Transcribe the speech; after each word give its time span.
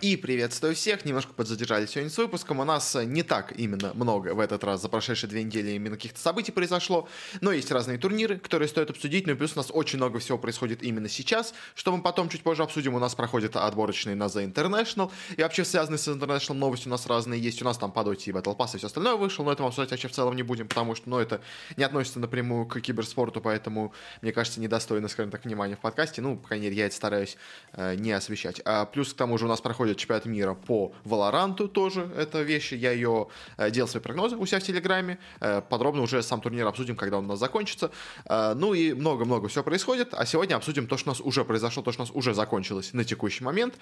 И 0.00 0.16
приветствую 0.16 0.76
всех, 0.76 1.04
немножко 1.04 1.32
подзадержались 1.32 1.90
сегодня 1.90 2.08
с 2.08 2.16
выпуском, 2.16 2.60
у 2.60 2.64
нас 2.64 2.96
не 3.04 3.24
так 3.24 3.52
именно 3.58 3.92
много 3.94 4.32
в 4.32 4.38
этот 4.38 4.62
раз 4.62 4.80
за 4.80 4.88
прошедшие 4.88 5.28
две 5.28 5.42
недели 5.42 5.70
именно 5.70 5.96
каких-то 5.96 6.20
событий 6.20 6.52
произошло, 6.52 7.08
но 7.40 7.50
есть 7.50 7.72
разные 7.72 7.98
турниры, 7.98 8.38
которые 8.38 8.68
стоит 8.68 8.90
обсудить, 8.90 9.26
ну 9.26 9.32
и 9.32 9.34
плюс 9.34 9.54
у 9.54 9.56
нас 9.56 9.72
очень 9.72 9.96
много 9.96 10.20
всего 10.20 10.38
происходит 10.38 10.84
именно 10.84 11.08
сейчас, 11.08 11.52
что 11.74 11.90
мы 11.90 12.00
потом 12.00 12.28
чуть 12.28 12.44
позже 12.44 12.62
обсудим, 12.62 12.94
у 12.94 13.00
нас 13.00 13.16
проходят 13.16 13.56
отборочные 13.56 14.14
на 14.14 14.26
The 14.26 14.48
International, 14.52 15.10
и 15.36 15.42
вообще 15.42 15.64
связанные 15.64 15.98
с 15.98 16.06
International 16.06 16.54
новости 16.54 16.86
у 16.86 16.92
нас 16.92 17.04
разные 17.08 17.40
есть, 17.40 17.60
у 17.62 17.64
нас 17.64 17.76
там 17.76 17.90
по 17.90 18.04
доте 18.04 18.30
и 18.30 18.32
Battle 18.32 18.56
Pass 18.56 18.76
и 18.76 18.78
все 18.78 18.86
остальное 18.86 19.16
вышло, 19.16 19.42
но 19.42 19.50
это 19.50 19.64
мы 19.64 19.70
обсуждать 19.70 19.90
вообще 19.90 20.06
в 20.06 20.12
целом 20.12 20.36
не 20.36 20.44
будем, 20.44 20.68
потому 20.68 20.94
что, 20.94 21.10
ну, 21.10 21.18
это 21.18 21.40
не 21.76 21.82
относится 21.82 22.20
напрямую 22.20 22.66
к 22.66 22.80
киберспорту, 22.80 23.40
поэтому, 23.40 23.92
мне 24.22 24.30
кажется, 24.30 24.60
недостойно, 24.60 25.08
скажем 25.08 25.32
так, 25.32 25.44
внимания 25.44 25.74
в 25.74 25.80
подкасте, 25.80 26.22
ну, 26.22 26.36
по 26.36 26.46
крайней 26.46 26.66
мере, 26.66 26.76
я 26.76 26.86
это 26.86 26.94
стараюсь 26.94 27.36
э, 27.72 27.96
не 27.96 28.12
освещать. 28.12 28.60
А 28.64 28.84
плюс 28.84 29.12
к 29.12 29.16
тому 29.16 29.36
же 29.38 29.46
у 29.46 29.48
нас 29.48 29.60
проходит 29.60 29.87
проходит 29.88 29.98
чемпионат 29.98 30.26
мира 30.26 30.54
по 30.54 30.92
Валоранту 31.04 31.68
тоже. 31.68 32.10
Это 32.16 32.42
вещи. 32.42 32.74
Я 32.74 32.92
ее 32.92 33.28
э, 33.56 33.70
делал 33.70 33.88
свои 33.88 34.02
прогнозы 34.02 34.36
у 34.36 34.46
себя 34.46 34.60
в 34.60 34.62
Телеграме. 34.62 35.18
Э, 35.40 35.62
подробно 35.62 36.02
уже 36.02 36.22
сам 36.22 36.40
турнир 36.40 36.66
обсудим, 36.66 36.96
когда 36.96 37.18
он 37.18 37.24
у 37.24 37.28
нас 37.28 37.38
закончится. 37.38 37.90
Э, 38.26 38.54
ну 38.54 38.74
и 38.74 38.92
много-много 38.92 39.48
все 39.48 39.62
происходит. 39.62 40.08
А 40.12 40.26
сегодня 40.26 40.56
обсудим 40.56 40.86
то, 40.86 40.96
что 40.96 41.10
у 41.10 41.12
нас 41.12 41.20
уже 41.20 41.44
произошло, 41.44 41.82
то, 41.82 41.92
что 41.92 42.02
у 42.02 42.06
нас 42.06 42.14
уже 42.14 42.34
закончилось 42.34 42.92
на 42.92 43.04
текущий 43.04 43.44
момент. 43.44 43.74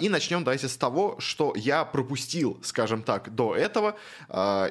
И 0.00 0.08
начнем 0.08 0.44
давайте 0.44 0.68
с 0.68 0.76
того, 0.76 1.16
что 1.18 1.52
я 1.56 1.84
пропустил, 1.84 2.58
скажем 2.62 3.02
так, 3.02 3.34
до 3.34 3.54
этого. 3.56 3.96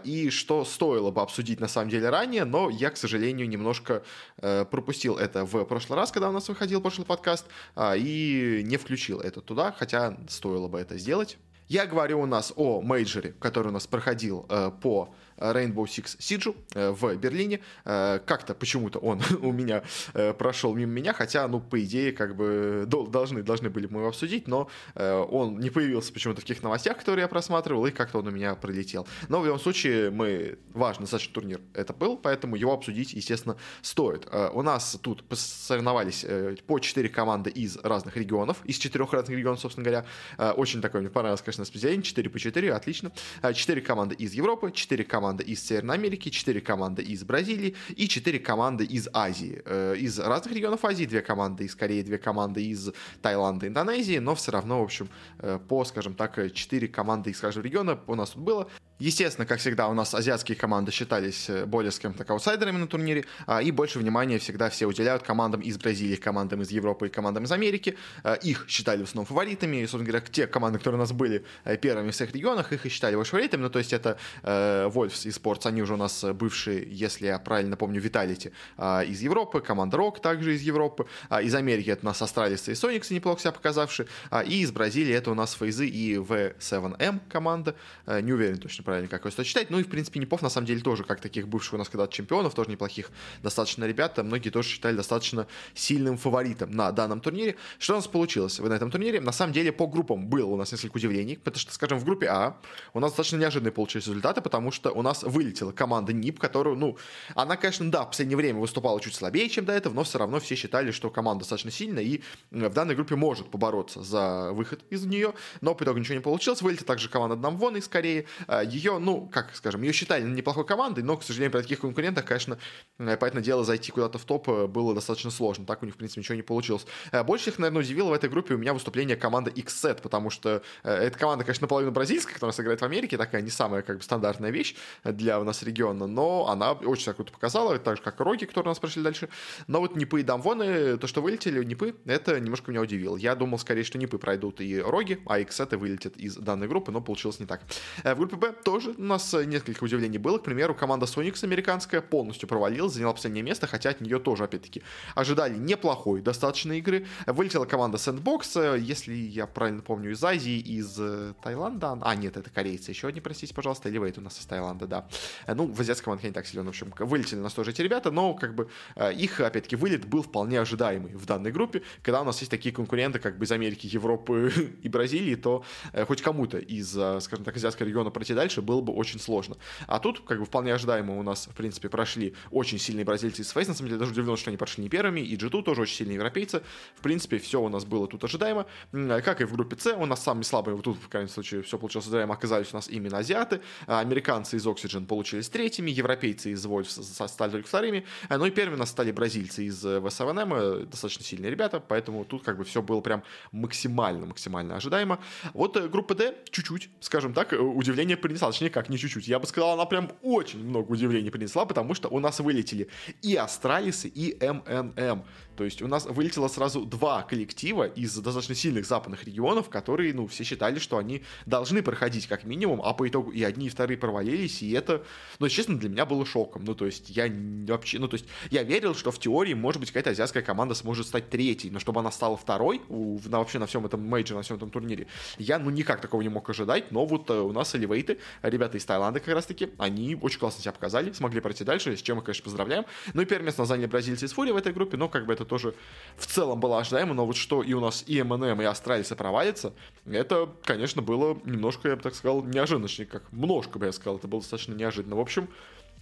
И 0.03 0.29
что 0.29 0.65
стоило 0.65 1.11
бы 1.11 1.21
обсудить 1.21 1.59
на 1.59 1.67
самом 1.67 1.89
деле 1.89 2.09
ранее, 2.09 2.45
но 2.45 2.69
я, 2.69 2.89
к 2.89 2.97
сожалению, 2.97 3.49
немножко 3.49 4.03
пропустил 4.37 5.17
это 5.17 5.45
в 5.45 5.65
прошлый 5.65 5.97
раз, 5.99 6.11
когда 6.11 6.29
у 6.29 6.31
нас 6.31 6.47
выходил 6.49 6.81
прошлый 6.81 7.05
подкаст, 7.05 7.45
и 7.77 8.61
не 8.63 8.77
включил 8.77 9.19
это 9.19 9.41
туда, 9.41 9.71
хотя 9.77 10.17
стоило 10.29 10.68
бы 10.69 10.79
это 10.79 10.97
сделать. 10.97 11.37
Я 11.67 11.85
говорю 11.85 12.21
у 12.21 12.25
нас 12.25 12.51
о 12.55 12.81
мейджоре, 12.81 13.33
который 13.33 13.67
у 13.67 13.71
нас 13.71 13.85
проходил 13.85 14.45
э, 14.49 14.71
по 14.81 15.13
Rainbow 15.39 15.85
Six 15.85 16.17
Siege 16.19 16.55
э, 16.75 16.91
в 16.91 17.15
Берлине. 17.15 17.61
Э, 17.85 18.19
как-то 18.25 18.53
почему-то 18.53 18.99
он 18.99 19.21
у 19.41 19.51
меня 19.51 19.83
э, 20.13 20.33
прошел 20.33 20.75
мимо 20.75 20.91
меня, 20.91 21.13
хотя, 21.13 21.47
ну, 21.47 21.59
по 21.59 21.81
идее, 21.83 22.11
как 22.11 22.35
бы 22.35 22.85
должны, 22.87 23.43
должны 23.43 23.69
были 23.69 23.87
мы 23.89 24.01
его 24.01 24.09
обсудить, 24.09 24.47
но 24.47 24.69
он 24.95 25.59
не 25.59 25.69
появился 25.69 26.11
почему-то 26.13 26.41
в 26.41 26.43
таких 26.43 26.63
новостях, 26.63 26.97
которые 26.97 27.23
я 27.23 27.27
просматривал, 27.27 27.85
и 27.85 27.91
как-то 27.91 28.19
он 28.19 28.27
у 28.27 28.31
меня 28.31 28.55
пролетел. 28.55 29.07
Но 29.27 29.39
в 29.39 29.45
любом 29.45 29.59
случае, 29.59 30.11
мы 30.11 30.57
важный 30.73 31.03
достаточно 31.03 31.33
турнир 31.33 31.61
это 31.73 31.93
был, 31.93 32.17
поэтому 32.17 32.55
его 32.55 32.73
обсудить, 32.73 33.13
естественно, 33.13 33.57
стоит. 33.81 34.27
У 34.53 34.61
нас 34.61 34.97
тут 35.01 35.23
соревновались 35.31 36.25
по 36.67 36.79
4 36.79 37.09
команды 37.09 37.49
из 37.49 37.77
разных 37.77 38.17
регионов, 38.17 38.57
из 38.65 38.77
четырех 38.77 39.13
разных 39.13 39.37
регионов, 39.37 39.59
собственно 39.59 39.85
говоря. 39.85 40.53
Очень 40.53 40.81
такое 40.81 41.01
мне 41.01 41.09
понравилось, 41.09 41.41
конечно, 41.41 41.61
распределение, 41.61 42.03
4 42.03 42.29
по 42.29 42.39
4, 42.39 42.73
отлично. 42.73 43.11
4 43.41 43.81
команды 43.81 44.15
из 44.15 44.33
Европы, 44.33 44.71
4 44.71 45.03
команды 45.03 45.28
команды 45.29 45.43
из 45.43 45.63
Северной 45.63 45.95
Америки, 45.95 46.29
4 46.29 46.61
команды 46.61 47.03
из 47.03 47.23
Бразилии 47.23 47.75
и 47.95 48.07
4 48.07 48.39
команды 48.39 48.83
из 48.83 49.07
Азии. 49.13 49.61
Э, 49.65 49.95
из 49.95 50.17
разных 50.17 50.55
регионов 50.55 50.83
Азии, 50.83 51.05
2 51.05 51.21
команды 51.21 51.65
из 51.65 51.75
Кореи, 51.75 52.01
2 52.01 52.17
команды 52.17 52.63
из 52.63 52.89
Таиланда, 53.21 53.67
Индонезии, 53.67 54.19
но 54.19 54.33
все 54.33 54.51
равно, 54.51 54.79
в 54.79 54.83
общем, 54.83 55.07
э, 55.39 55.59
по, 55.67 55.85
скажем 55.85 56.15
так, 56.15 56.53
4 56.53 56.87
команды 56.87 57.29
из 57.29 57.39
каждого 57.39 57.63
региона 57.63 57.99
у 58.07 58.15
нас 58.15 58.31
тут 58.31 58.43
было. 58.43 58.67
Естественно, 58.97 59.45
как 59.45 59.59
всегда, 59.59 59.87
у 59.87 59.93
нас 59.93 60.13
азиатские 60.13 60.57
команды 60.57 60.91
считались 60.91 61.49
э, 61.49 61.65
более, 61.65 61.91
скажем 61.91 62.17
так, 62.17 62.29
аутсайдерами 62.31 62.77
на 62.77 62.87
турнире, 62.87 63.25
а, 63.45 63.61
и 63.61 63.71
больше 63.71 63.99
внимания 63.99 64.39
всегда 64.39 64.69
все 64.69 64.87
уделяют 64.87 65.23
командам 65.23 65.61
из 65.61 65.77
Бразилии, 65.77 66.15
командам 66.15 66.61
из 66.61 66.71
Европы 66.71 67.07
и 67.07 67.09
командам 67.09 67.43
из 67.43 67.51
Америки. 67.51 67.95
Их 68.43 68.65
считали 68.67 69.01
в 69.01 69.03
основном 69.03 69.25
фаворитами, 69.25 69.77
и, 69.77 69.81
собственно 69.81 70.05
говоря, 70.05 70.25
те 70.31 70.47
команды, 70.47 70.79
которые 70.79 70.97
у 70.97 71.03
нас 71.03 71.11
были 71.11 71.45
первыми 71.81 72.09
в 72.11 72.15
своих 72.15 72.33
регионах, 72.33 72.73
их 72.73 72.85
и 72.85 72.89
считали 72.89 73.15
больше 73.15 73.31
фаворитами, 73.31 73.61
ну, 73.61 73.69
то 73.69 73.79
есть 73.79 73.93
это 73.93 74.17
э, 74.43 74.87
Wolves 75.25 75.65
и 75.65 75.67
они 75.67 75.81
уже 75.81 75.93
у 75.93 75.97
нас 75.97 76.23
бывшие, 76.33 76.87
если 76.89 77.27
я 77.27 77.39
правильно 77.39 77.75
помню, 77.75 78.01
Vitality 78.01 78.51
а, 78.77 79.01
из 79.01 79.21
Европы, 79.21 79.61
команда 79.61 79.97
Rogue 79.97 80.21
также 80.21 80.55
из 80.55 80.61
Европы, 80.61 81.05
из 81.41 81.53
Америки 81.55 81.89
это 81.89 82.01
у 82.03 82.05
нас 82.05 82.21
Astralis 82.21 82.67
и 82.69 82.75
SonIQs 82.75 83.09
неплохо 83.11 83.41
себя 83.41 83.51
показавшие, 83.51 84.07
и 84.45 84.61
из 84.61 84.71
Бразилии 84.71 85.13
это 85.13 85.31
у 85.31 85.33
нас 85.33 85.53
Фейзы 85.53 85.87
и 85.87 86.15
W7M 86.15 87.19
команда, 87.29 87.75
не 88.07 88.33
уверен 88.33 88.57
точно 88.57 88.83
правильно, 88.83 89.07
как 89.07 89.29
стоит 89.31 89.47
читать. 89.47 89.69
Ну 89.69 89.79
и, 89.79 89.83
в 89.83 89.89
принципе, 89.89 90.19
Нипов, 90.19 90.41
на 90.41 90.49
самом 90.49 90.67
деле, 90.67 90.81
тоже, 90.81 91.03
как 91.03 91.21
таких 91.21 91.47
бывших 91.47 91.73
у 91.73 91.77
нас 91.77 91.89
когда-то 91.89 92.13
чемпионов, 92.13 92.53
тоже 92.53 92.69
неплохих 92.69 93.11
достаточно 93.43 93.85
ребята, 93.85 94.23
многие 94.23 94.49
тоже 94.49 94.69
считали 94.69 94.95
достаточно 94.95 95.47
сильным 95.73 96.17
фаворитом 96.17 96.71
на 96.71 96.91
данном 96.91 97.21
турнире. 97.21 97.55
Что 97.77 97.93
у 97.93 97.95
нас 97.97 98.07
получилось 98.07 98.59
на 98.59 98.73
этом 98.73 98.91
турнире? 98.91 99.21
На 99.21 99.31
самом 99.31 99.53
деле, 99.53 99.71
по 99.71 99.87
группам 99.87 100.27
было 100.27 100.47
у 100.47 100.57
нас 100.57 100.71
несколько 100.71 100.97
удивлений, 100.97 101.37
потому 101.37 101.59
что, 101.59 101.73
скажем, 101.73 101.99
в 101.99 102.05
группе 102.05 102.27
А 102.27 102.57
у 102.93 102.99
нас 102.99 103.11
достаточно 103.11 103.37
неожиданные 103.37 103.71
получились 103.71 104.07
результаты, 104.07 104.41
потому 104.41 104.71
что 104.71 104.91
у 104.91 105.01
нас 105.01 105.08
вылетела 105.21 105.71
команда 105.71 106.13
НИП, 106.13 106.39
которую, 106.39 106.75
ну, 106.75 106.97
она, 107.35 107.57
конечно, 107.57 107.89
да, 107.91 108.03
в 108.03 108.09
последнее 108.09 108.37
время 108.37 108.59
выступала 108.59 108.99
чуть 108.99 109.15
слабее, 109.15 109.49
чем 109.49 109.65
до 109.65 109.73
этого, 109.73 109.93
но 109.93 110.03
все 110.03 110.17
равно 110.17 110.39
все 110.39 110.55
считали, 110.55 110.91
что 110.91 111.09
команда 111.09 111.41
достаточно 111.41 111.71
сильная 111.71 112.03
и 112.03 112.21
в 112.51 112.69
данной 112.73 112.95
группе 112.95 113.15
может 113.15 113.49
побороться 113.51 114.01
за 114.01 114.51
выход 114.53 114.81
из 114.89 115.05
нее, 115.05 115.33
но 115.61 115.75
по 115.75 115.83
итогу 115.83 115.99
ничего 115.99 116.15
не 116.15 116.21
получилось. 116.21 116.61
Вылетела 116.61 116.87
также 116.87 117.09
команда 117.09 117.35
Намвон 117.35 117.77
из 117.77 117.87
Кореи. 117.87 118.27
Ее, 118.65 118.97
ну, 118.99 119.27
как 119.27 119.55
скажем, 119.55 119.81
ее 119.81 119.93
считали 119.93 120.23
неплохой 120.23 120.65
командой, 120.65 121.03
но, 121.03 121.17
к 121.17 121.23
сожалению, 121.23 121.51
при 121.51 121.61
таких 121.61 121.81
конкурентах, 121.81 122.25
конечно, 122.25 122.57
э, 122.97 123.17
поэтому 123.17 123.43
дело, 123.43 123.63
зайти 123.63 123.91
куда-то 123.91 124.17
в 124.17 124.25
топ 124.25 124.49
э, 124.49 124.67
было 124.67 124.95
достаточно 124.95 125.31
сложно. 125.31 125.65
Так 125.65 125.83
у 125.83 125.85
них, 125.85 125.95
в 125.95 125.97
принципе, 125.97 126.21
ничего 126.21 126.35
не 126.35 126.41
получилось. 126.41 126.85
Э, 127.11 127.23
больше 127.23 127.43
всех, 127.43 127.59
наверное, 127.59 127.81
удивило 127.81 128.09
в 128.09 128.13
этой 128.13 128.29
группе 128.29 128.55
у 128.55 128.57
меня 128.57 128.73
выступление 128.73 129.15
команды 129.15 129.51
XSET, 129.51 130.01
потому 130.01 130.29
что 130.29 130.61
эта 130.83 131.17
команда, 131.17 131.43
конечно, 131.43 131.65
наполовину 131.65 131.91
бразильская, 131.91 132.33
которая 132.33 132.53
сыграет 132.53 132.81
в 132.81 132.85
Америке, 132.85 133.17
такая 133.17 133.41
не 133.41 133.49
самая, 133.49 133.81
как 133.81 133.97
бы, 133.97 134.03
стандартная 134.03 134.51
вещь 134.51 134.75
для 135.03 135.39
у 135.39 135.43
нас 135.43 135.63
региона, 135.63 136.07
но 136.07 136.47
она 136.47 136.73
очень 136.73 137.05
так 137.05 137.15
круто 137.15 137.31
показала, 137.31 137.77
так 137.79 137.97
же, 137.97 138.03
как 138.03 138.19
и 138.19 138.23
Роги, 138.23 138.45
которые 138.45 138.69
у 138.69 138.71
нас 138.71 138.79
прошли 138.79 139.03
дальше. 139.03 139.29
Но 139.67 139.79
вот 139.79 139.95
Нипы 139.95 140.21
и 140.21 140.23
Дамвоны, 140.23 140.97
то, 140.97 141.07
что 141.07 141.21
вылетели, 141.21 141.63
Нипы, 141.63 141.95
это 142.05 142.39
немножко 142.39 142.71
меня 142.71 142.81
удивило. 142.81 143.17
Я 143.17 143.35
думал, 143.35 143.59
скорее, 143.59 143.83
что 143.83 143.97
Нипы 143.97 144.17
пройдут 144.17 144.61
и 144.61 144.79
Роги, 144.79 145.19
а 145.25 145.39
XSET 145.39 145.77
вылетят 145.77 146.17
из 146.17 146.35
данной 146.35 146.67
группы, 146.67 146.91
но 146.91 147.01
получилось 147.01 147.39
не 147.39 147.45
так. 147.45 147.61
В 148.03 148.15
группе 148.15 148.35
Б 148.35 148.53
тоже 148.63 148.91
у 148.97 149.01
нас 149.01 149.33
несколько 149.33 149.83
удивлений 149.83 150.17
было. 150.17 150.37
К 150.37 150.43
примеру, 150.43 150.75
команда 150.75 151.05
Sonics 151.05 151.43
американская 151.43 152.01
полностью 152.01 152.47
провалилась, 152.47 152.93
заняла 152.93 153.13
последнее 153.13 153.43
место, 153.43 153.67
хотя 153.67 153.89
от 153.89 154.01
нее 154.01 154.19
тоже, 154.19 154.43
опять-таки, 154.43 154.83
ожидали 155.15 155.57
неплохой 155.57 156.21
достаточно 156.21 156.73
игры. 156.73 157.05
Вылетела 157.25 157.65
команда 157.65 157.97
Sandbox, 157.97 158.75
э, 158.75 158.79
если 158.79 159.13
я 159.13 159.47
правильно 159.47 159.81
помню, 159.81 160.11
из 160.11 160.23
Азии, 160.23 160.59
из 160.59 160.97
э, 160.99 161.33
Таиланда. 161.41 161.99
А, 162.01 162.15
нет, 162.15 162.37
это 162.37 162.49
корейцы. 162.49 162.91
Еще 162.91 163.07
одни, 163.07 163.21
простите, 163.21 163.53
пожалуйста. 163.53 163.89
Или 163.89 163.97
Вейт 163.99 164.17
у 164.17 164.21
нас 164.21 164.39
из 164.39 164.45
Таиланда, 164.45 164.87
да. 164.89 165.07
Э, 165.47 165.53
ну, 165.53 165.67
в 165.67 165.79
азиатской 165.79 166.05
команде 166.05 166.27
не 166.27 166.33
так 166.33 166.45
силен. 166.45 166.65
В 166.65 166.69
общем, 166.69 166.93
вылетели 166.99 167.39
у 167.39 167.43
нас 167.43 167.53
тоже 167.53 167.71
эти 167.71 167.81
ребята, 167.81 168.11
но, 168.11 168.33
как 168.33 168.55
бы, 168.55 168.69
их, 169.15 169.39
опять-таки, 169.39 169.75
вылет 169.75 170.05
был 170.05 170.23
вполне 170.23 170.59
ожидаемый 170.59 171.15
в 171.15 171.25
данной 171.25 171.51
группе. 171.51 171.81
Когда 172.01 172.21
у 172.21 172.25
нас 172.25 172.39
есть 172.39 172.51
такие 172.51 172.73
конкуренты, 172.73 173.19
как 173.19 173.37
бы 173.37 173.45
из 173.45 173.51
Америки, 173.51 173.87
Европы 173.87 174.51
и 174.83 174.89
Бразилии, 174.89 175.35
то 175.35 175.63
хоть 176.07 176.21
кому-то 176.21 176.57
из, 176.57 176.89
скажем 176.91 177.45
так, 177.45 177.55
азиатского 177.55 177.87
региона 177.87 178.09
пройти 178.09 178.33
дальше 178.33 178.61
было 178.61 178.81
бы 178.81 178.93
очень 178.93 179.19
сложно. 179.19 179.57
А 179.87 179.99
тут, 179.99 180.21
как 180.21 180.39
бы, 180.39 180.45
вполне 180.45 180.73
ожидаемо 180.73 181.17
у 181.17 181.23
нас, 181.23 181.47
в 181.47 181.55
принципе, 181.55 181.89
прошли 181.89 182.35
очень 182.51 182.79
сильные 182.79 183.05
бразильцы 183.05 183.41
из 183.41 183.53
Face. 183.53 183.67
На 183.67 183.73
самом 183.73 183.89
деле, 183.89 183.99
даже 183.99 184.11
удивлен, 184.11 184.37
что 184.37 184.49
они 184.49 184.57
прошли 184.57 184.83
не 184.83 184.89
первыми. 184.89 185.21
И 185.21 185.35
G2 185.35 185.63
тоже 185.63 185.81
очень 185.81 185.95
сильные 185.95 186.15
европейцы. 186.15 186.61
В 186.95 187.01
принципе, 187.01 187.37
все 187.37 187.61
у 187.61 187.69
нас 187.69 187.85
было 187.85 188.07
тут 188.07 188.23
ожидаемо. 188.23 188.65
Как 188.91 189.41
и 189.41 189.43
в 189.45 189.53
группе 189.53 189.77
С, 189.77 189.93
у 189.93 190.05
нас 190.05 190.23
самые 190.23 190.43
слабые, 190.43 190.75
вот 190.75 190.85
тут, 190.85 190.97
в 190.97 191.07
крайнем 191.09 191.29
случае, 191.29 191.61
все 191.61 191.77
получилось 191.77 192.05
ожидаемо, 192.07 192.33
оказались 192.33 192.73
у 192.73 192.75
нас 192.75 192.87
именно 192.87 193.19
азиаты. 193.19 193.61
Американцы 193.85 194.57
из 194.57 194.65
Oxygen 194.73 195.05
получились 195.05 195.49
третьими, 195.49 195.91
европейцы 195.91 196.51
из 196.51 196.65
Wolves 196.65 197.27
стали 197.27 197.51
только 197.51 197.67
вторыми. 197.67 198.05
А, 198.27 198.37
ну 198.37 198.45
и 198.45 198.51
первыми 198.51 198.77
нас 198.77 198.89
стали 198.89 199.11
бразильцы 199.11 199.65
из 199.65 199.79
ВСВНМ, 199.79 200.53
э, 200.53 200.85
достаточно 200.85 201.23
сильные 201.23 201.51
ребята, 201.51 201.79
поэтому 201.79 202.25
тут 202.25 202.43
как 202.43 202.57
бы 202.57 202.63
все 202.63 202.81
было 202.81 203.01
прям 203.01 203.23
максимально, 203.51 204.25
максимально 204.25 204.75
ожидаемо. 204.75 205.19
Вот 205.53 205.77
э, 205.77 205.87
группа 205.87 206.15
D 206.15 206.35
чуть-чуть, 206.49 206.89
скажем 206.99 207.33
так, 207.33 207.53
э, 207.53 207.57
удивление 207.57 208.17
принесла, 208.17 208.51
точнее 208.51 208.69
как, 208.69 208.89
не 208.89 208.97
чуть-чуть. 208.97 209.27
Я 209.27 209.39
бы 209.39 209.47
сказал, 209.47 209.71
она 209.71 209.85
прям 209.85 210.11
очень 210.21 210.63
много 210.63 210.91
удивлений 210.91 211.31
принесла, 211.31 211.65
потому 211.65 211.93
что 211.93 212.09
у 212.09 212.19
нас 212.19 212.39
вылетели 212.39 212.89
и 213.21 213.35
Астралисы, 213.35 214.07
и 214.07 214.37
МНМ. 214.41 215.23
То 215.59 215.65
есть 215.65 215.81
у 215.81 215.87
нас 215.87 216.05
вылетело 216.05 216.47
сразу 216.47 216.85
два 216.85 217.21
коллектива 217.23 217.83
из 217.83 218.15
достаточно 218.15 218.55
сильных 218.55 218.85
западных 218.85 219.25
регионов, 219.25 219.67
которые, 219.67 220.13
ну, 220.13 220.25
все 220.25 220.45
считали, 220.45 220.79
что 220.79 220.97
они 220.97 221.23
должны 221.45 221.83
проходить 221.83 222.27
как 222.27 222.45
минимум, 222.45 222.81
а 222.81 222.93
по 222.93 223.05
итогу 223.05 223.31
и 223.31 223.43
одни, 223.43 223.67
и 223.67 223.69
вторые 223.69 223.97
провалились, 223.97 224.58
и 224.61 224.71
это, 224.71 225.03
ну, 225.39 225.49
честно, 225.49 225.77
для 225.77 225.89
меня 225.89 226.05
было 226.05 226.25
шоком. 226.25 226.63
Ну, 226.65 226.75
то 226.75 226.85
есть 226.85 227.09
я 227.09 227.31
вообще, 227.67 227.99
ну, 227.99 228.07
то 228.07 228.15
есть 228.15 228.25
я 228.51 228.63
верил, 228.63 228.95
что 228.95 229.11
в 229.11 229.19
теории, 229.19 229.53
может 229.53 229.79
быть, 229.79 229.89
какая-то 229.89 230.11
азиатская 230.11 230.43
команда 230.43 230.75
сможет 230.75 231.07
стать 231.07 231.29
третьей, 231.29 231.69
но 231.69 231.79
чтобы 231.79 231.99
она 231.99 232.11
стала 232.11 232.37
второй 232.37 232.81
на, 232.89 233.39
вообще 233.39 233.59
на 233.59 233.65
всем 233.65 233.85
этом 233.85 234.01
мейджоре, 234.01 234.37
на 234.37 234.43
всем 234.43 234.57
этом 234.57 234.69
турнире, 234.69 235.07
я, 235.37 235.59
ну, 235.59 235.69
никак 235.69 236.01
такого 236.01 236.21
не 236.21 236.29
мог 236.29 236.49
ожидать, 236.49 236.91
но 236.91 237.05
вот 237.05 237.29
э, 237.29 237.39
у 237.39 237.51
нас 237.51 237.75
Элевейты 237.75 238.19
ребята 238.41 238.77
из 238.77 238.85
Таиланда 238.85 239.19
как 239.19 239.33
раз-таки, 239.33 239.69
они 239.77 240.15
очень 240.15 240.39
классно 240.39 240.61
себя 240.61 240.71
показали, 240.71 241.11
смогли 241.11 241.39
пройти 241.41 241.63
дальше, 241.63 241.95
с 241.95 242.01
чем 242.01 242.17
мы, 242.17 242.23
конечно, 242.23 242.43
поздравляем. 242.43 242.85
Ну 243.13 243.21
и 243.21 243.25
первое 243.25 243.45
место 243.45 243.65
заняли 243.65 243.87
бразильцы 243.87 244.25
из 244.25 244.33
Фури 244.33 244.51
в 244.51 244.57
этой 244.57 244.73
группе, 244.73 244.97
но 244.97 245.09
как 245.09 245.25
бы 245.25 245.33
это 245.33 245.45
тоже 245.45 245.73
в 246.17 246.25
целом 246.25 246.59
было 246.59 246.79
ожидаемо, 246.79 247.13
но 247.13 247.25
вот 247.25 247.35
что 247.35 247.63
и 247.63 247.73
у 247.73 247.79
нас 247.79 248.03
и 248.07 248.21
МНМ, 248.21 248.61
и 248.61 248.65
Астралисы 248.65 249.15
провалится, 249.15 249.73
это, 250.05 250.49
конечно, 250.63 251.01
было 251.01 251.37
немножко, 251.45 251.89
я 251.89 251.95
бы 251.95 252.01
так 252.01 252.15
сказал, 252.15 252.43
неожиданно, 252.43 252.87
как 253.05 253.31
немножко 253.31 253.79
бы 253.79 253.85
я 253.85 253.91
сказал, 253.91 254.17
это 254.17 254.27
было 254.27 254.41
достаточно 254.49 254.73
неожиданно. 254.73 255.15
В 255.15 255.19
общем, 255.19 255.49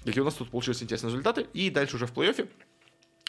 какие 0.05 0.21
у 0.21 0.25
нас 0.25 0.35
тут 0.35 0.49
получились 0.49 0.81
интересные 0.81 1.11
результаты, 1.11 1.47
и 1.53 1.69
дальше 1.69 1.95
уже 1.95 2.07
в 2.07 2.13
плей-оффе 2.13 2.47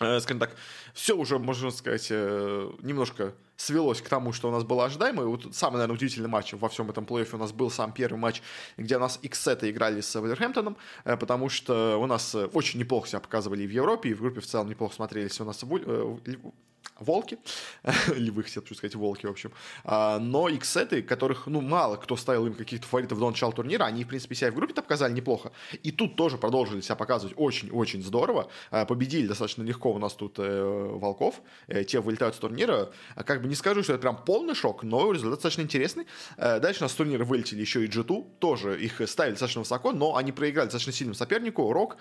Э, 0.00 0.20
скажем 0.20 0.38
так, 0.38 0.55
все 0.94 1.17
уже, 1.17 1.38
можно 1.38 1.70
сказать, 1.70 2.06
э, 2.11 2.70
немножко 2.82 3.35
свелось 3.56 4.00
к 4.00 4.09
тому, 4.09 4.32
что 4.32 4.49
у 4.49 4.53
нас 4.53 4.62
было 4.62 4.85
ожидаемо. 4.85 5.23
И 5.23 5.26
вот 5.26 5.55
самый, 5.55 5.75
наверное, 5.75 5.97
удивительный 5.97 6.29
матч 6.29 6.53
во 6.53 6.69
всем 6.69 6.88
этом 6.91 7.05
плей-оффе 7.05 7.35
у 7.35 7.38
нас 7.38 7.53
был 7.53 7.70
сам 7.70 7.93
первый 7.93 8.19
матч, 8.19 8.43
где 8.76 8.97
у 8.97 9.00
нас 9.00 9.19
Иксеты 9.23 9.70
играли 9.70 10.00
с 10.00 10.15
Вулверхэмптоном, 10.15 10.76
э, 11.05 11.17
потому 11.17 11.49
что 11.49 11.99
у 12.00 12.06
нас 12.06 12.35
очень 12.35 12.79
неплохо 12.79 13.09
себя 13.09 13.20
показывали 13.20 13.65
и 13.65 13.67
в 13.67 13.73
Европе, 13.73 14.11
и 14.11 14.15
в 14.15 14.20
группе 14.20 14.41
в 14.41 14.47
целом 14.47 14.69
неплохо 14.69 14.94
смотрелись 14.94 15.41
у 15.41 15.44
нас 15.44 15.65
волки, 16.99 17.38
львы, 18.08 18.43
хотел 18.43 18.64
сказать, 18.64 18.94
волки, 18.94 19.26
в 19.26 19.31
общем. 19.31 19.52
А, 19.85 20.19
но 20.19 20.49
иксеты, 20.49 21.02
которых, 21.02 21.46
ну, 21.46 21.61
мало 21.61 21.96
кто 21.96 22.17
ставил 22.17 22.46
им 22.46 22.55
каких-то 22.55 22.87
фаворитов 22.87 23.19
до 23.19 23.29
начала 23.29 23.52
турнира, 23.52 23.85
они, 23.85 24.05
в 24.05 24.08
принципе, 24.08 24.35
себя 24.35 24.50
в 24.50 24.55
группе-то 24.55 24.82
показали 24.82 25.12
неплохо. 25.12 25.52
И 25.82 25.90
тут 25.90 26.17
тоже 26.17 26.38
продолжили 26.38 26.81
себя 26.81 26.96
показывать 26.96 27.35
очень-очень 27.37 28.02
здорово. 28.02 28.49
А, 28.70 28.85
победили 28.85 29.26
достаточно 29.26 29.62
легко 29.62 29.93
у 29.93 29.99
нас 29.99 30.14
тут 30.14 30.38
э, 30.38 30.88
волков. 30.94 31.40
Э, 31.67 31.85
те 31.85 32.00
вылетают 32.00 32.35
с 32.35 32.38
турнира. 32.38 32.91
А, 33.14 33.25
как 33.25 33.43
бы 33.43 33.49
не 33.49 33.55
скажу, 33.55 33.82
что 33.82 33.93
это 33.93 34.02
прям 34.02 34.25
полный 34.25 34.55
шок, 34.55 34.82
но 34.82 35.12
результат 35.12 35.38
достаточно 35.38 35.62
интересный. 35.62 36.06
Э, 36.37 36.58
дальше 36.61 36.81
у 36.81 36.84
нас 36.84 36.93
с 36.93 36.96
турнира 36.96 37.25
вылетели 37.25 37.61
еще 37.61 37.84
и 37.84 37.88
G2. 37.88 38.38
Тоже 38.38 38.81
их 38.81 39.00
ставили 39.08 39.32
достаточно 39.32 39.61
высоко, 39.61 39.93
но 39.93 40.17
они 40.17 40.32
проиграли 40.32 40.67
достаточно 40.67 40.93
сильному 40.93 41.14
сопернику. 41.14 41.73
Рок 41.73 41.96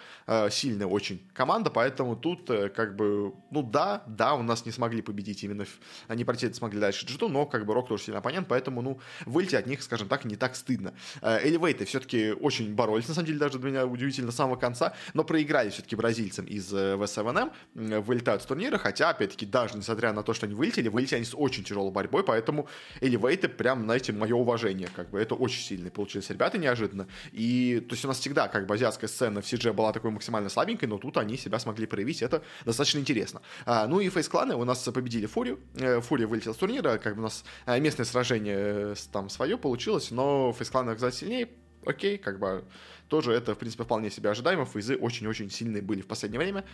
сильная 0.49 0.87
очень 0.87 1.21
команда, 1.33 1.69
поэтому 1.69 2.15
тут 2.15 2.47
как 2.47 2.95
бы, 2.95 3.33
ну 3.51 3.63
да, 3.63 4.03
да, 4.07 4.33
у 4.35 4.43
нас 4.43 4.65
не 4.65 4.71
смогли 4.77 5.01
победить 5.01 5.43
именно, 5.43 5.65
они 6.07 6.23
пройти 6.23 6.51
смогли 6.53 6.79
дальше 6.79 7.05
g 7.05 7.27
но 7.27 7.45
как 7.45 7.65
бы 7.65 7.73
Рок 7.73 7.87
тоже 7.87 8.03
сильный 8.03 8.19
оппонент, 8.19 8.47
поэтому, 8.47 8.81
ну, 8.81 8.99
выйти 9.25 9.55
от 9.55 9.65
них, 9.65 9.81
скажем 9.81 10.07
так, 10.07 10.23
не 10.23 10.35
так 10.35 10.55
стыдно. 10.55 10.93
Элевейты 11.21 11.85
все-таки 11.85 12.31
очень 12.31 12.73
боролись, 12.73 13.07
на 13.07 13.13
самом 13.13 13.27
деле, 13.27 13.39
даже 13.39 13.59
для 13.59 13.69
меня 13.69 13.85
удивительно, 13.85 14.31
с 14.31 14.35
самого 14.35 14.55
конца, 14.55 14.93
но 15.13 15.23
проиграли 15.23 15.69
все-таки 15.69 15.95
бразильцам 15.95 16.45
из 16.45 16.65
ВСВНМ, 16.67 17.51
вылетают 17.73 18.43
с 18.43 18.45
турнира, 18.45 18.77
хотя, 18.77 19.09
опять-таки, 19.09 19.45
даже 19.45 19.77
несмотря 19.77 20.13
на 20.13 20.23
то, 20.23 20.33
что 20.33 20.45
они 20.45 20.55
вылетели, 20.55 20.89
вылетели 20.89 21.17
они 21.17 21.25
с 21.25 21.35
очень 21.35 21.63
тяжелой 21.63 21.91
борьбой, 21.91 22.23
поэтому 22.23 22.67
Элевейты 23.01 23.49
прям, 23.49 23.83
знаете, 23.83 24.13
мое 24.13 24.35
уважение, 24.35 24.89
как 24.95 25.09
бы, 25.09 25.19
это 25.19 25.35
очень 25.35 25.61
сильные 25.61 25.91
получились 25.91 26.29
ребята 26.29 26.57
неожиданно, 26.57 27.07
и, 27.31 27.83
то 27.87 27.93
есть 27.93 28.05
у 28.05 28.07
нас 28.07 28.19
всегда, 28.19 28.47
как 28.47 28.67
бы, 28.67 28.75
азиатская 28.75 29.09
сцена 29.09 29.41
в 29.41 29.45
CG 29.45 29.73
была 29.73 29.91
такой 29.91 30.11
максимально 30.11 30.49
слабенькой, 30.49 30.87
но 30.87 30.97
тут 30.97 31.17
они 31.17 31.37
себя 31.37 31.59
смогли 31.59 31.87
проявить, 31.87 32.21
это 32.21 32.43
достаточно 32.65 32.99
интересно. 32.99 33.41
А, 33.65 33.87
ну 33.87 33.99
и 33.99 34.09
фейс-кланы 34.09 34.55
нас 34.67 34.83
победили 34.83 35.25
Фурию. 35.25 35.59
Э, 35.75 36.01
Фурия 36.01 36.27
вылетел 36.27 36.53
с 36.53 36.57
турнира, 36.57 36.97
как 36.97 37.15
бы 37.15 37.21
у 37.21 37.23
нас 37.23 37.43
э, 37.65 37.79
местное 37.79 38.05
сражение 38.05 38.57
э, 38.57 38.95
там 39.11 39.29
свое 39.29 39.57
получилось, 39.57 40.11
но 40.11 40.53
фейсклан 40.53 40.89
оказался 40.89 41.19
сильнее, 41.19 41.49
окей, 41.85 42.17
как 42.17 42.39
бы 42.39 42.63
тоже 43.07 43.31
это, 43.31 43.55
в 43.55 43.57
принципе, 43.57 43.83
вполне 43.83 44.11
себе 44.11 44.29
ожидаемо. 44.29 44.65
Фейзы 44.65 44.97
очень-очень 44.97 45.49
сильные 45.49 45.81
были 45.81 46.01
в 46.01 46.07
последнее 46.07 46.39
время. 46.39 46.65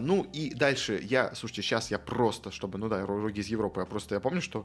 Ну 0.00 0.24
и 0.32 0.54
дальше 0.54 1.00
я, 1.02 1.34
слушайте, 1.34 1.62
сейчас 1.62 1.90
я 1.90 1.98
просто, 1.98 2.52
чтобы, 2.52 2.78
ну 2.78 2.88
да, 2.88 3.04
роги 3.04 3.40
из 3.40 3.48
Европы, 3.48 3.80
я 3.80 3.86
просто, 3.86 4.14
я 4.14 4.20
помню, 4.20 4.40
что 4.40 4.64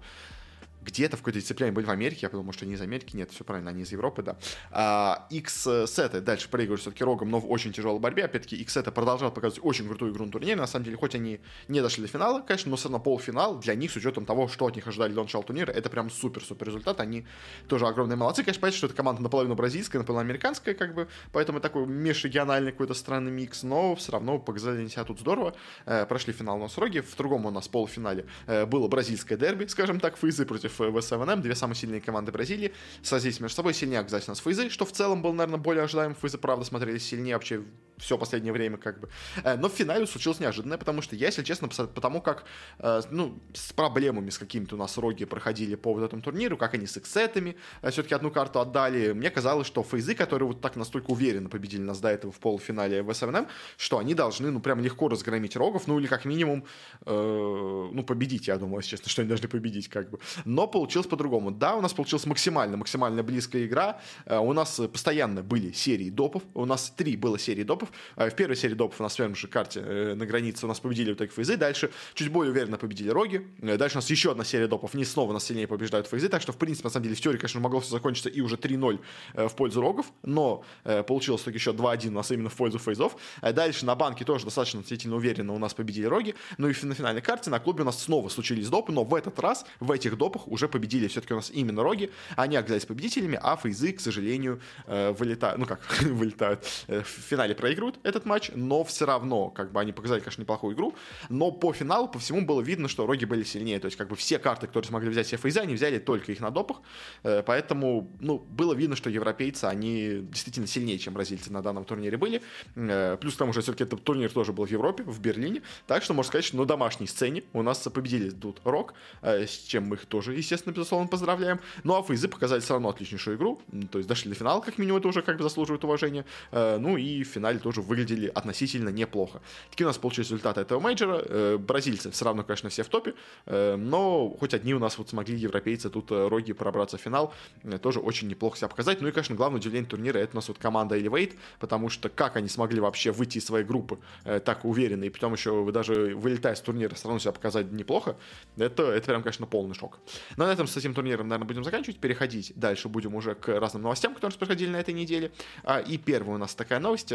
где-то 0.87 1.17
в 1.17 1.19
какой-то 1.19 1.39
дисциплине 1.39 1.71
были 1.71 1.85
в 1.85 1.89
Америке, 1.89 2.19
я 2.23 2.29
подумал, 2.29 2.53
что 2.53 2.65
они 2.65 2.75
из 2.75 2.81
Америки, 2.81 3.15
нет, 3.15 3.29
все 3.31 3.43
правильно, 3.43 3.69
они 3.69 3.83
из 3.83 3.91
Европы, 3.91 4.23
да. 4.23 4.37
А, 4.71 5.27
X-сеты 5.29 6.21
дальше 6.21 6.49
проигрывают 6.49 6.81
все-таки 6.81 7.03
Рогом, 7.03 7.29
но 7.29 7.39
в 7.39 7.51
очень 7.51 7.73
тяжелой 7.73 7.99
борьбе, 7.99 8.25
опять-таки 8.25 8.55
X-сеты 8.55 8.91
продолжают 8.91 9.35
показывать 9.35 9.63
очень 9.63 9.87
крутую 9.87 10.13
игру 10.13 10.25
на 10.25 10.31
турнире, 10.31 10.55
на 10.55 10.67
самом 10.67 10.85
деле, 10.85 10.97
хоть 10.97 11.15
они 11.15 11.39
не 11.67 11.81
дошли 11.81 12.03
до 12.03 12.07
финала, 12.07 12.41
конечно, 12.41 12.69
но 12.69 12.77
все 12.77 12.85
равно 12.85 12.99
полуфинал 12.99 13.59
для 13.59 13.75
них, 13.75 13.91
с 13.91 13.95
учетом 13.97 14.25
того, 14.25 14.47
что 14.47 14.65
от 14.65 14.75
них 14.75 14.87
ожидали 14.87 15.13
до 15.13 15.23
начала 15.23 15.43
турнира, 15.43 15.71
это 15.71 15.89
прям 15.89 16.09
супер-супер 16.09 16.67
результат, 16.67 17.01
они 17.01 17.25
тоже 17.67 17.85
огромные 17.85 18.15
молодцы, 18.15 18.43
конечно, 18.43 18.61
понятно, 18.61 18.77
что 18.77 18.87
это 18.87 18.95
команда 18.95 19.21
наполовину 19.21 19.55
бразильская, 19.55 19.99
наполовину 19.99 20.29
американская, 20.29 20.73
как 20.73 20.93
бы, 20.93 21.07
поэтому 21.31 21.59
такой 21.59 21.85
межрегиональный 21.85 22.71
какой-то 22.71 22.93
странный 22.93 23.31
микс, 23.31 23.63
но 23.63 23.95
все 23.95 24.13
равно 24.13 24.39
показали 24.39 24.87
себя 24.87 25.03
тут 25.03 25.19
здорово, 25.19 25.53
э, 25.85 26.05
прошли 26.05 26.33
финал 26.33 26.57
у 26.57 26.61
нас 26.61 26.77
Роги, 26.77 26.99
в 26.99 27.15
другом 27.15 27.45
у 27.45 27.51
нас 27.51 27.67
полуфинале 27.67 28.25
э, 28.45 28.65
было 28.65 28.87
бразильское 28.87 29.37
дерби, 29.37 29.65
скажем 29.65 29.99
так, 29.99 30.17
Фейзы 30.17 30.45
против 30.45 30.76
э, 30.81 30.91
ВСВНМ, 30.91 31.41
две 31.41 31.55
самые 31.55 31.75
сильные 31.75 32.01
команды 32.01 32.31
Бразилии 32.31 32.73
сразились 33.01 33.39
между 33.39 33.55
собой. 33.55 33.73
Сильнее 33.73 33.99
оказались 33.99 34.29
у 34.29 34.35
Фейзы, 34.35 34.69
что 34.69 34.85
в 34.85 34.91
целом 34.91 35.21
был, 35.21 35.33
наверное, 35.33 35.59
более 35.59 35.83
ожидаем. 35.83 36.15
Фейзы, 36.15 36.37
правда, 36.37 36.65
смотрелись 36.65 37.05
сильнее 37.05 37.35
вообще 37.35 37.63
все 37.97 38.17
последнее 38.17 38.53
время, 38.53 38.77
как 38.77 38.99
бы. 38.99 39.09
Э, 39.43 39.57
но 39.57 39.69
в 39.69 39.73
финале 39.73 40.05
случилось 40.05 40.39
неожиданное, 40.39 40.77
потому 40.77 41.01
что 41.01 41.15
я, 41.15 41.27
если 41.27 41.43
честно, 41.43 41.67
потому 41.67 42.21
как, 42.21 42.45
э, 42.79 43.01
ну, 43.11 43.39
с 43.53 43.73
проблемами 43.73 44.29
с 44.29 44.37
какими-то 44.37 44.75
у 44.75 44.77
нас 44.77 44.97
роги 44.97 45.25
проходили 45.25 45.75
по 45.75 45.93
вот 45.93 46.03
этому 46.03 46.21
турниру, 46.21 46.57
как 46.57 46.73
они 46.75 46.85
с 46.85 46.97
эксетами 46.97 47.55
э, 47.81 47.91
все-таки 47.91 48.13
одну 48.13 48.31
карту 48.31 48.59
отдали, 48.59 49.13
мне 49.13 49.29
казалось, 49.29 49.67
что 49.67 49.83
фейзы, 49.83 50.13
которые 50.13 50.47
вот 50.47 50.61
так 50.61 50.75
настолько 50.75 51.11
уверенно 51.11 51.49
победили 51.49 51.81
нас 51.81 51.99
до 51.99 52.09
этого 52.09 52.31
в 52.31 52.39
полуфинале 52.39 53.01
в 53.01 53.13
СМН, 53.13 53.47
что 53.77 53.97
они 53.97 54.13
должны, 54.13 54.51
ну, 54.51 54.59
прям 54.59 54.79
легко 54.79 55.09
разгромить 55.09 55.55
рогов, 55.55 55.87
ну, 55.87 55.99
или 55.99 56.07
как 56.07 56.25
минимум, 56.25 56.65
ну, 57.05 58.03
победить, 58.03 58.47
я 58.47 58.57
думаю, 58.57 58.77
если 58.77 58.91
честно, 58.91 59.09
что 59.09 59.21
они 59.21 59.29
должны 59.29 59.47
победить, 59.47 59.87
как 59.87 60.09
бы. 60.09 60.19
Но 60.45 60.67
получилось 60.67 61.07
по-другому. 61.07 61.51
Да, 61.51 61.75
у 61.75 61.81
нас 61.81 61.93
получилась 61.93 62.25
максимально, 62.25 62.77
максимально 62.77 63.23
близкая 63.23 63.65
игра, 63.65 63.99
у 64.25 64.53
нас 64.53 64.79
постоянно 64.91 65.43
были 65.43 65.71
серии 65.71 66.09
допов, 66.09 66.43
у 66.53 66.65
нас 66.65 66.91
три 66.95 67.15
было 67.15 67.39
серии 67.39 67.63
допов, 67.63 67.86
допов. 67.87 67.91
А 68.15 68.29
в 68.29 68.35
первой 68.35 68.55
серии 68.55 68.73
допов 68.73 68.99
у 68.99 69.03
нас 69.03 69.17
же 69.17 69.47
карте 69.47 69.81
э, 69.83 70.13
на 70.15 70.25
границе 70.25 70.65
у 70.65 70.69
нас 70.69 70.79
победили 70.79 71.13
вот 71.13 71.31
фейзы. 71.31 71.57
Дальше 71.57 71.91
чуть 72.13 72.29
более 72.31 72.51
уверенно 72.51 72.77
победили 72.77 73.09
роги. 73.09 73.47
Э, 73.61 73.77
дальше 73.77 73.97
у 73.97 73.99
нас 73.99 74.09
еще 74.09 74.31
одна 74.31 74.43
серия 74.43 74.67
допов. 74.67 74.93
Не 74.93 75.05
снова 75.05 75.33
нас 75.33 75.45
сильнее 75.45 75.67
побеждают 75.67 76.07
фейзы. 76.07 76.29
Так 76.29 76.41
что, 76.41 76.51
в 76.51 76.57
принципе, 76.57 76.87
на 76.87 76.91
самом 76.91 77.03
деле, 77.03 77.15
в 77.15 77.21
теории, 77.21 77.37
конечно, 77.37 77.59
могло 77.59 77.79
все 77.79 77.91
закончиться 77.91 78.29
и 78.29 78.41
уже 78.41 78.55
3-0 78.55 78.99
э, 79.33 79.47
в 79.47 79.55
пользу 79.55 79.81
рогов. 79.81 80.11
Но 80.23 80.63
получилось 80.83 81.41
так 81.41 81.53
еще 81.53 81.71
2-1 81.71 82.09
у 82.09 82.11
нас 82.11 82.31
именно 82.31 82.49
в 82.49 82.55
пользу 82.55 82.79
фейзов. 82.79 83.15
Дальше 83.41 83.85
на 83.85 83.95
банке 83.95 84.25
тоже 84.25 84.45
достаточно 84.45 84.79
относительно 84.79 85.15
уверенно 85.15 85.53
у 85.53 85.57
нас 85.57 85.73
победили 85.73 86.05
роги. 86.05 86.35
Ну 86.57 86.69
и 86.69 86.73
на 86.85 86.93
финальной 86.93 87.21
карте 87.21 87.49
на 87.49 87.59
клубе 87.59 87.81
у 87.81 87.85
нас 87.85 88.01
снова 88.01 88.29
случились 88.29 88.69
допы, 88.69 88.91
но 88.91 89.03
в 89.03 89.13
этот 89.13 89.39
раз 89.39 89.65
в 89.79 89.91
этих 89.91 90.17
допах 90.17 90.47
уже 90.47 90.67
победили 90.67 91.07
все-таки 91.07 91.33
у 91.33 91.37
нас 91.37 91.51
именно 91.51 91.83
роги. 91.83 92.11
Они 92.35 92.55
оказались 92.55 92.85
победителями, 92.85 93.39
а 93.41 93.55
фейзы, 93.57 93.93
к 93.93 93.99
сожалению, 93.99 94.61
вылетают, 94.87 95.59
ну 95.59 95.65
как, 95.65 95.81
вылетают, 96.01 96.65
в 96.87 97.03
финале 97.03 97.55
проиграли 97.55 97.76
проигрывают 97.77 97.99
этот 98.03 98.25
матч, 98.25 98.51
но 98.55 98.83
все 98.83 99.05
равно, 99.05 99.49
как 99.49 99.71
бы 99.71 99.79
они 99.79 99.91
показали, 99.91 100.19
конечно, 100.19 100.41
неплохую 100.41 100.75
игру, 100.75 100.95
но 101.29 101.51
по 101.51 101.73
финалу, 101.73 102.07
по 102.07 102.19
всему 102.19 102.45
было 102.45 102.61
видно, 102.61 102.87
что 102.87 103.05
роги 103.05 103.25
были 103.25 103.43
сильнее, 103.43 103.79
то 103.79 103.85
есть 103.85 103.97
как 103.97 104.07
бы 104.07 104.15
все 104.15 104.39
карты, 104.39 104.67
которые 104.67 104.87
смогли 104.87 105.09
взять 105.09 105.27
себе 105.27 105.37
фейзы, 105.37 105.59
они 105.59 105.75
взяли 105.75 105.99
только 105.99 106.31
их 106.31 106.39
на 106.39 106.49
допах, 106.49 106.81
э, 107.23 107.43
поэтому, 107.43 108.09
ну, 108.19 108.39
было 108.39 108.73
видно, 108.73 108.95
что 108.95 109.09
европейцы, 109.09 109.65
они 109.65 110.21
действительно 110.21 110.67
сильнее, 110.67 110.97
чем 110.97 111.13
бразильцы 111.13 111.51
на 111.51 111.61
данном 111.61 111.85
турнире 111.85 112.17
были, 112.17 112.41
э, 112.75 113.17
плюс 113.21 113.35
к 113.35 113.37
тому 113.37 113.53
же, 113.53 113.61
все-таки 113.61 113.83
этот 113.83 114.03
турнир 114.03 114.31
тоже 114.31 114.53
был 114.53 114.65
в 114.65 114.71
Европе, 114.71 115.03
в 115.03 115.19
Берлине, 115.19 115.61
так 115.85 116.03
что, 116.03 116.13
можно 116.13 116.29
сказать, 116.29 116.45
что 116.45 116.57
на 116.57 116.65
домашней 116.65 117.07
сцене 117.07 117.43
у 117.53 117.61
нас 117.61 117.79
победили 117.79 118.29
тут 118.31 118.61
Rogue, 118.63 118.93
э, 119.21 119.45
с 119.45 119.57
чем 119.67 119.85
мы 119.85 119.95
их 119.95 120.05
тоже, 120.05 120.33
естественно, 120.33 120.73
безусловно, 120.73 121.07
поздравляем, 121.07 121.59
ну, 121.83 121.95
а 121.95 122.01
фейзы 122.01 122.27
показали 122.27 122.59
все 122.59 122.73
равно 122.73 122.89
отличнейшую 122.89 123.37
игру, 123.37 123.61
то 123.91 123.99
есть 123.99 124.09
дошли 124.09 124.29
до 124.29 124.35
финала, 124.35 124.61
как 124.61 124.77
минимум, 124.77 124.99
это 124.99 125.07
уже 125.07 125.21
как 125.21 125.37
бы 125.37 125.43
заслуживает 125.43 125.83
уважения, 125.83 126.25
ну, 126.51 126.97
и 126.97 127.23
в 127.23 127.27
финале 127.27 127.59
тоже 127.67 127.81
выглядели 127.81 128.31
относительно 128.33 128.87
неплохо. 128.87 129.41
Такие 129.69 129.85
у 129.85 129.89
нас 129.89 129.97
получились 129.97 130.29
результаты 130.29 130.61
этого 130.61 130.79
мейджора. 130.79 131.21
Э, 131.25 131.57
бразильцы 131.57 132.09
все 132.11 132.23
равно, 132.23 132.43
конечно, 132.43 132.69
все 132.69 132.83
в 132.83 132.87
топе, 132.87 133.13
э, 133.45 133.75
но 133.75 134.29
хоть 134.39 134.53
одни 134.53 134.73
у 134.73 134.79
нас 134.79 134.97
вот 134.97 135.09
смогли 135.09 135.35
европейцы 135.35 135.89
тут 135.89 136.09
э, 136.11 136.29
роги 136.29 136.53
пробраться 136.53 136.97
в 136.97 137.01
финал, 137.01 137.33
тоже 137.81 137.99
очень 137.99 138.29
неплохо 138.29 138.57
себя 138.57 138.69
показать. 138.69 139.01
Ну 139.01 139.09
и, 139.09 139.11
конечно, 139.11 139.35
главное 139.35 139.59
удивление 139.59 139.89
турнира 139.89 140.17
это 140.17 140.31
у 140.31 140.35
нас 140.37 140.47
вот 140.47 140.59
команда 140.59 140.97
Elevate, 140.97 141.33
потому 141.59 141.89
что 141.89 142.07
как 142.07 142.37
они 142.37 142.47
смогли 142.47 142.79
вообще 142.79 143.11
выйти 143.11 143.39
из 143.39 143.45
своей 143.45 143.65
группы 143.65 143.99
так 144.23 144.63
уверенно, 144.63 145.03
и 145.03 145.09
потом 145.09 145.33
еще 145.33 145.51
вы 145.51 145.73
даже 145.73 146.15
вылетая 146.15 146.55
с 146.55 146.61
турнира, 146.61 146.95
все 146.95 147.09
равно 147.09 147.19
себя 147.19 147.33
показать 147.33 147.69
неплохо, 147.73 148.15
это, 148.55 148.83
это 148.83 149.07
прям, 149.07 149.23
конечно, 149.23 149.45
полный 149.45 149.75
шок. 149.75 149.99
Но 150.37 150.45
на 150.45 150.53
этом 150.53 150.67
с 150.67 150.77
этим 150.77 150.93
турниром, 150.93 151.27
наверное, 151.27 151.47
будем 151.47 151.63
заканчивать, 151.65 151.99
переходить 151.99 152.53
дальше 152.55 152.87
будем 152.87 153.13
уже 153.15 153.35
к 153.35 153.49
разным 153.59 153.83
новостям, 153.83 154.15
которые 154.15 154.37
происходили 154.37 154.69
на 154.69 154.77
этой 154.77 154.93
неделе. 154.93 155.31
А, 155.63 155.79
и 155.79 155.97
первая 155.97 156.35
у 156.35 156.39
нас 156.39 156.55
такая 156.55 156.79
новость, 156.79 157.11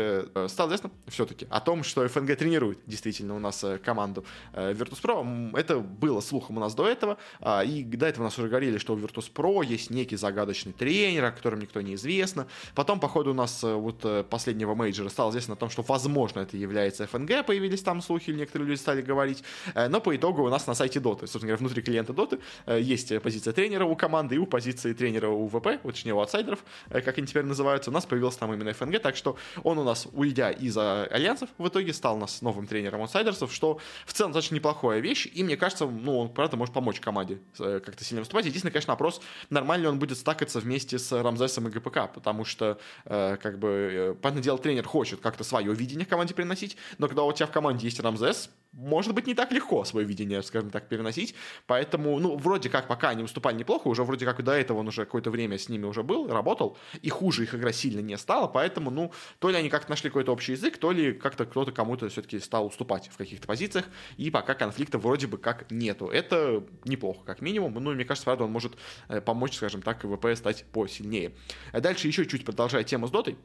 стало 0.48 0.68
известно 0.68 0.90
все-таки 1.08 1.46
о 1.50 1.60
том, 1.60 1.84
что 1.84 2.06
ФНГ 2.06 2.36
тренирует 2.36 2.78
действительно 2.86 3.36
у 3.36 3.38
нас 3.38 3.64
команду 3.84 4.24
Virtus.pro. 4.52 5.58
Это 5.58 5.78
было 5.78 6.20
слухом 6.20 6.56
у 6.56 6.60
нас 6.60 6.74
до 6.74 6.86
этого, 6.86 7.18
а, 7.40 7.62
и 7.64 7.82
до 7.82 8.06
этого 8.06 8.24
нас 8.24 8.38
уже 8.38 8.48
говорили, 8.48 8.78
что 8.78 8.94
у 8.94 8.98
Virtus.pro 8.98 9.64
есть 9.64 9.90
некий 9.90 10.16
загадочный 10.16 10.72
тренер, 10.72 11.24
о 11.24 11.32
котором 11.32 11.60
никто 11.60 11.80
не 11.80 11.94
известно. 11.94 12.46
Потом, 12.74 13.00
по 13.00 13.08
ходу 13.08 13.30
у 13.30 13.34
нас 13.34 13.62
вот 13.62 14.28
последнего 14.28 14.74
мейджора 14.74 15.08
стало 15.08 15.30
известно 15.30 15.54
о 15.54 15.56
том, 15.56 15.70
что, 15.70 15.82
возможно, 15.82 16.40
это 16.40 16.56
является 16.56 17.06
ФНГ, 17.06 17.46
появились 17.46 17.82
там 17.82 18.02
слухи, 18.02 18.30
некоторые 18.30 18.68
люди 18.68 18.78
стали 18.78 19.02
говорить, 19.02 19.42
но 19.74 20.00
по 20.00 20.14
итогу 20.14 20.42
у 20.42 20.48
нас 20.48 20.66
на 20.66 20.74
сайте 20.74 20.98
Dota, 20.98 21.20
собственно 21.20 21.48
говоря, 21.48 21.58
внутри 21.58 21.82
клиента 21.82 22.12
Dota 22.12 22.40
есть 22.80 23.20
позиция 23.22 23.52
тренера 23.52 23.84
у 23.84 23.96
команды 23.96 24.36
и 24.36 24.38
у 24.38 24.46
позиции 24.46 24.92
тренера 24.92 25.28
у 25.28 25.48
ВП, 25.48 25.80
точнее 25.82 26.14
у 26.14 26.20
аутсайдеров, 26.20 26.64
как 26.90 27.18
они 27.18 27.26
теперь 27.26 27.44
называются, 27.44 27.90
у 27.90 27.92
нас 27.92 28.06
появился 28.06 28.40
там 28.40 28.52
именно 28.52 28.72
ФНГ, 28.72 29.00
так 29.00 29.16
что 29.16 29.36
он 29.62 29.78
у 29.78 29.84
нас, 29.84 30.08
уйдя 30.32 30.50
из 30.50 30.76
альянсов, 30.76 31.50
в 31.58 31.68
итоге 31.68 31.92
стал 31.92 32.16
у 32.16 32.18
нас 32.18 32.40
новым 32.40 32.66
тренером 32.66 33.02
аутсайдерсов, 33.02 33.52
что 33.52 33.78
в 34.06 34.12
целом 34.12 34.32
достаточно 34.32 34.54
неплохая 34.56 35.00
вещь, 35.00 35.28
и 35.32 35.44
мне 35.44 35.56
кажется, 35.56 35.86
ну, 35.86 36.18
он, 36.18 36.28
правда, 36.30 36.56
может 36.56 36.72
помочь 36.72 37.00
команде 37.00 37.38
э, 37.58 37.80
как-то 37.84 38.02
сильно 38.02 38.20
выступать. 38.22 38.46
Единственный, 38.46 38.70
конечно, 38.70 38.92
вопрос, 38.92 39.20
нормально 39.50 39.82
ли 39.82 39.88
он 39.88 39.98
будет 39.98 40.16
стакаться 40.16 40.60
вместе 40.60 40.98
с 40.98 41.12
Рамзесом 41.12 41.68
и 41.68 41.70
ГПК, 41.70 42.12
потому 42.14 42.44
что, 42.44 42.78
э, 43.04 43.36
как 43.40 43.58
бы, 43.58 43.68
э, 43.68 44.14
понятное 44.14 44.42
дело, 44.42 44.58
тренер 44.58 44.86
хочет 44.86 45.20
как-то 45.20 45.44
свое 45.44 45.74
видение 45.74 46.06
команде 46.06 46.34
приносить, 46.34 46.76
но 46.98 47.08
когда 47.08 47.24
у 47.24 47.32
тебя 47.32 47.46
в 47.46 47.52
команде 47.52 47.86
есть 47.86 48.00
Рамзес, 48.00 48.48
может 48.72 49.14
быть, 49.14 49.26
не 49.26 49.34
так 49.34 49.52
легко 49.52 49.84
свое 49.84 50.06
видение, 50.06 50.42
скажем 50.42 50.70
так, 50.70 50.88
переносить. 50.88 51.34
Поэтому, 51.66 52.18
ну, 52.18 52.36
вроде 52.36 52.70
как, 52.70 52.88
пока 52.88 53.10
они 53.10 53.22
выступали 53.22 53.56
неплохо, 53.56 53.88
уже 53.88 54.02
вроде 54.02 54.24
как 54.24 54.42
до 54.42 54.52
этого 54.52 54.78
он 54.78 54.88
уже 54.88 55.04
какое-то 55.04 55.30
время 55.30 55.58
с 55.58 55.68
ними 55.68 55.84
уже 55.84 56.02
был, 56.02 56.28
работал, 56.28 56.76
и 57.02 57.08
хуже 57.10 57.44
их 57.44 57.54
игра 57.54 57.72
сильно 57.72 58.00
не 58.00 58.16
стала, 58.16 58.48
поэтому, 58.48 58.90
ну, 58.90 59.12
то 59.38 59.50
ли 59.50 59.56
они 59.56 59.68
как-то 59.68 59.90
нашли 59.90 60.10
какой-то 60.10 60.32
общий 60.32 60.52
язык, 60.52 60.78
то 60.78 60.90
ли 60.90 61.12
как-то 61.12 61.44
кто-то 61.44 61.72
кому-то 61.72 62.08
все-таки 62.08 62.38
стал 62.38 62.66
уступать 62.66 63.08
в 63.08 63.16
каких-то 63.16 63.46
позициях, 63.46 63.86
и 64.16 64.30
пока 64.30 64.54
конфликта 64.54 64.98
вроде 64.98 65.26
бы 65.26 65.38
как 65.38 65.70
нету. 65.70 66.06
Это 66.06 66.64
неплохо, 66.84 67.20
как 67.24 67.42
минимум. 67.42 67.74
Ну, 67.74 67.92
мне 67.92 68.04
кажется, 68.04 68.24
правда, 68.24 68.44
он 68.44 68.52
может 68.52 68.76
э, 69.08 69.20
помочь, 69.20 69.56
скажем 69.56 69.82
так, 69.82 70.02
ВП 70.02 70.26
стать 70.34 70.64
посильнее. 70.72 71.32
Дальше 71.72 72.06
еще 72.08 72.26
чуть 72.26 72.44
продолжая 72.44 72.84
тему 72.84 73.06
с 73.06 73.10
Дотой, 73.10 73.36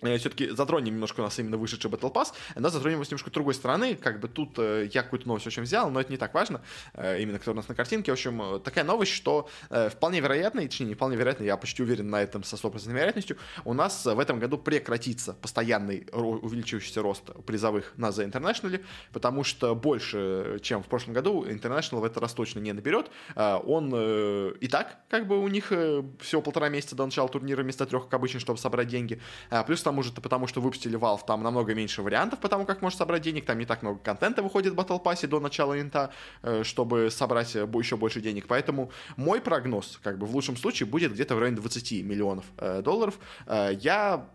все-таки 0.00 0.50
затронем 0.50 0.94
немножко 0.94 1.20
у 1.20 1.22
нас 1.22 1.38
именно 1.38 1.56
вышедший 1.56 1.90
Battle 1.90 2.12
Pass, 2.12 2.32
но 2.54 2.68
затронем 2.68 2.96
его 2.96 3.04
с 3.04 3.10
немножко 3.10 3.30
другой 3.30 3.54
стороны, 3.54 3.94
как 3.94 4.20
бы 4.20 4.28
тут 4.28 4.58
э, 4.58 4.88
я 4.92 5.02
какую-то 5.02 5.28
новость 5.28 5.46
очень 5.46 5.62
взял, 5.62 5.90
но 5.90 6.00
это 6.00 6.10
не 6.10 6.18
так 6.18 6.34
важно, 6.34 6.62
э, 6.94 7.22
именно 7.22 7.38
кто 7.38 7.52
у 7.52 7.54
нас 7.54 7.68
на 7.68 7.74
картинке, 7.74 8.10
в 8.10 8.14
общем, 8.14 8.42
э, 8.42 8.60
такая 8.60 8.84
новость, 8.84 9.12
что 9.12 9.48
э, 9.70 9.88
вполне 9.88 10.20
вероятно, 10.20 10.60
и 10.60 10.68
точнее 10.68 10.86
не 10.86 10.94
вполне 10.94 11.16
вероятно, 11.16 11.44
я 11.44 11.56
почти 11.56 11.82
уверен 11.82 12.10
на 12.10 12.22
этом 12.22 12.44
со 12.44 12.56
100% 12.56 12.92
вероятностью, 12.92 13.36
у 13.64 13.72
нас 13.72 14.04
в 14.04 14.18
этом 14.18 14.38
году 14.38 14.58
прекратится 14.58 15.34
постоянный 15.34 16.06
увеличивающийся 16.12 17.02
рост 17.02 17.24
призовых 17.46 17.92
на 17.96 18.08
The 18.08 18.30
International, 18.30 18.84
потому 19.12 19.44
что 19.44 19.74
больше, 19.74 20.58
чем 20.62 20.82
в 20.82 20.86
прошлом 20.86 21.14
году, 21.14 21.44
International 21.44 22.00
в 22.00 22.04
этот 22.04 22.18
раз 22.18 22.34
точно 22.34 22.60
не 22.60 22.72
наберет, 22.72 23.10
э, 23.34 23.58
он 23.64 23.92
э, 23.94 24.52
и 24.60 24.68
так, 24.68 24.98
как 25.08 25.26
бы 25.26 25.38
у 25.38 25.48
них 25.48 25.72
э, 25.72 26.02
всего 26.20 26.42
полтора 26.42 26.68
месяца 26.68 26.96
до 26.96 27.04
начала 27.04 27.28
турнира 27.28 27.62
вместо 27.62 27.86
трех, 27.86 28.04
как 28.04 28.14
обычно, 28.14 28.40
чтобы 28.40 28.58
собрать 28.58 28.88
деньги, 28.88 29.20
э, 29.50 29.64
плюс 29.64 29.82
тому 29.96 30.02
же, 30.02 30.12
потому 30.12 30.46
что 30.46 30.60
выпустили 30.60 30.98
Valve, 30.98 31.20
там 31.26 31.42
намного 31.42 31.74
меньше 31.74 32.02
вариантов, 32.02 32.38
потому 32.40 32.66
как 32.66 32.82
можно 32.82 32.98
собрать 32.98 33.22
денег, 33.22 33.46
там 33.46 33.58
не 33.58 33.64
так 33.64 33.82
много 33.82 33.98
контента 33.98 34.42
выходит 34.42 34.74
в 34.74 34.76
Battle 34.76 35.02
Pass 35.02 35.26
до 35.26 35.40
начала 35.40 35.80
инта, 35.80 36.10
э, 36.42 36.64
чтобы 36.64 37.10
собрать 37.10 37.56
э, 37.56 37.66
еще 37.78 37.96
больше 37.96 38.20
денег. 38.20 38.46
Поэтому 38.46 38.90
мой 39.16 39.40
прогноз, 39.40 39.98
как 40.02 40.18
бы 40.18 40.26
в 40.26 40.34
лучшем 40.34 40.58
случае, 40.58 40.86
будет 40.86 41.12
где-то 41.12 41.34
в 41.34 41.38
районе 41.38 41.56
20 41.56 42.04
миллионов 42.04 42.44
э, 42.58 42.82
долларов. 42.82 43.18
Я 43.46 44.26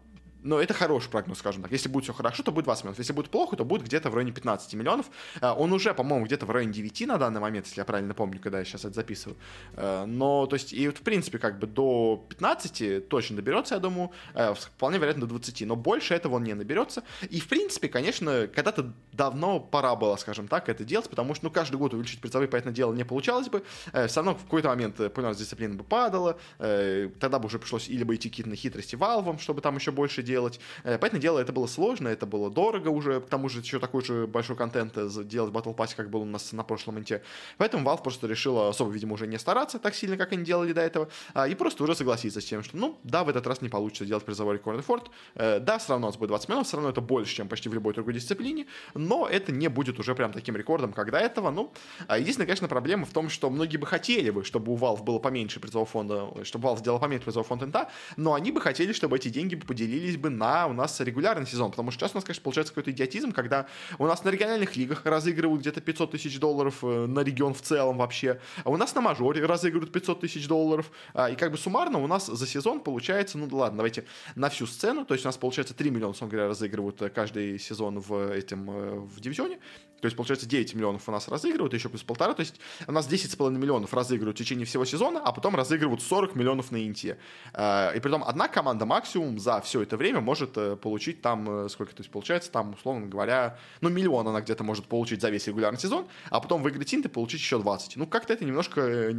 но 0.44 0.60
это 0.60 0.74
хороший 0.74 1.10
прогноз, 1.10 1.40
скажем 1.40 1.62
так. 1.62 1.72
Если 1.72 1.90
будет 1.90 2.06
все 2.06 2.14
хорошо, 2.14 2.44
то 2.44 2.52
будет 2.52 2.66
20 2.66 2.84
миллионов. 2.84 3.00
Если 3.00 3.14
будет 3.14 3.30
плохо, 3.30 3.56
то 3.56 3.66
будет 3.66 3.84
где-то 3.84 4.10
в 4.10 4.16
районе 4.16 4.32
15 4.32 4.74
миллионов. 4.74 5.08
Э, 5.40 5.52
он 5.52 5.72
уже, 5.74 5.94
по-моему, 5.94 6.26
где-то 6.26 6.46
в 6.46 6.52
районе 6.52 6.74
9 6.74 7.08
на 7.08 7.18
данный 7.18 7.40
момент, 7.40 7.68
если 7.68 7.80
я 7.80 7.86
правильно 7.86 8.14
помню, 8.14 8.40
когда 8.40 8.60
я 8.60 8.66
сейчас 8.66 8.86
это 8.86 8.96
записываю. 8.96 9.38
Э, 9.74 10.06
но, 10.06 10.48
то 10.48 10.56
есть, 10.56 10.74
и 10.74 10.88
вот, 10.88 10.98
в 10.98 11.02
принципе, 11.02 11.38
как 11.38 11.60
бы 11.60 11.68
до 11.68 12.26
15 12.30 13.08
точно 13.08 13.36
доберется, 13.36 13.76
я 13.76 13.80
думаю. 13.80 14.12
Э, 14.34 14.54
вполне 14.54 14.98
вероятно, 14.98 15.22
до 15.22 15.28
20. 15.28 15.62
Но 15.68 15.76
больше 15.76 16.16
этого 16.16 16.36
он 16.36 16.44
не 16.44 16.54
наберется. 16.54 17.04
И, 17.30 17.40
в 17.40 17.48
принципе, 17.48 17.88
конечно, 17.88 18.48
когда-то 18.48 18.94
давно 19.14 19.60
пора 19.60 19.96
было, 19.96 20.16
скажем 20.16 20.48
так, 20.48 20.70
это 20.70 20.84
делать, 20.84 21.10
потому 21.10 21.36
что, 21.36 21.46
ну, 21.46 21.52
каждый 21.52 21.78
год 21.78 21.94
увеличить 21.94 22.20
призовые, 22.20 22.48
понятное 22.48 22.74
дело, 22.74 22.94
не 22.94 23.06
получалось 23.06 23.50
бы. 23.50 23.64
Все 23.92 24.16
равно 24.16 24.36
в 24.36 24.44
какой-то 24.44 24.70
момент 24.70 25.14
понял, 25.14 25.34
дисциплина 25.36 25.76
бы 25.76 25.84
падала. 25.84 26.38
Тогда 26.58 27.40
бы 27.40 27.46
уже 27.46 27.60
пришлось 27.60 27.90
или 27.90 28.04
бы 28.04 28.16
идти 28.16 28.30
какие-то 28.30 28.56
хитрости 28.56 28.96
валвом, 28.96 29.40
чтобы 29.40 29.62
там 29.62 29.76
еще 29.76 29.92
больше 29.92 30.24
делать. 30.32 30.60
Э, 30.84 30.98
понятное 30.98 31.22
дело, 31.22 31.40
это 31.40 31.52
было 31.52 31.68
сложно, 31.68 32.08
это 32.08 32.26
было 32.26 32.50
дорого 32.50 32.90
уже, 32.90 33.20
к 33.20 33.28
тому 33.28 33.50
же 33.50 33.60
еще 33.60 33.80
такой 33.80 34.04
же 34.04 34.28
большой 34.28 34.56
контент 34.56 34.94
делать 35.28 35.54
Battle 35.54 35.76
Pass, 35.76 35.94
как 35.96 36.10
был 36.10 36.22
у 36.22 36.26
нас 36.26 36.54
на 36.54 36.64
прошлом 36.64 37.00
инте. 37.00 37.22
Поэтому 37.58 37.88
Valve 37.88 38.04
просто 38.04 38.28
решила 38.28 38.70
особо, 38.70 38.92
видимо, 38.92 39.14
уже 39.14 39.28
не 39.28 39.38
стараться 39.38 39.80
так 39.80 39.96
сильно, 39.96 40.18
как 40.18 40.32
они 40.32 40.44
делали 40.44 40.74
до 40.74 40.82
этого, 40.82 41.10
а, 41.34 41.48
и 41.48 41.56
просто 41.56 41.84
уже 41.84 41.96
согласиться 41.96 42.40
с 42.40 42.46
тем, 42.46 42.64
что, 42.64 42.78
ну, 42.78 42.98
да, 43.04 43.24
в 43.24 43.30
этот 43.30 43.46
раз 43.48 43.62
не 43.62 43.70
получится 43.70 44.06
делать 44.06 44.24
призовой 44.24 44.56
рекорд 44.56 44.86
форт, 44.86 45.12
э, 45.36 45.60
да, 45.60 45.78
все 45.78 45.90
равно 45.90 46.08
у 46.08 46.10
нас 46.10 46.18
будет 46.18 46.30
20 46.30 46.50
миллионов, 46.50 46.68
все 46.68 46.78
равно 46.78 46.90
это 46.90 47.02
больше, 47.02 47.36
чем 47.36 47.48
почти 47.48 47.70
в 47.70 47.74
любой 47.74 47.94
другой 47.94 48.14
дисциплине, 48.14 48.68
но 48.94 49.28
это 49.28 49.52
не 49.52 49.68
будет 49.68 50.00
уже 50.00 50.16
прям 50.16 50.32
таким 50.32 50.56
рекордом, 50.56 50.94
как 50.94 51.12
до 51.12 51.18
этого, 51.18 51.52
ну, 51.52 51.72
а 52.08 52.18
единственная, 52.18 52.48
конечно, 52.48 52.68
проблема 52.68 53.06
в 53.06 53.12
том, 53.12 53.30
что 53.30 53.50
многие 53.50 53.78
бы 53.78 53.86
хотели 53.86 54.30
бы, 54.30 54.44
чтобы 54.44 54.72
у 54.72 54.78
Valve 54.78 55.04
было 55.04 55.20
поменьше 55.20 55.60
призового 55.60 55.86
фонда, 55.86 56.30
чтобы 56.44 56.70
Valve 56.70 56.80
сделала 56.80 57.00
поменьше 57.00 57.26
призового 57.26 57.48
фонда 57.48 57.66
инта, 57.66 57.90
но 58.18 58.34
они 58.34 58.52
бы 58.52 58.62
хотели, 58.62 58.94
чтобы 58.94 59.18
эти 59.18 59.30
деньги 59.30 59.56
поделились 59.56 60.18
бы 60.22 60.30
на 60.30 60.68
у 60.68 60.74
нас 60.74 61.00
регулярный 61.00 61.48
сезон, 61.48 61.72
потому 61.72 61.92
что 61.92 62.00
сейчас 62.00 62.14
у 62.14 62.18
нас, 62.18 62.24
конечно, 62.24 62.44
получается 62.44 62.74
какой-то 62.74 62.92
идиотизм, 62.92 63.32
когда 63.32 63.68
у 64.00 64.08
нас 64.08 64.24
на 64.24 64.30
региональных 64.30 64.76
лигах 64.76 65.06
разыгрывают 65.06 65.62
где-то 65.62 65.82
500 65.82 66.12
тысяч 66.12 66.40
долларов 66.40 66.84
э, 66.84 67.06
на 67.08 67.22
регион 67.22 67.54
в 67.54 67.62
целом 67.62 67.98
вообще, 67.98 68.40
а 68.64 68.70
у 68.70 68.78
нас 68.78 68.96
на 68.96 69.02
мажоре 69.02 69.46
разыгрывают 69.46 69.92
500 69.92 70.22
тысяч 70.22 70.48
долларов, 70.48 70.92
а, 71.14 71.30
и 71.30 71.36
как 71.36 71.52
бы 71.52 71.58
суммарно 71.58 72.00
у 72.00 72.08
нас 72.08 72.28
за 72.28 72.48
сезон 72.48 72.80
получается, 72.82 73.38
ну 73.38 73.48
ладно, 73.52 73.78
давайте 73.78 74.06
на 74.36 74.50
всю 74.50 74.66
сцену, 74.66 75.06
то 75.06 75.14
есть 75.14 75.26
у 75.26 75.28
нас 75.28 75.38
получается 75.38 75.74
3 75.74 75.90
миллиона, 75.90 76.12
условно 76.12 76.32
говоря, 76.32 76.48
разыгрывают 76.50 77.02
э, 77.02 77.10
каждый 77.10 77.60
сезон 77.60 78.00
в 78.00 78.32
этим 78.34 78.70
э, 78.70 79.00
в 79.00 79.20
дивизионе, 79.20 79.60
то 80.02 80.08
есть, 80.08 80.18
получается, 80.18 80.48
9 80.48 80.74
миллионов 80.74 81.08
у 81.08 81.12
нас 81.12 81.28
разыгрывают, 81.28 81.74
еще 81.76 81.88
плюс 81.88 82.02
полтора. 82.02 82.34
То 82.34 82.40
есть, 82.40 82.60
у 82.88 82.92
нас 82.92 83.08
10,5 83.08 83.52
миллионов 83.52 83.94
разыгрывают 83.94 84.36
в 84.36 84.40
течение 84.40 84.66
всего 84.66 84.84
сезона, 84.84 85.22
а 85.24 85.32
потом 85.32 85.56
разыгрывают 85.56 86.02
40 86.02 86.36
миллионов 86.36 86.72
на 86.72 86.84
Инте. 86.86 87.18
И 87.54 88.00
при 88.02 88.10
том 88.10 88.24
одна 88.24 88.48
команда 88.48 88.88
максимум 88.88 89.40
за 89.40 89.62
все 89.62 89.84
это 89.84 89.98
время 89.98 90.11
может 90.20 90.58
получить 90.82 91.22
там, 91.22 91.66
э, 91.66 91.70
сколько, 91.70 91.96
то 91.96 92.02
есть, 92.02 92.12
получается, 92.12 92.52
там, 92.52 92.74
условно 92.74 93.08
говоря, 93.08 93.58
ну, 93.80 93.90
миллион 93.90 94.28
она 94.28 94.42
где-то 94.42 94.64
может 94.64 94.86
получить 94.86 95.22
за 95.22 95.30
весь 95.30 95.48
регулярный 95.48 95.80
сезон, 95.80 96.08
а 96.30 96.40
потом 96.40 96.62
выиграть 96.62 96.94
Инт 96.94 97.06
и 97.06 97.10
получить 97.10 97.40
еще 97.40 97.60
20. 97.60 97.98
Ну, 97.98 98.08
как-то 98.08 98.34
это 98.34 98.44
немножко, 98.44 98.82
э, 98.82 99.14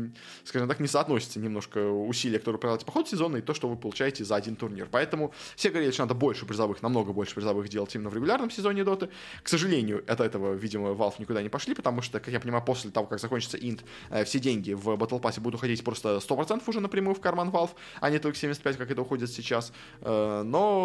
скажем 0.44 0.68
так, 0.68 0.80
не 0.80 0.88
соотносится 0.88 1.40
немножко 1.40 1.90
усилия, 1.90 2.38
которые 2.38 2.60
проделать 2.60 2.84
по 2.84 2.92
ходу 2.92 3.08
сезона, 3.08 3.38
и 3.38 3.40
то, 3.40 3.54
что 3.54 3.68
вы 3.68 3.76
получаете 3.76 4.24
за 4.24 4.36
один 4.36 4.56
турнир. 4.56 4.88
Поэтому 4.90 5.32
все 5.56 5.70
говорили, 5.70 5.92
что 5.92 6.02
надо 6.02 6.14
больше 6.14 6.46
призовых, 6.46 6.82
намного 6.82 7.12
больше 7.12 7.34
призовых 7.34 7.68
делать 7.68 7.94
именно 7.94 8.10
в 8.10 8.14
регулярном 8.14 8.50
сезоне 8.50 8.84
Доты. 8.84 9.08
К 9.42 9.48
сожалению, 9.48 10.04
от 10.06 10.20
этого, 10.20 10.54
видимо, 10.54 10.90
Valve 10.90 11.14
никуда 11.18 11.42
не 11.42 11.48
пошли, 11.48 11.74
потому 11.74 12.02
что, 12.02 12.18
как 12.20 12.28
я 12.28 12.40
понимаю, 12.40 12.64
после 12.64 12.90
того, 12.90 13.06
как 13.06 13.20
закончится 13.20 13.56
Инт, 13.56 13.84
э, 14.10 14.24
все 14.24 14.38
деньги 14.38 14.72
в 14.72 14.88
Battle 14.88 15.20
Pass 15.20 15.40
будут 15.40 15.58
уходить 15.58 15.84
просто 15.84 16.18
100% 16.18 16.62
уже 16.66 16.80
напрямую 16.80 17.14
в 17.14 17.20
карман 17.20 17.50
Valve, 17.50 17.70
а 18.00 18.10
не 18.10 18.18
только 18.18 18.36
75, 18.36 18.76
как 18.76 18.90
это 18.90 19.02
уходит 19.02 19.30
сейчас. 19.30 19.72
Но 20.00 20.81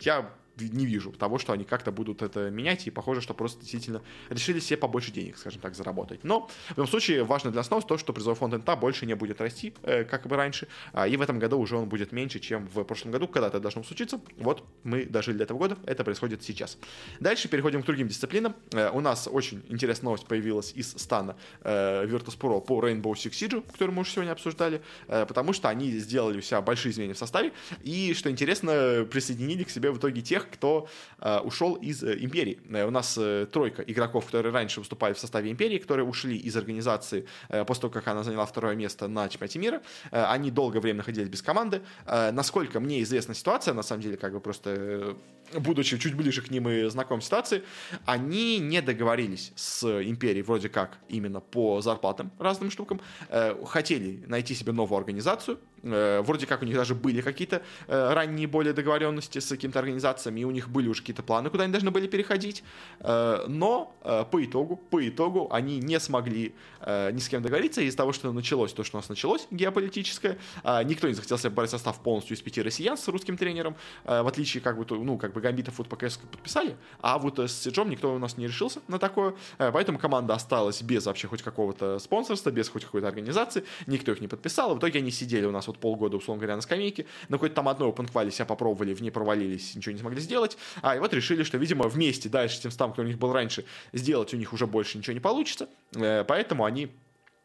я 0.00 0.30
не 0.58 0.86
вижу 0.86 1.12
того, 1.12 1.38
что 1.38 1.52
они 1.52 1.64
как-то 1.64 1.92
будут 1.92 2.22
это 2.22 2.50
менять, 2.50 2.86
и 2.86 2.90
похоже, 2.90 3.20
что 3.20 3.34
просто 3.34 3.60
действительно 3.60 4.02
решили 4.28 4.60
себе 4.60 4.76
побольше 4.76 5.10
денег, 5.10 5.38
скажем 5.38 5.60
так, 5.60 5.74
заработать. 5.74 6.24
Но 6.24 6.48
в 6.68 6.70
любом 6.70 6.88
случае 6.88 7.24
важно 7.24 7.50
для 7.50 7.60
основ 7.60 7.86
то, 7.86 7.98
что 7.98 8.12
призовой 8.12 8.36
фонд 8.36 8.54
НТА 8.54 8.76
больше 8.76 9.06
не 9.06 9.14
будет 9.14 9.40
расти, 9.40 9.74
э, 9.82 10.04
как 10.04 10.26
бы 10.26 10.36
раньше, 10.36 10.68
а, 10.92 11.08
и 11.08 11.16
в 11.16 11.22
этом 11.22 11.38
году 11.38 11.58
уже 11.58 11.76
он 11.76 11.88
будет 11.88 12.12
меньше, 12.12 12.38
чем 12.38 12.66
в 12.68 12.84
прошлом 12.84 13.12
году, 13.12 13.28
когда 13.28 13.48
это 13.48 13.60
должно 13.60 13.82
случиться. 13.82 14.20
Вот 14.36 14.64
мы 14.84 15.04
дожили 15.04 15.38
до 15.38 15.44
этого 15.44 15.58
года, 15.58 15.78
это 15.86 16.04
происходит 16.04 16.42
сейчас. 16.42 16.78
Дальше 17.20 17.48
переходим 17.48 17.82
к 17.82 17.86
другим 17.86 18.08
дисциплинам. 18.08 18.54
Э, 18.72 18.90
у 18.90 19.00
нас 19.00 19.28
очень 19.30 19.62
интересная 19.68 20.06
новость 20.06 20.26
появилась 20.26 20.72
из 20.74 20.92
стана 20.92 21.36
э, 21.62 22.06
Virtus.pro 22.06 22.60
по 22.60 22.80
Rainbow 22.80 23.12
Six 23.12 23.30
Siege, 23.30 23.64
который 23.72 23.90
мы 23.90 24.02
уже 24.02 24.12
сегодня 24.12 24.32
обсуждали, 24.32 24.82
потому 25.06 25.52
что 25.52 25.68
они 25.68 25.90
сделали 25.92 26.38
у 26.38 26.40
себя 26.40 26.60
большие 26.60 26.92
изменения 26.92 27.14
в 27.14 27.18
составе, 27.18 27.52
и, 27.82 28.14
что 28.14 28.30
интересно, 28.30 29.06
присоединили 29.10 29.64
к 29.64 29.70
себе 29.70 29.90
в 29.90 29.98
итоге 29.98 30.22
тех, 30.22 30.41
кто 30.50 30.88
э, 31.18 31.38
ушел 31.40 31.74
из 31.74 32.02
э, 32.02 32.16
империи. 32.20 32.60
Э, 32.70 32.86
у 32.86 32.90
нас 32.90 33.16
э, 33.18 33.46
тройка 33.50 33.82
игроков, 33.82 34.26
которые 34.26 34.52
раньше 34.52 34.80
выступали 34.80 35.14
в 35.14 35.18
составе 35.18 35.50
империи, 35.50 35.78
которые 35.78 36.06
ушли 36.06 36.36
из 36.36 36.56
организации 36.56 37.26
э, 37.48 37.64
после 37.64 37.82
того, 37.82 37.92
как 37.92 38.08
она 38.08 38.22
заняла 38.22 38.46
второе 38.46 38.74
место 38.74 39.08
на 39.08 39.28
чемпионате 39.28 39.58
мира. 39.58 39.82
Э, 40.10 40.24
они 40.24 40.50
долгое 40.50 40.80
время 40.80 40.98
находились 40.98 41.28
без 41.28 41.42
команды. 41.42 41.82
Э, 42.06 42.30
насколько 42.32 42.80
мне 42.80 43.02
известна 43.02 43.34
ситуация, 43.34 43.74
на 43.74 43.82
самом 43.82 44.02
деле, 44.02 44.16
как 44.16 44.32
бы 44.32 44.40
просто 44.40 44.70
э, 44.70 45.14
будучи 45.60 45.98
чуть 45.98 46.14
ближе 46.14 46.42
к 46.42 46.50
ним 46.50 46.68
и 46.68 46.88
знаком 46.88 47.20
с 47.20 47.24
ситуацией, 47.24 47.62
они 48.04 48.58
не 48.58 48.82
договорились 48.82 49.52
с 49.56 49.84
империей 50.02 50.42
вроде 50.42 50.68
как 50.68 50.98
именно 51.08 51.40
по 51.40 51.80
зарплатам 51.80 52.30
разным 52.38 52.70
штукам. 52.70 53.00
Э, 53.28 53.54
хотели 53.64 54.22
найти 54.26 54.54
себе 54.54 54.72
новую 54.72 54.98
организацию. 54.98 55.58
Э, 55.82 56.20
вроде 56.22 56.46
как 56.46 56.62
у 56.62 56.64
них 56.64 56.76
даже 56.76 56.94
были 56.94 57.20
какие-то 57.20 57.62
э, 57.88 58.12
ранние 58.12 58.46
более 58.46 58.72
договоренности 58.72 59.38
с 59.38 59.48
какими-то 59.48 59.78
организациями 59.78 60.31
и 60.36 60.44
у 60.44 60.50
них 60.50 60.68
были 60.68 60.88
уже 60.88 61.00
какие-то 61.00 61.22
планы, 61.22 61.50
куда 61.50 61.64
они 61.64 61.72
должны 61.72 61.90
были 61.90 62.06
переходить, 62.06 62.64
э, 63.00 63.44
но 63.48 63.94
э, 64.02 64.24
по 64.30 64.44
итогу, 64.44 64.76
по 64.76 65.06
итогу 65.06 65.48
они 65.50 65.78
не 65.78 65.98
смогли 66.00 66.54
ни 66.84 67.18
с 67.18 67.28
кем 67.28 67.42
договориться. 67.42 67.80
Из-за 67.80 67.96
того, 67.96 68.12
что 68.12 68.32
началось 68.32 68.72
то, 68.72 68.82
что 68.82 68.96
у 68.96 69.00
нас 69.00 69.08
началось, 69.08 69.46
геополитическое, 69.52 70.36
никто 70.84 71.06
не 71.06 71.14
захотел 71.14 71.38
себе 71.38 71.50
брать 71.50 71.70
состав 71.70 72.00
полностью 72.02 72.36
из 72.36 72.40
пяти 72.40 72.60
россиян 72.60 72.96
с 72.96 73.06
русским 73.06 73.36
тренером, 73.36 73.76
в 74.04 74.26
отличие 74.26 74.60
как 74.60 74.76
бы, 74.76 74.84
ну, 74.98 75.16
как 75.16 75.32
бы 75.32 75.40
Гамбитов 75.40 75.78
вот 75.78 75.88
ПКС 75.88 76.16
подписали, 76.16 76.76
а 77.00 77.18
вот 77.18 77.38
с 77.38 77.52
Сиджом 77.52 77.88
никто 77.88 78.12
у 78.12 78.18
нас 78.18 78.36
не 78.36 78.48
решился 78.48 78.80
на 78.88 78.98
такое, 78.98 79.34
поэтому 79.58 80.00
команда 80.00 80.34
осталась 80.34 80.82
без 80.82 81.06
вообще 81.06 81.28
хоть 81.28 81.42
какого-то 81.42 82.00
спонсорства, 82.00 82.50
без 82.50 82.68
хоть 82.68 82.84
какой-то 82.84 83.06
организации, 83.06 83.62
никто 83.86 84.10
их 84.10 84.20
не 84.20 84.26
подписал, 84.26 84.74
в 84.74 84.78
итоге 84.80 84.98
они 84.98 85.12
сидели 85.12 85.46
у 85.46 85.52
нас 85.52 85.68
вот 85.68 85.78
полгода, 85.78 86.16
условно 86.16 86.40
говоря, 86.40 86.56
на 86.56 86.62
скамейке, 86.62 87.06
на 87.28 87.36
какой-то 87.36 87.54
там 87.54 87.68
одной 87.68 87.90
open 87.90 88.30
себя 88.32 88.44
попробовали, 88.44 88.92
в 88.92 89.02
ней 89.02 89.10
провалились, 89.10 89.76
ничего 89.76 89.92
не 89.92 90.00
смогли 90.00 90.20
сделать, 90.22 90.56
а 90.80 90.96
и 90.96 90.98
вот 90.98 91.12
решили, 91.12 91.42
что, 91.42 91.58
видимо, 91.58 91.88
вместе 91.88 92.28
дальше 92.28 92.56
с 92.56 92.60
тем 92.60 92.70
стам, 92.70 92.92
кто 92.92 93.02
у 93.02 93.04
них 93.04 93.18
был 93.18 93.32
раньше, 93.32 93.64
сделать 93.92 94.32
у 94.34 94.36
них 94.36 94.52
уже 94.52 94.66
больше 94.66 94.98
ничего 94.98 95.14
не 95.14 95.20
получится, 95.20 95.68
э, 95.94 96.24
поэтому 96.24 96.64
они 96.64 96.90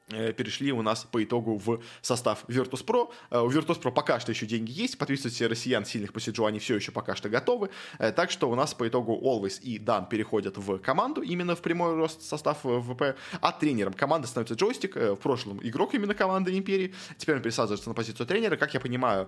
Э, 0.10 0.32
перешли 0.32 0.72
у 0.72 0.82
нас 0.82 1.04
по 1.04 1.22
итогу 1.22 1.58
в 1.58 1.82
состав 2.02 2.46
Virtus.pro. 2.48 3.12
Э, 3.30 3.42
у 3.42 3.50
Virtus.pro 3.50 3.92
пока 3.92 4.22
что 4.22 4.32
еще 4.32 4.46
деньги 4.46 4.72
есть, 4.72 4.98
подписывать 4.98 5.42
россиян 5.42 5.86
сильных 5.86 6.14
по 6.14 6.22
Сиджу 6.22 6.46
они 6.46 6.60
все 6.60 6.76
еще 6.76 6.94
пока 6.94 7.14
что 7.16 7.28
готовы, 7.28 7.70
так 7.98 8.32
что 8.32 8.50
у 8.50 8.56
нас 8.56 8.74
по 8.74 8.88
итогу 8.88 9.20
Always 9.22 9.60
и 9.62 9.78
Dan 9.78 10.08
переходят 10.08 10.58
в 10.58 10.78
команду, 10.78 11.22
именно 11.22 11.58
в 11.58 11.62
прямой 11.62 11.96
рост 11.96 12.22
состав 12.22 12.60
ВП, 12.64 13.18
а 13.42 13.52
тренером 13.52 13.94
команды 13.94 14.28
становится 14.28 14.56
Джойстик, 14.56 14.96
в 14.96 15.16
прошлом 15.18 15.60
игрок 15.62 15.94
именно 15.94 16.14
команды 16.14 16.58
Империи, 16.58 16.94
теперь 17.18 17.36
он 17.36 17.42
пересаживается 17.42 17.90
на 17.90 17.96
позицию 17.96 18.26
тренера, 18.28 18.56
как 18.56 18.74
я 18.74 18.80
понимаю, 18.80 19.28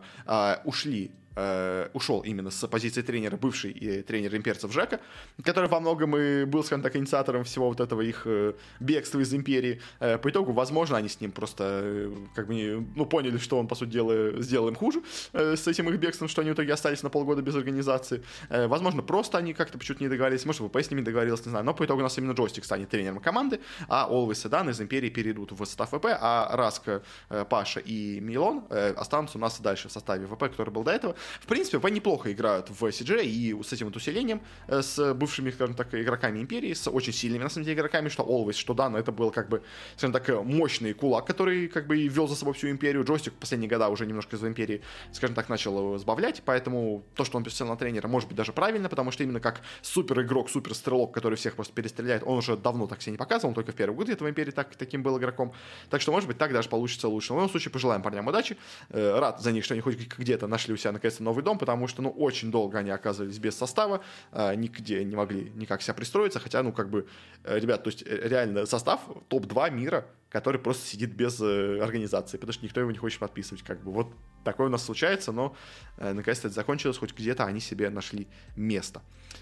ушли 0.64 1.12
э, 1.36 1.90
ушел 1.94 2.22
именно 2.22 2.52
с 2.52 2.68
позиции 2.68 3.02
тренера, 3.02 3.38
бывший 3.38 3.72
э, 3.72 4.04
тренер 4.04 4.36
имперцев 4.36 4.72
Жека, 4.72 5.00
который 5.44 5.70
во 5.70 5.80
многом 5.80 6.16
и 6.18 6.46
был, 6.46 6.64
скажем 6.64 6.84
так, 6.84 6.96
инициатором 6.96 7.44
всего 7.44 7.70
вот 7.70 7.80
этого 7.80 8.02
их 8.02 8.24
э, 8.26 8.54
бегства 8.80 9.20
из 9.20 9.34
империи. 9.34 9.82
Э, 10.00 10.18
по 10.18 10.30
итогу, 10.30 10.52
возможно, 10.52 10.98
они 10.98 11.10
с 11.10 11.22
ним 11.22 11.32
просто 11.32 12.12
как 12.36 12.48
бы, 12.48 12.86
ну, 12.96 13.06
поняли, 13.06 13.38
что 13.38 13.60
он, 13.60 13.68
по 13.68 13.76
сути 13.76 13.90
дела, 13.90 14.42
сделал 14.42 14.68
им 14.70 14.76
хуже 14.76 15.02
с 15.34 15.68
этим 15.68 15.90
их 15.90 16.00
бегством, 16.00 16.28
что 16.28 16.42
они 16.42 16.52
в 16.52 16.54
итоге 16.54 16.74
остались 16.74 17.04
на 17.04 17.10
полгода 17.10 17.42
без 17.42 17.56
организации. 17.56 18.24
Возможно, 18.50 19.02
просто 19.02 19.38
они 19.38 19.54
как-то 19.54 19.78
почему-то 19.78 20.04
не 20.04 20.10
договорились, 20.10 20.46
может, 20.46 20.62
ВП 20.62 20.78
с 20.78 20.92
ними 20.92 21.02
договорились, 21.02 21.46
не 21.46 21.52
знаю, 21.52 21.66
но 21.66 21.74
по 21.74 21.86
итогу 21.86 22.00
у 22.00 22.04
нас 22.04 22.18
именно 22.18 22.34
Джойстик 22.34 22.66
станет 22.66 22.90
тренером 22.90 23.20
команды, 23.20 23.60
а 23.88 24.08
Always 24.10 24.68
и 24.68 24.70
из 24.70 24.82
империи 24.82 25.10
перейдут 25.10 25.52
в 25.52 25.66
состав 25.66 25.90
ВП, 25.90 26.06
а 26.20 26.56
Раска, 26.56 27.02
Паша 27.50 27.80
и 27.80 28.20
Милон 28.20 28.64
останутся 28.70 29.38
у 29.38 29.42
нас 29.42 29.60
дальше 29.60 29.90
в 29.90 29.92
составе 29.92 30.26
ВП, 30.26 30.44
который 30.44 30.72
был 30.72 30.84
до 30.84 30.92
этого. 30.92 31.16
В 31.42 31.46
принципе, 31.46 31.78
ВП 31.80 31.90
неплохо 31.90 32.32
играют 32.32 32.70
в 32.70 32.84
CG 32.84 33.26
и 33.26 33.64
с 33.64 33.74
этим 33.74 33.88
вот 33.88 33.96
усилением, 33.96 34.42
э, 34.68 34.82
с 34.82 35.14
бывшими, 35.14 35.52
скажем 35.52 35.76
так, 35.76 35.94
игроками 35.94 36.40
Империи, 36.40 36.74
с 36.74 36.90
очень 36.90 37.14
сильными, 37.14 37.44
на 37.44 37.50
самом 37.50 37.66
деле, 37.66 37.78
игроками, 37.78 38.10
что 38.10 38.24
Always, 38.24 38.54
что 38.54 38.74
да, 38.74 38.90
но 38.90 38.98
это 38.98 39.12
был, 39.12 39.32
как 39.32 39.50
бы, 39.50 39.62
скажем 39.98 40.14
так, 40.14 40.44
мощный 40.44 40.94
кулак, 40.94 41.26
который, 41.26 41.68
как 41.68 41.88
бы, 41.88 42.08
вел 42.08 42.28
за 42.28 42.36
собой 42.36 42.54
всю 42.54 42.70
Империю. 42.70 43.04
Джойстик 43.04 43.34
в 43.34 43.38
последние 43.38 43.70
года 43.70 43.90
уже 43.90 44.06
немножко 44.06 44.36
из 44.36 44.44
Империи, 44.44 44.82
скажем 45.12 45.36
так, 45.36 45.50
начал 45.50 45.98
сбавлять, 45.98 46.42
поэтому 46.46 47.04
то, 47.16 47.26
что 47.26 47.38
он 47.38 47.44
пересел 47.44 47.68
на 47.68 47.76
тренера, 47.76 48.08
может 48.08 48.28
быть 48.28 48.38
даже 48.38 48.54
правильно, 48.54 48.90
потому 48.90 49.12
что 49.12 49.24
именно 49.24 49.40
как 49.40 49.62
супер 49.82 50.22
игрок, 50.22 50.50
супер 50.50 50.74
стрелок, 50.74 51.14
который 51.14 51.36
всех 51.36 51.56
просто 51.56 51.74
перестреляет, 51.74 52.24
он 52.26 52.38
уже 52.38 52.58
давно 52.58 52.88
так 52.88 53.02
себя 53.02 53.14
не 53.14 53.18
показывал, 53.18 53.50
он 53.50 53.56
только 53.56 53.72
в 53.72 53.76
первый 53.76 53.96
год 53.96 54.10
в 54.10 54.30
Империи 54.30 54.52
так, 54.52 54.76
таким 54.76 55.04
был 55.04 55.18
игроком. 55.18 55.54
Так 55.90 56.02
что, 56.02 56.12
может 56.12 56.28
быть, 56.28 56.38
так 56.38 56.54
даже 56.54 56.70
получится 56.70 57.08
лучше. 57.08 57.30
Но 57.30 57.36
в 57.36 57.38
любом 57.40 57.50
случае, 57.52 57.72
пожелаем 57.72 58.02
парням 58.02 58.28
удачи. 58.28 58.58
Э, 58.90 59.20
рад 59.20 59.42
за 59.42 59.52
них, 59.52 59.64
что 59.64 59.74
они 59.74 59.82
хоть 59.82 59.98
где-то 59.98 60.48
нашли 60.48 60.74
у 60.74 60.78
себя 60.78 60.92
наконец-то 61.10 61.24
новый 61.24 61.44
дом, 61.44 61.58
потому 61.58 61.88
что, 61.88 62.02
ну, 62.02 62.10
очень 62.10 62.52
долго 62.52 62.78
они 62.80 62.92
оказывались 62.92 63.40
без 63.40 63.56
состава, 63.56 64.02
э, 64.32 64.56
нигде 64.56 65.04
не 65.04 65.16
могли 65.16 65.52
никак 65.56 65.82
себя 65.82 65.94
пристроиться, 65.94 66.40
хотя, 66.40 66.64
ну, 66.64 66.72
как 66.72 66.90
бы, 66.90 67.08
э, 67.44 67.60
ребят, 67.60 67.84
то 67.84 67.90
есть 67.90 68.04
реально 68.06 68.66
состав 68.66 69.02
топ-2 69.28 69.72
мира, 69.72 70.06
который 70.30 70.60
просто 70.60 70.88
сидит 70.88 71.16
без 71.16 71.42
организации, 71.42 72.38
потому 72.38 72.54
что 72.54 72.66
никто 72.66 72.80
его 72.80 72.92
не 72.92 72.98
хочет 72.98 73.20
подписывать, 73.20 73.64
как 73.64 73.84
бы, 73.84 73.92
вот 73.92 74.08
такое 74.44 74.68
у 74.68 74.70
нас 74.70 74.84
случается, 74.84 75.32
но 75.32 75.56
наконец-то 75.98 76.48
это 76.48 76.56
закончилось, 76.56 76.98
хоть 76.98 77.14
где-то 77.14 77.46
они 77.46 77.60
себе 77.60 77.90
нашли 77.90 78.28
место. 78.56 79.02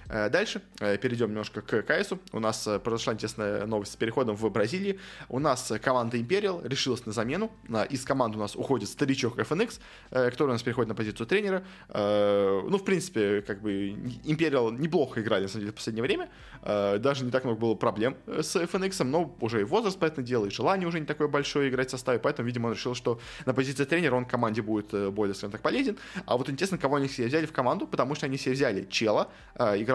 Э, 0.09 0.29
дальше 0.29 0.61
э, 0.79 0.97
перейдем 0.97 1.29
немножко 1.29 1.61
к 1.61 1.81
КС. 1.83 2.13
У 2.31 2.39
нас 2.39 2.65
э, 2.67 2.79
произошла 2.79 3.13
интересная 3.13 3.65
новость 3.65 3.93
с 3.93 3.95
переходом 3.95 4.35
в 4.35 4.49
Бразилии. 4.49 4.99
У 5.29 5.39
нас 5.39 5.71
команда 5.81 6.17
Imperial 6.17 6.65
решилась 6.67 7.05
на 7.05 7.11
замену. 7.11 7.51
Из 7.89 8.03
команды 8.05 8.37
у 8.37 8.41
нас 8.41 8.55
уходит 8.55 8.89
старичок 8.89 9.37
FNX, 9.37 9.79
который 10.09 10.49
у 10.49 10.53
нас 10.53 10.63
переходит 10.63 10.89
на 10.89 10.95
позицию 10.95 11.27
тренера. 11.27 11.63
Ну, 11.93 12.77
в 12.77 12.83
принципе, 12.83 13.41
как 13.41 13.61
бы 13.61 13.89
Imperial 14.23 14.71
неплохо 14.77 15.21
играли, 15.21 15.43
на 15.43 15.47
самом 15.47 15.61
деле, 15.61 15.71
в 15.71 15.75
последнее 15.75 16.03
время. 16.03 16.29
Даже 16.63 17.25
не 17.25 17.31
так 17.31 17.43
много 17.43 17.59
было 17.59 17.75
проблем 17.75 18.17
с 18.27 18.55
FNX, 18.55 19.03
но 19.03 19.35
уже 19.41 19.61
и 19.61 19.63
возраст, 19.63 19.97
поэтому 19.99 20.25
дело, 20.25 20.45
и 20.45 20.49
желание 20.49 20.87
уже 20.87 20.99
не 20.99 21.05
такое 21.05 21.27
большое 21.27 21.69
играть 21.69 21.89
в 21.89 21.91
составе, 21.91 22.19
поэтому, 22.19 22.47
видимо, 22.47 22.67
он 22.67 22.73
решил, 22.73 22.95
что 22.95 23.19
на 23.45 23.53
позиции 23.53 23.85
тренера 23.85 24.15
он 24.15 24.25
команде 24.25 24.61
будет 24.61 25.13
более, 25.13 25.33
скажем 25.33 25.51
так, 25.51 25.61
полезен. 25.61 25.97
А 26.25 26.37
вот 26.37 26.49
интересно, 26.49 26.77
кого 26.77 26.97
они 26.97 27.07
себе 27.07 27.27
взяли 27.27 27.45
в 27.45 27.51
команду, 27.51 27.87
потому 27.87 28.15
что 28.15 28.25
они 28.25 28.37
себе 28.37 28.53
взяли 28.53 28.85
Чела, 28.89 29.29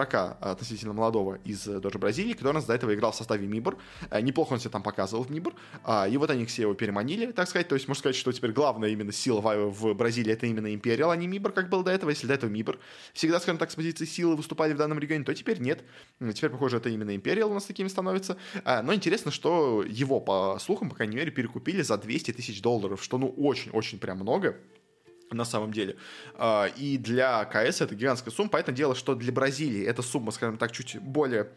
игрока 0.03 0.37
относительно 0.41 0.93
молодого 0.93 1.39
из 1.45 1.67
э, 1.67 1.79
тоже 1.79 1.97
Бразилии, 1.97 2.33
который 2.33 2.49
у 2.49 2.53
нас 2.53 2.65
до 2.65 2.73
этого 2.73 2.93
играл 2.93 3.11
в 3.11 3.15
составе 3.15 3.47
Мибор. 3.47 3.77
Э, 4.09 4.21
неплохо 4.21 4.53
он 4.53 4.59
себя 4.59 4.71
там 4.71 4.83
показывал 4.83 5.23
в 5.23 5.31
Мибор. 5.31 5.53
А, 5.83 6.07
и 6.07 6.17
вот 6.17 6.29
они 6.29 6.45
все 6.45 6.63
его 6.63 6.73
переманили, 6.73 7.31
так 7.31 7.47
сказать. 7.47 7.67
То 7.67 7.75
есть 7.75 7.87
можно 7.87 7.99
сказать, 7.99 8.15
что 8.15 8.31
теперь 8.31 8.51
главная 8.51 8.89
именно 8.89 9.11
сила 9.11 9.41
в 9.41 9.93
Бразилии 9.93 10.33
это 10.33 10.45
именно 10.45 10.73
Империал, 10.73 11.11
а 11.11 11.15
не 11.15 11.27
Мибор, 11.27 11.51
как 11.51 11.69
был 11.69 11.83
до 11.83 11.91
этого. 11.91 12.09
Если 12.09 12.27
до 12.27 12.33
этого 12.33 12.49
Мибор 12.49 12.79
всегда, 13.13 13.39
скажем 13.39 13.57
так, 13.57 13.71
с 13.71 13.75
позиции 13.75 14.05
силы 14.05 14.35
выступали 14.35 14.73
в 14.73 14.77
данном 14.77 14.99
регионе, 14.99 15.23
то 15.23 15.33
теперь 15.33 15.59
нет. 15.59 15.83
Теперь, 16.33 16.49
похоже, 16.49 16.77
это 16.77 16.89
именно 16.89 17.15
Империал 17.15 17.51
у 17.51 17.53
нас 17.53 17.65
такими 17.65 17.87
становится. 17.87 18.37
А, 18.65 18.81
но 18.83 18.93
интересно, 18.93 19.31
что 19.31 19.83
его, 19.87 20.19
по 20.19 20.57
слухам, 20.59 20.89
по 20.89 20.95
крайней 20.95 21.15
мере, 21.15 21.31
перекупили 21.31 21.81
за 21.81 21.97
200 21.97 22.33
тысяч 22.33 22.61
долларов, 22.61 23.03
что, 23.03 23.17
ну, 23.17 23.33
очень-очень 23.37 23.99
прям 23.99 24.19
много 24.19 24.57
на 25.33 25.45
самом 25.45 25.71
деле. 25.71 25.95
А, 26.35 26.65
и 26.65 26.97
для 26.97 27.45
КС 27.45 27.81
это 27.81 27.95
гигантская 27.95 28.33
сумма. 28.33 28.49
Понятное 28.49 28.75
дело, 28.75 28.95
что 28.95 29.15
для 29.15 29.31
Бразилии 29.31 29.83
эта 29.83 30.01
сумма, 30.01 30.31
скажем 30.31 30.57
так, 30.57 30.71
чуть 30.71 30.99
более 30.99 31.49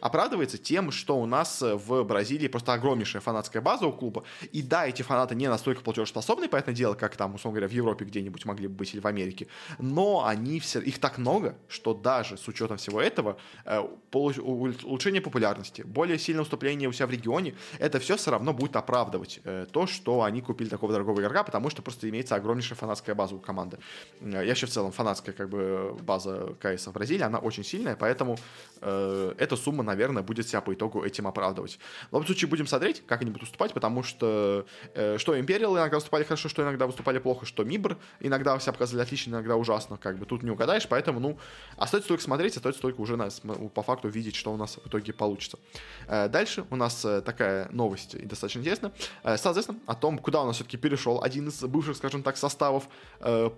оправдывается 0.00 0.58
тем, 0.58 0.90
что 0.90 1.18
у 1.18 1.26
нас 1.26 1.60
в 1.62 2.02
Бразилии 2.04 2.48
просто 2.48 2.72
огромнейшая 2.72 3.22
фанатская 3.22 3.62
база 3.62 3.86
у 3.86 3.92
клуба. 3.92 4.24
И 4.52 4.62
да, 4.62 4.86
эти 4.86 5.02
фанаты 5.02 5.34
не 5.34 5.48
настолько 5.48 5.82
платежеспособны, 5.82 6.48
поэтому 6.48 6.76
дело, 6.76 6.94
как 6.94 7.16
там, 7.16 7.34
условно 7.34 7.60
говоря, 7.60 7.68
в 7.68 7.74
Европе 7.74 8.04
где-нибудь 8.04 8.44
могли 8.44 8.68
бы 8.68 8.74
быть 8.74 8.94
или 8.94 9.00
в 9.00 9.06
Америке. 9.06 9.46
Но 9.78 10.24
они 10.26 10.60
все, 10.60 10.80
их 10.80 10.98
так 10.98 11.18
много, 11.18 11.56
что 11.68 11.94
даже 11.94 12.36
с 12.36 12.48
учетом 12.48 12.76
всего 12.76 13.00
этого, 13.00 13.38
э, 13.64 13.80
улучшение 14.12 15.20
популярности, 15.20 15.82
более 15.82 16.18
сильное 16.18 16.42
уступление 16.42 16.88
у 16.88 16.92
себя 16.92 17.06
в 17.06 17.10
регионе, 17.10 17.54
это 17.78 17.98
все 17.98 18.16
все 18.16 18.30
равно 18.30 18.52
будет 18.52 18.76
оправдывать 18.76 19.40
э, 19.44 19.66
то, 19.70 19.86
что 19.86 20.22
они 20.22 20.40
купили 20.40 20.68
такого 20.68 20.92
дорогого 20.92 21.20
игрока, 21.20 21.44
потому 21.44 21.70
что 21.70 21.82
просто 21.82 22.08
имеется 22.08 22.34
огромнейшая 22.34 22.76
фанатская 22.76 23.14
база 23.14 23.19
у 23.32 23.38
команды. 23.38 23.78
Я 24.20 24.42
еще 24.42 24.66
в 24.66 24.70
целом 24.70 24.92
фанатская 24.92 25.34
как 25.34 25.48
бы 25.48 25.96
база 26.02 26.54
КС 26.60 26.86
в 26.86 26.92
Бразилии, 26.92 27.22
она 27.22 27.38
очень 27.38 27.64
сильная, 27.64 27.96
поэтому 27.96 28.38
э, 28.80 29.34
эта 29.38 29.56
сумма 29.56 29.82
наверное, 29.82 30.22
будет 30.22 30.48
себя 30.48 30.60
по 30.60 30.72
итогу 30.72 31.04
этим 31.04 31.26
оправдывать. 31.26 31.78
В 32.10 32.12
любом 32.12 32.26
случае, 32.26 32.48
будем 32.48 32.66
смотреть, 32.66 33.02
как 33.06 33.22
они 33.22 33.30
будут 33.30 33.42
выступать, 33.42 33.72
потому 33.72 34.02
что 34.02 34.66
э, 34.94 35.18
что 35.18 35.36
Imperial 35.36 35.76
иногда 35.76 35.96
выступали 35.96 36.24
хорошо, 36.24 36.48
что 36.48 36.62
иногда 36.62 36.86
выступали 36.86 37.18
плохо, 37.18 37.46
что 37.46 37.64
Мибр 37.64 37.96
иногда 38.20 38.58
себя 38.60 38.72
показали 38.72 39.02
отлично, 39.02 39.30
иногда 39.30 39.56
ужасно, 39.56 39.96
как 39.96 40.18
бы 40.18 40.26
тут 40.26 40.42
не 40.42 40.50
угадаешь, 40.50 40.86
поэтому, 40.88 41.20
ну, 41.20 41.38
остается 41.76 42.08
только 42.08 42.22
смотреть, 42.22 42.56
остается 42.56 42.82
только 42.82 43.00
уже 43.00 43.16
нас, 43.16 43.42
по 43.74 43.82
факту 43.82 44.08
видеть, 44.08 44.36
что 44.36 44.52
у 44.52 44.56
нас 44.56 44.76
в 44.76 44.86
итоге 44.86 45.12
получится. 45.12 45.58
Э, 46.06 46.28
дальше 46.28 46.64
у 46.70 46.76
нас 46.76 47.04
э, 47.04 47.20
такая 47.22 47.68
новость 47.70 48.16
достаточно 48.26 48.60
интересная. 48.60 48.92
Э, 49.22 49.36
соответственно, 49.36 49.78
о 49.86 49.94
том, 49.94 50.18
куда 50.18 50.42
у 50.42 50.46
нас 50.46 50.56
все-таки 50.56 50.76
перешел 50.76 51.22
один 51.22 51.48
из 51.48 51.62
бывших, 51.62 51.96
скажем 51.96 52.22
так, 52.22 52.36
составов 52.36 52.84
э, 52.84 52.88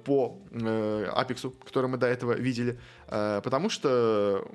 по 0.04 0.38
э, 0.50 1.06
Апексу, 1.12 1.52
который 1.64 1.86
мы 1.86 1.96
до 1.96 2.06
этого 2.06 2.32
видели, 2.32 2.72
э, 2.72 3.01
потому 3.08 3.68
что 3.68 4.46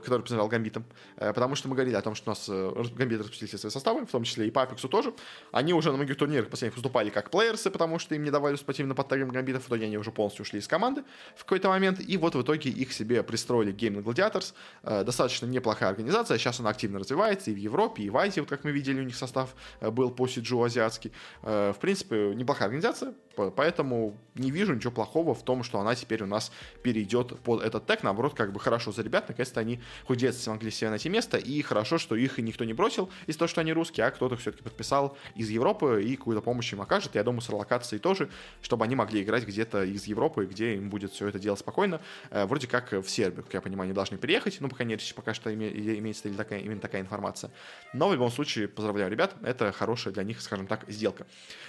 который 0.00 0.22
принадлежал 0.22 0.48
Гамбитам, 0.48 0.84
э, 1.16 1.32
потому 1.32 1.54
что 1.54 1.68
мы 1.68 1.74
говорили 1.74 1.94
о 1.94 2.02
том, 2.02 2.14
что 2.14 2.30
у 2.30 2.32
нас 2.32 2.46
э, 2.48 2.84
Гамбиты 2.96 3.22
распустили 3.22 3.48
все 3.48 3.58
свои 3.58 3.70
составы, 3.70 4.06
в 4.06 4.10
том 4.10 4.24
числе 4.24 4.46
и 4.46 4.50
по 4.50 4.62
Апексу 4.62 4.88
тоже. 4.88 5.12
Они 5.52 5.72
уже 5.72 5.90
на 5.90 5.96
многих 5.96 6.16
турнирах 6.16 6.48
последних 6.48 6.76
выступали 6.76 7.10
как 7.10 7.30
плеерсы, 7.30 7.70
потому 7.70 7.98
что 7.98 8.14
им 8.14 8.22
не 8.22 8.30
давали 8.30 8.52
выступать 8.52 8.80
именно 8.80 8.94
под 8.94 9.08
тегом 9.08 9.30
Гамбитов, 9.30 9.64
в 9.64 9.68
итоге 9.68 9.86
они 9.86 9.98
уже 9.98 10.10
полностью 10.10 10.42
ушли 10.42 10.60
из 10.60 10.68
команды 10.68 11.04
в 11.36 11.44
какой-то 11.44 11.68
момент, 11.68 12.00
и 12.00 12.16
вот 12.16 12.34
в 12.34 12.42
итоге 12.42 12.70
их 12.70 12.92
себе 12.92 13.22
пристроили 13.22 13.72
Gaming 13.72 14.02
Gladiators, 14.02 14.54
э, 14.82 15.04
достаточно 15.04 15.46
неплохая 15.46 15.90
организация, 15.90 16.38
сейчас 16.38 16.60
она 16.60 16.70
активно 16.70 16.98
развивается 16.98 17.50
и 17.50 17.54
в 17.54 17.58
Европе, 17.58 18.02
и 18.02 18.10
в 18.10 18.16
Азии, 18.16 18.40
вот 18.40 18.48
как 18.48 18.64
мы 18.64 18.70
видели, 18.70 19.00
у 19.00 19.04
них 19.04 19.16
состав 19.16 19.54
был 19.80 20.10
по 20.10 20.26
Сиджу 20.26 20.62
азиатский. 20.62 21.12
В 21.42 21.76
принципе, 21.80 22.34
неплохая 22.34 22.66
организация, 22.66 23.14
поэтому 23.56 24.16
не 24.34 24.50
вижу 24.50 24.74
ничего 24.74 24.92
плохого 24.92 25.34
в 25.34 25.42
том, 25.42 25.62
что 25.62 25.78
она 25.80 25.94
теперь 25.94 26.22
у 26.22 26.26
нас 26.26 26.52
перейдет 26.82 27.38
под 27.40 27.62
этот 27.62 27.86
тег, 27.86 27.97
наоборот, 28.02 28.34
как 28.34 28.52
бы 28.52 28.60
хорошо 28.60 28.92
за 28.92 29.02
ребят, 29.02 29.28
наконец-то 29.28 29.60
они 29.60 29.80
хоть 30.06 30.18
где-то 30.18 30.38
смогли 30.38 30.70
себе 30.70 30.90
найти 30.90 31.08
место, 31.08 31.36
и 31.36 31.62
хорошо, 31.62 31.98
что 31.98 32.16
их 32.16 32.38
никто 32.38 32.64
не 32.64 32.72
бросил 32.72 33.10
из 33.26 33.36
того, 33.36 33.48
что 33.48 33.60
они 33.60 33.72
русские, 33.72 34.06
а 34.06 34.10
кто-то 34.10 34.36
все-таки 34.36 34.62
подписал 34.62 35.16
из 35.34 35.50
Европы 35.50 36.02
и 36.04 36.16
какую-то 36.16 36.42
помощь 36.42 36.72
им 36.72 36.80
окажет, 36.80 37.14
я 37.14 37.24
думаю, 37.24 37.40
с 37.40 37.48
релокацией 37.48 38.00
тоже, 38.00 38.28
чтобы 38.62 38.84
они 38.84 38.96
могли 38.96 39.22
играть 39.22 39.44
где-то 39.44 39.84
из 39.84 40.04
Европы, 40.04 40.46
где 40.46 40.74
им 40.74 40.90
будет 40.90 41.12
все 41.12 41.28
это 41.28 41.38
делать 41.38 41.60
спокойно, 41.60 42.00
э, 42.30 42.44
вроде 42.46 42.66
как 42.66 42.92
в 42.92 43.08
Сербию, 43.08 43.44
как 43.44 43.54
я 43.54 43.60
понимаю, 43.60 43.86
они 43.88 43.94
должны 43.94 44.18
переехать, 44.18 44.60
ну, 44.60 44.68
пока 44.68 44.84
нет, 44.84 45.00
пока 45.14 45.34
что 45.34 45.52
име, 45.52 45.68
имеется 45.98 46.28
такая, 46.34 46.60
именно 46.60 46.80
такая 46.80 47.00
информация. 47.00 47.50
Но 47.92 48.08
в 48.08 48.12
любом 48.12 48.30
случае, 48.30 48.68
поздравляю 48.68 49.10
ребят, 49.10 49.34
это 49.42 49.72
хорошая 49.72 50.12
для 50.14 50.24
них, 50.24 50.40
скажем 50.40 50.66
так, 50.66 50.84
сделка. 50.88 51.26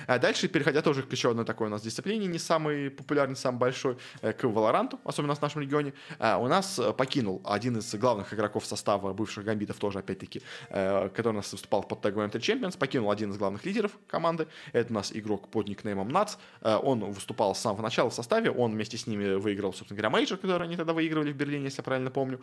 А 0.07 0.19
дальше, 0.19 0.47
переходя 0.47 0.81
тоже 0.81 1.03
к 1.03 1.11
еще 1.11 1.31
одной 1.31 1.45
такой 1.45 1.67
у 1.67 1.69
нас 1.69 1.81
дисциплине, 1.81 2.27
не 2.27 2.39
самый 2.39 2.89
популярный, 2.89 3.35
самый 3.35 3.57
большой, 3.57 3.97
э, 4.21 4.33
к 4.33 4.43
Валоранту, 4.43 4.99
особенно 5.03 5.35
в 5.35 5.41
нашем 5.41 5.61
регионе, 5.61 5.93
у 6.19 6.47
нас 6.47 6.79
покинул 6.97 7.41
один 7.43 7.77
из 7.77 7.93
главных 7.95 8.33
игроков 8.33 8.65
состава 8.65 9.13
бывших 9.13 9.43
гамбитов 9.43 9.77
тоже, 9.77 9.99
опять-таки, 9.99 10.41
э, 10.69 11.09
который 11.09 11.33
у 11.33 11.37
нас 11.37 11.51
выступал 11.51 11.83
под 11.83 12.01
тегом 12.01 12.23
M3 12.23 12.39
Champions, 12.39 12.77
покинул 12.77 13.11
один 13.11 13.31
из 13.31 13.37
главных 13.37 13.65
лидеров 13.65 13.91
команды, 14.07 14.47
это 14.73 14.91
у 14.91 14.95
нас 14.95 15.11
игрок 15.13 15.49
под 15.49 15.67
никнеймом 15.67 16.09
nAts, 16.09 16.35
он 16.61 17.11
выступал 17.11 17.53
с 17.55 17.59
самого 17.59 17.81
начала 17.81 18.09
в 18.09 18.13
составе, 18.13 18.51
он 18.51 18.71
вместе 18.71 18.97
с 18.97 19.07
ними 19.07 19.35
выиграл, 19.35 19.73
собственно 19.73 19.97
говоря, 19.97 20.09
мейджор, 20.09 20.37
который 20.37 20.67
они 20.67 20.77
тогда 20.77 20.93
выигрывали 20.93 21.31
в 21.31 21.35
Берлине, 21.35 21.65
если 21.65 21.79
я 21.79 21.83
правильно 21.83 22.11
помню, 22.11 22.39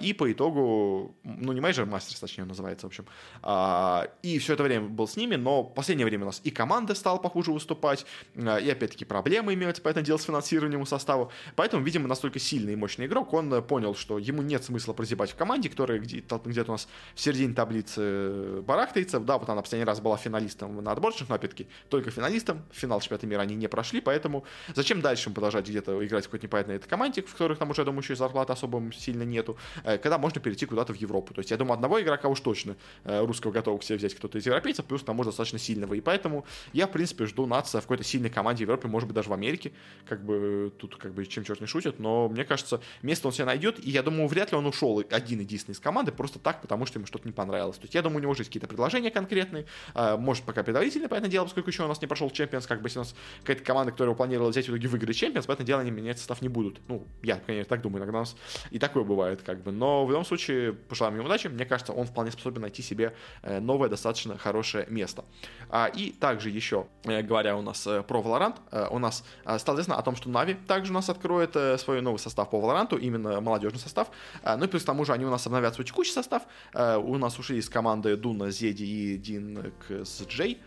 и 0.00 0.12
по 0.12 0.30
итогу, 0.30 1.16
ну 1.24 1.52
не 1.52 1.60
мейджор, 1.60 1.86
Masters, 1.86 2.20
точнее, 2.20 2.44
называется, 2.44 2.86
в 2.86 2.90
общем, 2.90 3.06
и 4.22 4.38
все 4.38 4.54
это 4.54 4.62
время 4.62 4.88
был 4.88 5.08
с 5.08 5.16
ними, 5.16 5.36
но 5.36 5.62
в 5.62 5.74
последнее 5.74 6.06
время 6.06 6.24
у 6.24 6.26
нас 6.26 6.40
и 6.44 6.50
команда 6.50 6.94
стала 6.94 7.18
похуже 7.18 7.50
выступать, 7.52 8.06
и 8.34 8.46
опять-таки 8.46 9.04
проблемы 9.04 9.54
имеются, 9.54 9.82
поэтому 9.82 10.06
дело 10.06 10.18
с 10.18 10.24
финансированием 10.24 10.80
у 10.80 10.86
состава, 10.86 11.30
поэтому, 11.56 11.84
видимо, 11.84 12.08
настолько 12.08 12.38
сильный 12.38 12.74
и 12.74 12.76
мощный 12.76 12.93
игрок, 13.02 13.32
он 13.32 13.62
понял, 13.62 13.94
что 13.94 14.18
ему 14.18 14.42
нет 14.42 14.64
смысла 14.64 14.92
прозябать 14.92 15.30
в 15.30 15.36
команде, 15.36 15.68
которая 15.68 15.98
где-то, 15.98 16.40
где-то 16.44 16.72
у 16.72 16.74
нас 16.74 16.88
в 17.14 17.20
середине 17.20 17.54
таблицы 17.54 18.62
барахтается, 18.62 19.20
да, 19.20 19.38
вот 19.38 19.48
она 19.48 19.62
последний 19.62 19.84
раз 19.84 20.00
была 20.00 20.16
финалистом 20.16 20.82
на 20.82 20.92
отборочных, 20.92 21.28
но 21.28 21.34
опять-таки 21.34 21.66
только 21.88 22.10
финалистом, 22.10 22.62
финал 22.72 23.00
чемпионата 23.00 23.26
мира 23.26 23.40
они 23.40 23.54
не 23.54 23.68
прошли, 23.68 24.00
поэтому 24.00 24.44
зачем 24.74 25.00
дальше 25.00 25.30
продолжать 25.30 25.68
где-то 25.68 26.04
играть 26.04 26.24
в 26.24 26.28
какой-то 26.28 26.46
непонятной 26.46 26.76
этой 26.76 26.88
команде, 26.88 27.22
в 27.22 27.32
которых 27.32 27.58
там 27.58 27.70
уже, 27.70 27.82
я 27.82 27.84
думаю, 27.84 28.02
еще 28.02 28.14
и 28.14 28.16
зарплаты 28.16 28.52
особо 28.52 28.82
сильно 28.92 29.22
нету, 29.22 29.56
э, 29.84 29.98
когда 29.98 30.18
можно 30.18 30.40
перейти 30.40 30.66
куда-то 30.66 30.92
в 30.92 30.96
Европу. 30.96 31.34
То 31.34 31.40
есть, 31.40 31.50
я 31.50 31.56
думаю, 31.56 31.74
одного 31.74 32.00
игрока 32.00 32.28
уж 32.28 32.40
точно 32.40 32.76
э, 33.04 33.24
русского 33.24 33.52
готов 33.52 33.80
к 33.80 33.84
себе 33.84 33.98
взять 33.98 34.14
кто-то 34.14 34.38
из 34.38 34.46
европейцев, 34.46 34.84
плюс 34.84 35.02
там 35.02 35.16
может 35.16 35.32
достаточно 35.32 35.58
сильного. 35.58 35.94
И 35.94 36.00
поэтому 36.00 36.44
я, 36.72 36.86
в 36.86 36.90
принципе, 36.92 37.26
жду 37.26 37.46
nAts'а 37.46 37.80
в 37.80 37.84
какой-то 37.84 38.04
сильной 38.04 38.30
команде 38.30 38.64
в 38.64 38.68
Европе, 38.68 38.88
может 38.88 39.08
быть, 39.08 39.14
даже 39.14 39.28
в 39.28 39.32
Америке. 39.32 39.72
Как 40.08 40.24
бы 40.24 40.72
тут 40.78 40.96
как 40.96 41.12
бы 41.12 41.24
чем 41.26 41.44
черт 41.44 41.60
не 41.60 41.66
шутит, 41.66 41.98
но 41.98 42.28
мне 42.28 42.44
кажется, 42.44 42.80
место 43.02 43.28
он 43.28 43.34
себе 43.34 43.44
найдет, 43.44 43.78
и 43.78 43.90
я 43.90 44.02
думаю, 44.02 44.28
вряд 44.28 44.52
ли 44.52 44.58
он 44.58 44.66
ушел 44.66 45.02
один 45.10 45.40
единственный 45.40 45.74
из 45.74 45.80
команды, 45.80 46.12
просто 46.12 46.38
так, 46.38 46.60
потому 46.60 46.86
что 46.86 46.98
ему 46.98 47.06
что-то 47.06 47.26
не 47.26 47.32
понравилось. 47.32 47.76
То 47.76 47.84
есть, 47.84 47.94
я 47.94 48.02
думаю, 48.02 48.18
у 48.18 48.22
него 48.22 48.32
уже 48.32 48.42
есть 48.42 48.50
какие-то 48.50 48.66
предложения 48.66 49.10
конкретные, 49.10 49.66
э, 49.94 50.16
может, 50.16 50.44
пока 50.44 50.62
предварительно, 50.62 51.08
понятное 51.08 51.30
дело, 51.30 51.44
поскольку 51.44 51.70
еще 51.70 51.84
у 51.84 51.88
нас 51.88 52.00
не 52.00 52.06
прошел 52.06 52.30
Champions, 52.30 52.66
как 52.66 52.80
бы 52.80 52.86
если 52.86 52.98
у 52.98 53.02
нас 53.02 53.14
какая-то 53.40 53.64
команда, 53.64 53.92
которая 53.92 54.14
планировала 54.14 54.50
взять 54.50 54.66
в 54.66 54.70
итоге 54.70 54.88
выиграть 54.88 55.16
Champions, 55.16 55.46
понятное 55.46 55.66
дело 55.66 55.80
они 55.80 55.90
менять 55.90 56.18
состав 56.18 56.42
не 56.42 56.48
будут. 56.48 56.80
Ну, 56.88 57.06
я, 57.22 57.36
конечно, 57.36 57.68
так 57.68 57.82
думаю, 57.82 58.02
иногда 58.02 58.18
у 58.18 58.20
нас 58.22 58.36
и 58.70 58.78
такое 58.78 59.04
бывает, 59.04 59.42
как 59.42 59.62
бы. 59.62 59.72
Но 59.72 60.04
в 60.04 60.10
любом 60.10 60.24
случае, 60.24 60.72
пожелаем 60.72 61.16
ему 61.16 61.26
удачи. 61.26 61.48
Мне 61.48 61.64
кажется, 61.64 61.92
он 61.92 62.06
вполне 62.06 62.30
способен 62.30 62.62
найти 62.62 62.82
себе 62.82 63.14
э, 63.42 63.60
новое, 63.60 63.88
достаточно 63.88 64.36
хорошее 64.38 64.86
место. 64.88 65.24
А, 65.68 65.86
и 65.86 66.10
также 66.10 66.50
еще, 66.50 66.86
э, 67.04 67.22
говоря 67.22 67.56
у 67.56 67.62
нас 67.62 67.86
э, 67.86 68.02
про 68.02 68.20
Valorant, 68.20 68.56
у 68.90 68.98
нас 68.98 69.24
стало 69.58 69.76
известно 69.76 69.96
о 69.96 70.02
том, 70.02 70.16
что 70.16 70.28
Нави 70.28 70.54
также 70.54 70.92
у 70.92 70.94
нас 70.94 71.08
откроет 71.08 71.56
свой 71.80 72.00
новый 72.00 72.18
состав 72.18 72.50
по 72.50 72.56
Valorant, 72.56 72.73
именно 72.98 73.40
молодежный 73.40 73.80
состав. 73.80 74.10
Ну 74.44 74.64
и 74.64 74.68
плюс 74.68 74.82
к 74.82 74.86
тому 74.86 75.04
же 75.04 75.12
они 75.12 75.24
у 75.24 75.30
нас 75.30 75.46
обновят 75.46 75.74
свой 75.74 75.84
текущий 75.84 76.12
состав. 76.12 76.42
У 76.74 77.16
нас 77.18 77.38
ушли 77.38 77.58
из 77.58 77.68
команды 77.68 78.16
Дуна, 78.16 78.50
Зеди 78.50 78.84
и 78.84 79.16
Дин 79.16 79.72
с 79.88 80.22
Джей 80.26 80.60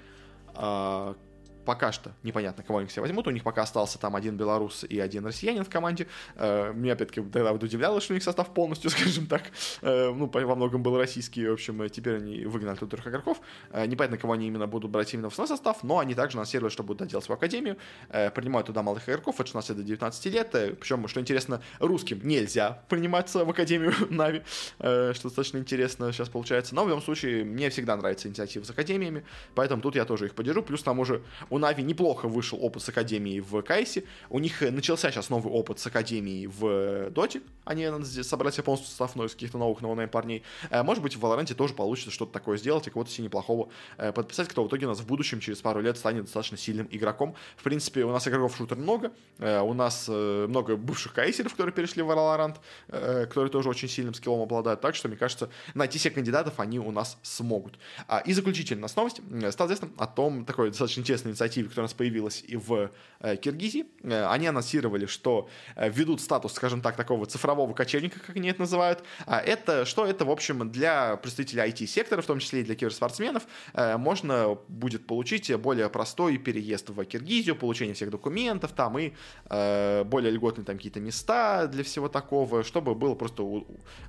пока 1.67 1.91
что 1.91 2.13
непонятно, 2.23 2.63
кого 2.63 2.79
они 2.79 2.87
все 2.87 3.01
возьмут. 3.01 3.27
У 3.27 3.29
них 3.29 3.43
пока 3.43 3.63
остался 3.63 3.99
там 3.99 4.15
один 4.15 4.37
белорус 4.37 4.85
и 4.85 5.01
один 5.01 5.25
россиянин 5.25 5.65
в 5.65 5.69
команде. 5.69 6.07
Э, 6.35 6.71
меня 6.73 6.93
опять-таки 6.93 7.21
тогда 7.21 7.51
вот 7.51 7.61
удивляло, 7.61 7.99
что 7.99 8.13
у 8.13 8.15
них 8.15 8.23
состав 8.23 8.53
полностью, 8.53 8.89
скажем 8.95 9.27
так, 9.27 9.43
э, 9.81 10.13
ну, 10.13 10.31
во 10.33 10.55
многом 10.55 10.81
был 10.81 10.97
российский. 10.97 11.45
В 11.45 11.53
общем, 11.53 11.81
э, 11.81 11.89
теперь 11.89 12.15
они 12.15 12.45
выгнали 12.45 12.77
тут 12.77 12.91
трех 12.91 13.05
игроков. 13.05 13.41
Непонятно, 13.73 14.17
кого 14.17 14.33
они 14.33 14.47
именно 14.47 14.65
будут 14.65 14.89
брать 14.91 15.13
именно 15.13 15.29
в 15.29 15.35
свой 15.35 15.47
состав, 15.47 15.83
но 15.83 15.99
они 15.99 16.15
также 16.15 16.37
анонсировали, 16.37 16.71
что 16.71 16.83
будут 16.83 17.09
делать 17.09 17.25
свою 17.25 17.37
академию. 17.37 17.75
Принимают 18.09 18.67
туда 18.67 18.81
молодых 18.81 19.09
игроков 19.09 19.37
от 19.41 19.47
16 19.47 19.75
до 19.75 19.83
19 19.83 20.25
лет. 20.27 20.49
Причем, 20.79 21.05
что 21.09 21.19
интересно, 21.19 21.61
русским 21.79 22.21
нельзя 22.23 22.81
приниматься 22.87 23.43
в 23.43 23.49
академию 23.49 23.93
Нави, 24.09 24.41
что 24.77 25.19
достаточно 25.23 25.57
интересно 25.57 26.13
сейчас 26.13 26.29
получается. 26.29 26.75
Но 26.75 26.85
в 26.85 26.87
любом 26.87 27.01
случае, 27.01 27.43
мне 27.43 27.69
всегда 27.69 27.97
нравится 27.97 28.29
инициатива 28.29 28.63
с 28.63 28.69
академиями, 28.69 29.25
поэтому 29.53 29.81
тут 29.81 29.95
я 29.95 30.05
тоже 30.05 30.27
их 30.27 30.33
поддержу. 30.33 30.63
Плюс 30.63 30.81
к 30.81 30.85
тому 30.85 31.03
же 31.03 31.23
у 31.49 31.56
Нави 31.57 31.83
неплохо 31.83 32.27
вышел 32.27 32.57
опыт 32.63 32.83
с 32.83 32.89
Академией 32.89 33.39
в 33.39 33.61
Кайсе. 33.61 34.03
У 34.29 34.39
них 34.39 34.63
э, 34.63 34.71
начался 34.71 35.11
сейчас 35.11 35.29
новый 35.29 35.51
опыт 35.51 35.79
с 35.79 35.87
Академией 35.87 36.47
в 36.47 37.09
Доте. 37.11 37.41
Они 37.65 37.87
собрали 38.23 38.53
себе 38.53 38.63
полностью 38.63 38.89
составной 38.89 39.27
из 39.27 39.33
каких-то 39.33 39.57
новых 39.57 39.81
новых 39.81 40.09
парней. 40.11 40.43
Э, 40.69 40.83
может 40.83 41.03
быть, 41.03 41.15
в 41.15 41.19
Валоранте 41.19 41.53
тоже 41.53 41.73
получится 41.73 42.11
что-то 42.11 42.33
такое 42.33 42.57
сделать 42.57 42.87
и 42.87 42.89
кого-то 42.89 43.11
себе 43.11 43.25
неплохого 43.25 43.69
э, 43.97 44.11
подписать, 44.11 44.47
кто 44.47 44.63
в 44.63 44.67
итоге 44.67 44.85
у 44.85 44.89
нас 44.89 44.99
в 44.99 45.07
будущем, 45.07 45.39
через 45.39 45.59
пару 45.59 45.81
лет, 45.81 45.97
станет 45.97 46.23
достаточно 46.23 46.57
сильным 46.57 46.87
игроком. 46.91 47.35
В 47.55 47.63
принципе, 47.63 48.03
у 48.03 48.11
нас 48.11 48.27
игроков 48.27 48.55
шутер 48.57 48.77
много. 48.77 49.11
У 49.39 49.73
нас 49.73 50.07
много 50.07 50.75
бывших 50.75 51.13
кайсеров, 51.13 51.51
которые 51.51 51.73
перешли 51.73 52.01
в 52.01 52.07
Валорант, 52.07 52.59
которые 52.87 53.49
тоже 53.49 53.69
очень 53.69 53.87
сильным 53.87 54.13
скиллом 54.13 54.41
обладают. 54.41 54.81
Так 54.81 54.95
что, 54.95 55.07
мне 55.07 55.17
кажется, 55.17 55.49
найти 55.73 55.99
себе 55.99 56.15
кандидатов 56.15 56.59
они 56.59 56.79
у 56.79 56.91
нас 56.91 57.17
смогут. 57.21 57.77
А, 58.07 58.19
и 58.19 58.33
заключительная 58.33 58.89
у 58.89 58.95
новость. 58.95 59.21
Стало 59.51 59.67
известно 59.67 59.89
о 59.97 60.07
том, 60.07 60.45
такой 60.45 60.69
достаточно 60.69 61.01
интересной 61.01 61.31
инициативе, 61.47 61.69
которая 61.69 61.85
у 61.85 61.89
нас 61.89 61.93
появилась 61.93 62.43
и 62.47 62.55
в 62.55 62.91
э, 63.19 63.35
Киргизии. 63.37 63.85
Э, 64.03 64.27
они 64.27 64.47
анонсировали, 64.47 65.05
что 65.05 65.49
э, 65.75 65.89
ведут 65.89 66.21
статус, 66.21 66.53
скажем 66.53 66.81
так, 66.81 66.95
такого 66.95 67.25
цифрового 67.25 67.73
кочевника, 67.73 68.19
как 68.19 68.35
они 68.35 68.49
это 68.49 68.61
называют. 68.61 69.03
А 69.25 69.39
это 69.39 69.85
что? 69.85 70.05
Это, 70.05 70.25
в 70.25 70.31
общем, 70.31 70.69
для 70.69 71.15
представителей 71.17 71.63
IT-сектора, 71.63 72.21
в 72.21 72.25
том 72.25 72.39
числе 72.39 72.61
и 72.61 72.63
для 72.63 72.75
киберспортсменов, 72.75 73.43
можно 73.73 74.57
будет 74.67 75.07
получить 75.07 75.53
более 75.55 75.89
простой 75.89 76.37
переезд 76.37 76.89
в 76.89 77.03
Киргизию, 77.05 77.55
получение 77.55 77.93
всех 77.93 78.09
документов 78.09 78.71
там 78.71 78.97
и 78.97 79.13
более 79.49 80.31
льготные 80.31 80.65
там 80.65 80.77
какие-то 80.77 80.99
места 80.99 81.67
для 81.67 81.83
всего 81.83 82.09
такого, 82.09 82.63
чтобы 82.63 82.95
было 82.95 83.15
просто, 83.15 83.43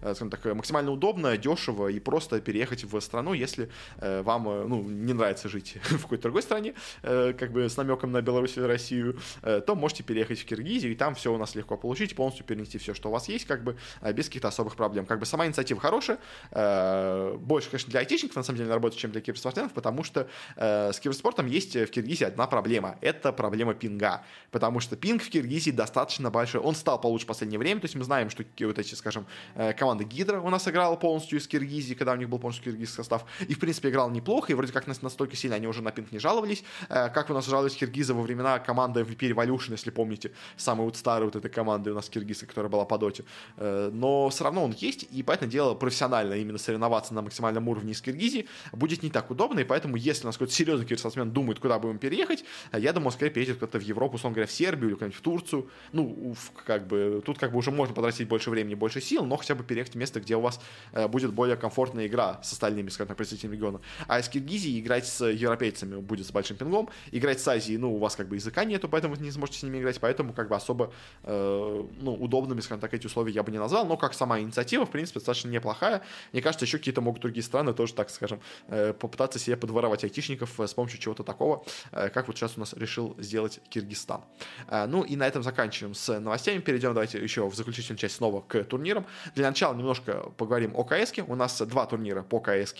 скажем 0.00 0.30
так, 0.30 0.44
максимально 0.44 0.90
удобно, 0.90 1.36
дешево 1.36 1.88
и 1.88 2.00
просто 2.00 2.40
переехать 2.40 2.84
в 2.84 3.00
страну, 3.00 3.32
если 3.32 3.70
вам 4.00 4.44
ну, 4.68 4.82
не 4.82 5.12
нравится 5.12 5.48
жить 5.48 5.76
в 5.82 6.02
какой-то 6.02 6.24
другой 6.24 6.42
стране, 6.42 6.74
как 7.32 7.52
бы 7.52 7.68
с 7.68 7.76
намеком 7.76 8.12
на 8.12 8.22
Беларусь 8.22 8.56
или 8.56 8.64
Россию, 8.64 9.18
э, 9.42 9.60
то 9.60 9.74
можете 9.74 10.02
переехать 10.02 10.40
в 10.40 10.44
Киргизию, 10.44 10.92
и 10.92 10.94
там 10.94 11.14
все 11.14 11.32
у 11.32 11.38
нас 11.38 11.54
легко 11.54 11.76
получить, 11.76 12.14
полностью 12.14 12.44
перенести 12.44 12.78
все, 12.78 12.94
что 12.94 13.08
у 13.08 13.12
вас 13.12 13.28
есть, 13.28 13.46
как 13.46 13.64
бы 13.64 13.76
э, 14.00 14.12
без 14.12 14.26
каких-то 14.26 14.48
особых 14.48 14.76
проблем. 14.76 15.06
Как 15.06 15.18
бы 15.18 15.26
сама 15.26 15.46
инициатива 15.46 15.80
хорошая, 15.80 16.18
э, 16.50 17.36
больше, 17.38 17.70
конечно, 17.70 17.90
для 17.90 18.00
айтишников, 18.00 18.36
на 18.36 18.42
самом 18.42 18.58
деле, 18.58 18.70
работает, 18.70 19.00
чем 19.00 19.10
для 19.10 19.20
киберспортсменов, 19.20 19.72
потому 19.72 20.04
что 20.04 20.28
с 20.56 21.00
киберспортом 21.00 21.46
есть 21.46 21.74
в 21.74 21.86
Киргизии 21.86 22.24
одна 22.24 22.46
проблема. 22.46 22.98
Это 23.00 23.32
проблема 23.32 23.74
пинга. 23.74 24.22
Потому 24.50 24.80
что 24.80 24.96
пинг 24.96 25.22
в 25.22 25.28
Киргизии 25.28 25.70
достаточно 25.70 26.30
большой. 26.30 26.60
Он 26.60 26.74
стал 26.74 27.00
получше 27.00 27.24
в 27.24 27.28
последнее 27.28 27.58
время. 27.58 27.80
То 27.80 27.86
есть 27.86 27.94
мы 27.94 28.04
знаем, 28.04 28.30
что 28.30 28.44
вот 28.60 28.78
эти, 28.78 28.94
скажем, 28.94 29.26
команда 29.76 30.04
Гидра 30.04 30.40
у 30.40 30.50
нас 30.50 30.66
играла 30.68 30.96
полностью 30.96 31.38
из 31.38 31.46
Киргизии, 31.46 31.94
когда 31.94 32.12
у 32.12 32.16
них 32.16 32.28
был 32.28 32.38
полностью 32.38 32.64
киргизский 32.64 32.96
состав. 32.96 33.24
И, 33.46 33.54
в 33.54 33.58
принципе, 33.58 33.90
играл 33.90 34.10
неплохо. 34.10 34.52
И 34.52 34.54
вроде 34.54 34.72
как 34.72 34.86
настолько 34.86 35.36
сильно 35.36 35.56
они 35.56 35.66
уже 35.66 35.82
на 35.82 35.90
пинг 35.90 36.12
не 36.12 36.18
жаловались, 36.18 36.64
как 37.22 37.30
у 37.30 37.34
нас 37.34 37.46
жаловались 37.46 37.74
киргизы 37.74 38.14
во 38.14 38.22
времена 38.22 38.58
команды 38.58 39.00
MVP 39.00 39.34
Revolution, 39.34 39.72
если 39.72 39.90
помните, 39.90 40.32
самой 40.56 40.84
вот 40.84 40.96
старой 40.96 41.24
вот 41.24 41.36
этой 41.36 41.50
команды 41.50 41.90
у 41.90 41.94
нас 41.94 42.08
киргиза, 42.08 42.46
которая 42.46 42.70
была 42.70 42.84
по 42.84 42.98
доте. 42.98 43.24
Э, 43.56 43.90
но 43.92 44.28
все 44.28 44.44
равно 44.44 44.64
он 44.64 44.72
есть, 44.72 45.06
и 45.10 45.22
поэтому 45.22 45.50
дело 45.50 45.74
профессионально 45.74 46.34
именно 46.34 46.58
соревноваться 46.58 47.14
на 47.14 47.22
максимальном 47.22 47.68
уровне 47.68 47.92
из 47.92 48.00
Киргизии 48.00 48.46
будет 48.72 49.02
не 49.02 49.10
так 49.10 49.30
удобно, 49.30 49.60
и 49.60 49.64
поэтому 49.64 49.96
если 49.96 50.24
у 50.24 50.26
нас 50.26 50.36
какой-то 50.36 50.54
серьезный 50.54 50.86
киберспортсмен 50.86 51.30
думает, 51.30 51.58
куда 51.58 51.78
будем 51.78 51.98
переехать, 51.98 52.44
я 52.72 52.92
думаю, 52.92 53.10
скорее 53.10 53.30
переедет 53.30 53.58
куда-то 53.58 53.78
в 53.78 53.82
Европу, 53.82 54.16
условно 54.16 54.36
говоря, 54.36 54.46
в 54.48 54.52
Сербию 54.52 54.90
или 54.90 54.94
куда-нибудь 54.94 55.18
в 55.18 55.22
Турцию. 55.22 55.68
Ну, 55.92 56.34
как 56.64 56.86
бы, 56.86 57.22
тут 57.24 57.38
как 57.38 57.52
бы 57.52 57.58
уже 57.58 57.70
можно 57.70 57.94
потратить 57.94 58.28
больше 58.28 58.50
времени, 58.50 58.74
больше 58.74 59.00
сил, 59.00 59.24
но 59.24 59.36
хотя 59.36 59.54
бы 59.54 59.64
переехать 59.64 59.94
в 59.94 59.98
место, 59.98 60.20
где 60.20 60.36
у 60.36 60.40
вас 60.40 60.60
э, 60.92 61.08
будет 61.08 61.32
более 61.32 61.56
комфортная 61.56 62.06
игра 62.06 62.40
с 62.42 62.52
остальными, 62.52 62.88
скажем 62.90 63.08
так, 63.08 63.16
представителями 63.16 63.56
региона. 63.56 63.80
А 64.06 64.20
из 64.20 64.28
Киргизии 64.28 64.78
играть 64.78 65.06
с 65.06 65.26
европейцами 65.26 65.96
будет 66.00 66.26
с 66.26 66.30
большим 66.30 66.56
пингом, 66.56 66.88
играть 67.10 67.40
с 67.40 67.48
Азией, 67.48 67.78
ну, 67.78 67.94
у 67.94 67.98
вас 67.98 68.16
как 68.16 68.28
бы 68.28 68.36
языка 68.36 68.64
нету, 68.64 68.88
поэтому 68.88 69.14
вы 69.14 69.22
не 69.22 69.30
сможете 69.30 69.58
с 69.58 69.62
ними 69.62 69.78
играть, 69.78 69.98
поэтому 70.00 70.32
как 70.32 70.48
бы 70.48 70.56
особо, 70.56 70.92
э, 71.24 71.84
ну, 72.00 72.14
удобными, 72.14 72.60
скажем 72.60 72.80
так, 72.80 72.94
эти 72.94 73.06
условия 73.06 73.32
я 73.32 73.42
бы 73.42 73.52
не 73.52 73.58
назвал, 73.58 73.86
но 73.86 73.96
как 73.96 74.14
сама 74.14 74.40
инициатива, 74.40 74.86
в 74.86 74.90
принципе, 74.90 75.20
достаточно 75.20 75.48
неплохая. 75.48 76.02
Мне 76.32 76.42
кажется, 76.42 76.64
еще 76.64 76.78
какие-то 76.78 77.00
могут 77.00 77.22
другие 77.22 77.42
страны 77.42 77.72
тоже, 77.72 77.94
так 77.94 78.10
скажем, 78.10 78.40
э, 78.68 78.92
попытаться 78.92 79.38
себе 79.38 79.56
подворовать 79.56 80.04
айтишников 80.04 80.58
э, 80.60 80.66
с 80.66 80.74
помощью 80.74 81.00
чего-то 81.00 81.24
такого, 81.24 81.64
э, 81.92 82.08
как 82.08 82.28
вот 82.28 82.36
сейчас 82.36 82.56
у 82.56 82.60
нас 82.60 82.72
решил 82.74 83.16
сделать 83.18 83.60
Киргизстан. 83.68 84.22
Э, 84.68 84.86
ну 84.86 85.02
и 85.02 85.16
на 85.16 85.26
этом 85.26 85.42
заканчиваем 85.42 85.94
с 85.94 86.18
новостями, 86.20 86.60
перейдем 86.60 86.94
давайте 86.94 87.22
еще 87.22 87.48
в 87.48 87.54
заключительную 87.54 87.98
часть 87.98 88.16
снова 88.16 88.40
к 88.40 88.64
турнирам. 88.64 89.06
Для 89.34 89.48
начала 89.48 89.74
немножко 89.74 90.30
поговорим 90.36 90.72
о 90.76 90.84
КС. 90.84 91.12
У 91.26 91.34
нас 91.34 91.60
два 91.62 91.86
турнира 91.86 92.22
по 92.22 92.40
КС 92.40 92.74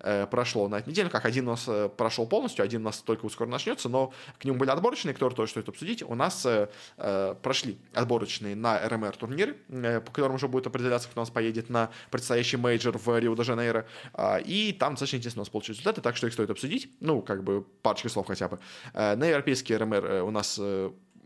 э, 0.00 0.26
прошло 0.26 0.68
на 0.68 0.76
этой 0.76 0.90
неделе. 0.90 1.08
Как 1.08 1.24
один 1.24 1.48
у 1.48 1.52
нас 1.52 1.64
э, 1.66 1.88
прошел 1.88 2.26
полностью, 2.26 2.64
один 2.64 2.82
у 2.82 2.84
нас 2.84 2.98
только 2.98 3.28
скоро 3.28 3.48
начнется, 3.48 3.88
но 3.88 4.12
к 4.38 4.44
нему 4.44 4.58
были 4.58 4.70
отборочные, 4.70 5.14
которые 5.14 5.36
тоже 5.36 5.52
стоит 5.52 5.68
обсудить. 5.68 6.02
У 6.02 6.14
нас 6.14 6.46
э, 6.46 7.34
прошли 7.42 7.78
отборочные 7.94 8.56
на 8.56 8.78
РМР 8.88 9.16
турниры, 9.16 9.56
э, 9.68 10.00
по 10.00 10.12
которым 10.12 10.36
уже 10.36 10.48
будет 10.48 10.66
определяться, 10.66 11.08
кто 11.08 11.20
у 11.20 11.22
нас 11.22 11.30
поедет 11.30 11.70
на 11.70 11.90
предстоящий 12.10 12.56
мейджор 12.56 12.98
в 12.98 13.18
Рио-де-Жанейро. 13.18 13.86
Э, 14.14 14.40
и 14.42 14.72
там 14.72 14.92
достаточно 14.94 15.16
интересно 15.16 15.40
у 15.40 15.42
нас 15.42 15.50
получились 15.50 15.78
результаты, 15.78 16.00
так 16.00 16.16
что 16.16 16.26
их 16.26 16.32
стоит 16.32 16.50
обсудить. 16.50 16.90
Ну, 17.00 17.22
как 17.22 17.44
бы 17.44 17.62
парочка 17.82 18.08
слов 18.08 18.26
хотя 18.26 18.48
бы. 18.48 18.58
На 18.94 19.26
европейский 19.26 19.76
РМР 19.76 20.22
у 20.24 20.30
нас 20.30 20.60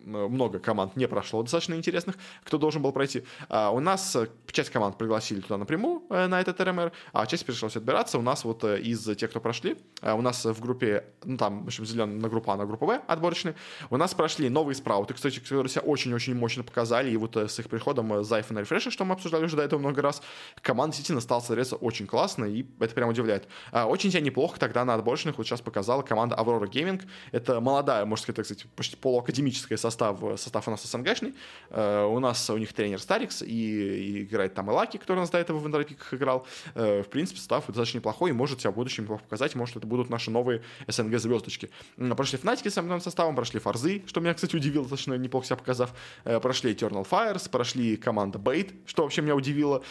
много 0.04 0.58
команд 0.58 0.96
не 0.96 1.06
прошло 1.08 1.42
достаточно 1.42 1.74
интересных, 1.74 2.16
кто 2.44 2.58
должен 2.58 2.82
был 2.82 2.92
пройти. 2.92 3.24
А 3.48 3.70
у 3.70 3.80
нас 3.80 4.16
э, 4.16 4.28
часть 4.50 4.70
команд 4.70 4.98
пригласили 4.98 5.40
туда 5.40 5.58
напрямую 5.58 6.02
э, 6.10 6.26
на 6.26 6.40
этот 6.40 6.60
РМР, 6.60 6.92
а 7.12 7.26
часть 7.26 7.46
пришлось 7.46 7.76
отбираться. 7.76 8.18
У 8.18 8.22
нас 8.22 8.44
вот 8.44 8.64
э, 8.64 8.80
из 8.80 9.04
тех, 9.16 9.30
кто 9.30 9.40
прошли, 9.40 9.76
у 10.02 10.20
нас 10.20 10.44
в 10.44 10.60
группе, 10.60 11.04
ну 11.24 11.36
там, 11.36 11.64
в 11.64 11.66
общем, 11.66 11.86
зеленая 11.86 12.16
на 12.16 12.28
группа 12.28 12.56
на 12.56 12.66
группу 12.66 12.86
В 12.86 13.00
отборочные, 13.06 13.54
у 13.90 13.96
нас 13.96 14.14
прошли 14.14 14.48
новые 14.48 14.74
спрауты, 14.74 15.14
кстати, 15.14 15.38
которые 15.38 15.68
себя 15.68 15.82
очень-очень 15.82 16.34
мощно 16.34 16.64
показали, 16.64 17.10
и 17.10 17.16
вот 17.16 17.36
с 17.36 17.58
их 17.58 17.68
приходом 17.68 18.24
Зайф 18.24 18.50
и 18.50 18.54
Рефреша, 18.54 18.90
что 18.90 19.04
мы 19.04 19.14
обсуждали 19.14 19.44
уже 19.44 19.56
до 19.56 19.62
этого 19.62 19.78
много 19.80 20.02
раз, 20.02 20.22
команда 20.60 20.96
действительно 20.96 21.20
стала 21.20 21.40
смотреться 21.40 21.76
очень 21.76 22.06
классно, 22.06 22.44
и 22.44 22.64
это 22.80 22.94
прям 22.94 23.08
удивляет. 23.08 23.48
А, 23.70 23.86
очень 23.86 24.10
себя 24.10 24.20
неплохо 24.20 24.58
тогда 24.58 24.84
на 24.84 24.94
отборочных 24.94 25.38
вот 25.38 25.46
сейчас 25.46 25.60
показала 25.60 26.02
команда 26.02 26.36
Aurora 26.36 26.68
Gaming. 26.68 27.02
Это 27.30 27.60
молодая, 27.60 28.04
можно 28.04 28.22
сказать, 28.22 28.42
кстати, 28.42 28.66
почти 28.76 28.96
полуакадемическая 28.96 29.78
состав, 29.78 29.91
состав 29.92 30.68
у 30.68 30.70
нас 30.70 30.82
СНГшный. 30.82 31.34
Э, 31.70 32.04
у 32.04 32.18
нас 32.18 32.50
у 32.50 32.56
них 32.56 32.72
тренер 32.72 33.00
Старикс, 33.00 33.42
и, 33.42 34.22
играет 34.22 34.54
там 34.54 34.70
и 34.70 34.72
Лаки, 34.72 34.98
который 34.98 35.18
у 35.18 35.20
нас 35.20 35.30
до 35.30 35.38
этого 35.38 35.58
в 35.58 35.66
Эндропиках 35.66 36.14
играл. 36.14 36.46
Э, 36.74 37.02
в 37.02 37.08
принципе, 37.08 37.38
состав 37.38 37.66
достаточно 37.66 37.98
неплохой, 37.98 38.30
и 38.30 38.32
может 38.32 38.60
себя 38.60 38.70
в 38.70 38.74
будущем 38.74 39.06
показать. 39.06 39.54
Может, 39.54 39.76
это 39.76 39.86
будут 39.86 40.10
наши 40.10 40.30
новые 40.30 40.62
СНГ-звездочки. 40.86 41.70
Прошли 41.96 42.38
Фнатики 42.38 42.68
с 42.68 42.74
самым 42.74 43.00
составом, 43.00 43.36
прошли 43.36 43.60
Фарзы, 43.60 44.02
что 44.06 44.20
меня, 44.20 44.34
кстати, 44.34 44.56
удивило, 44.56 44.84
достаточно 44.84 45.14
неплохо 45.14 45.46
себя 45.46 45.56
показав. 45.56 45.92
Э, 46.24 46.40
прошли 46.40 46.72
Eternal 46.72 47.06
Fires, 47.08 47.48
прошли 47.50 47.96
команда 47.96 48.38
Бейт, 48.38 48.72
что 48.86 49.02
вообще 49.02 49.22
меня 49.22 49.34
удивило. 49.34 49.82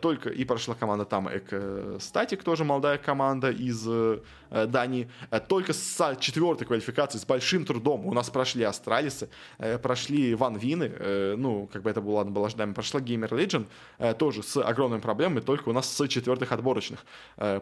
Только 0.00 0.30
и 0.30 0.44
прошла 0.44 0.74
команда 0.74 1.04
там 1.04 1.28
Эк 1.28 2.00
Статик, 2.00 2.42
тоже 2.42 2.64
молодая 2.64 2.98
команда 2.98 3.50
из 3.50 3.86
Дании. 4.50 5.10
Только 5.48 5.72
с 5.72 6.16
четвертой 6.20 6.66
квалификации, 6.66 7.18
с 7.18 7.24
большим 7.24 7.64
трудом 7.64 8.06
у 8.06 8.14
нас 8.14 8.30
прошли 8.30 8.64
Астралисы, 8.64 9.28
Э, 9.58 9.78
прошли 9.78 10.34
Ван 10.34 10.56
Вины, 10.56 10.92
э, 10.94 11.34
ну, 11.36 11.68
как 11.72 11.82
бы 11.82 11.90
это 11.90 12.00
было, 12.00 12.16
ладно, 12.16 12.32
было 12.32 12.46
ожидаемо, 12.46 12.74
прошла 12.74 13.00
Gamer 13.00 13.28
Legend, 13.28 13.66
э, 13.98 14.14
тоже 14.14 14.42
с 14.42 14.56
огромными 14.56 15.00
проблемами, 15.00 15.40
только 15.40 15.68
у 15.68 15.72
нас 15.72 15.88
с 15.88 16.08
четвертых 16.08 16.52
отборочных 16.52 17.04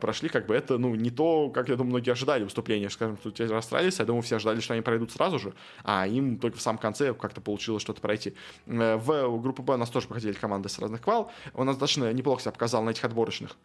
прошли, 0.01 0.29
как 0.29 0.47
бы 0.47 0.55
это, 0.55 0.79
ну, 0.79 0.95
не 0.95 1.11
то, 1.11 1.51
как, 1.51 1.69
я 1.69 1.77
думаю, 1.77 1.91
многие 1.91 2.11
ожидали 2.11 2.45
выступления, 2.45 2.91
скажем, 2.91 3.17
тут 3.17 3.35
те 3.35 3.47
расстраивались, 3.47 3.99
я 3.99 4.05
думаю, 4.05 4.23
все 4.23 4.37
ожидали, 4.37 4.61
что 4.61 4.75
они 4.75 4.83
пройдут 4.83 5.13
сразу 5.13 5.39
же, 5.39 5.53
а 5.85 6.07
им 6.07 6.39
только 6.39 6.59
в 6.59 6.63
самом 6.63 6.79
конце 6.79 7.15
как-то 7.15 7.41
получилось 7.41 7.83
что-то 7.83 8.01
пройти. 8.01 8.35
В 8.67 9.39
группу 9.41 9.63
Б 9.63 9.75
у 9.75 9.77
нас 9.77 9.91
тоже 9.91 10.07
проходили 10.09 10.33
команды 10.33 10.69
с 10.69 10.79
разных 10.79 11.01
квал, 11.03 11.31
у 11.55 11.65
нас 11.65 11.77
достаточно 11.77 12.13
неплохо 12.13 12.43
себя 12.43 12.53
показал 12.53 12.83
на 12.83 12.91
этих 12.91 13.05
отборочных. 13.05 13.57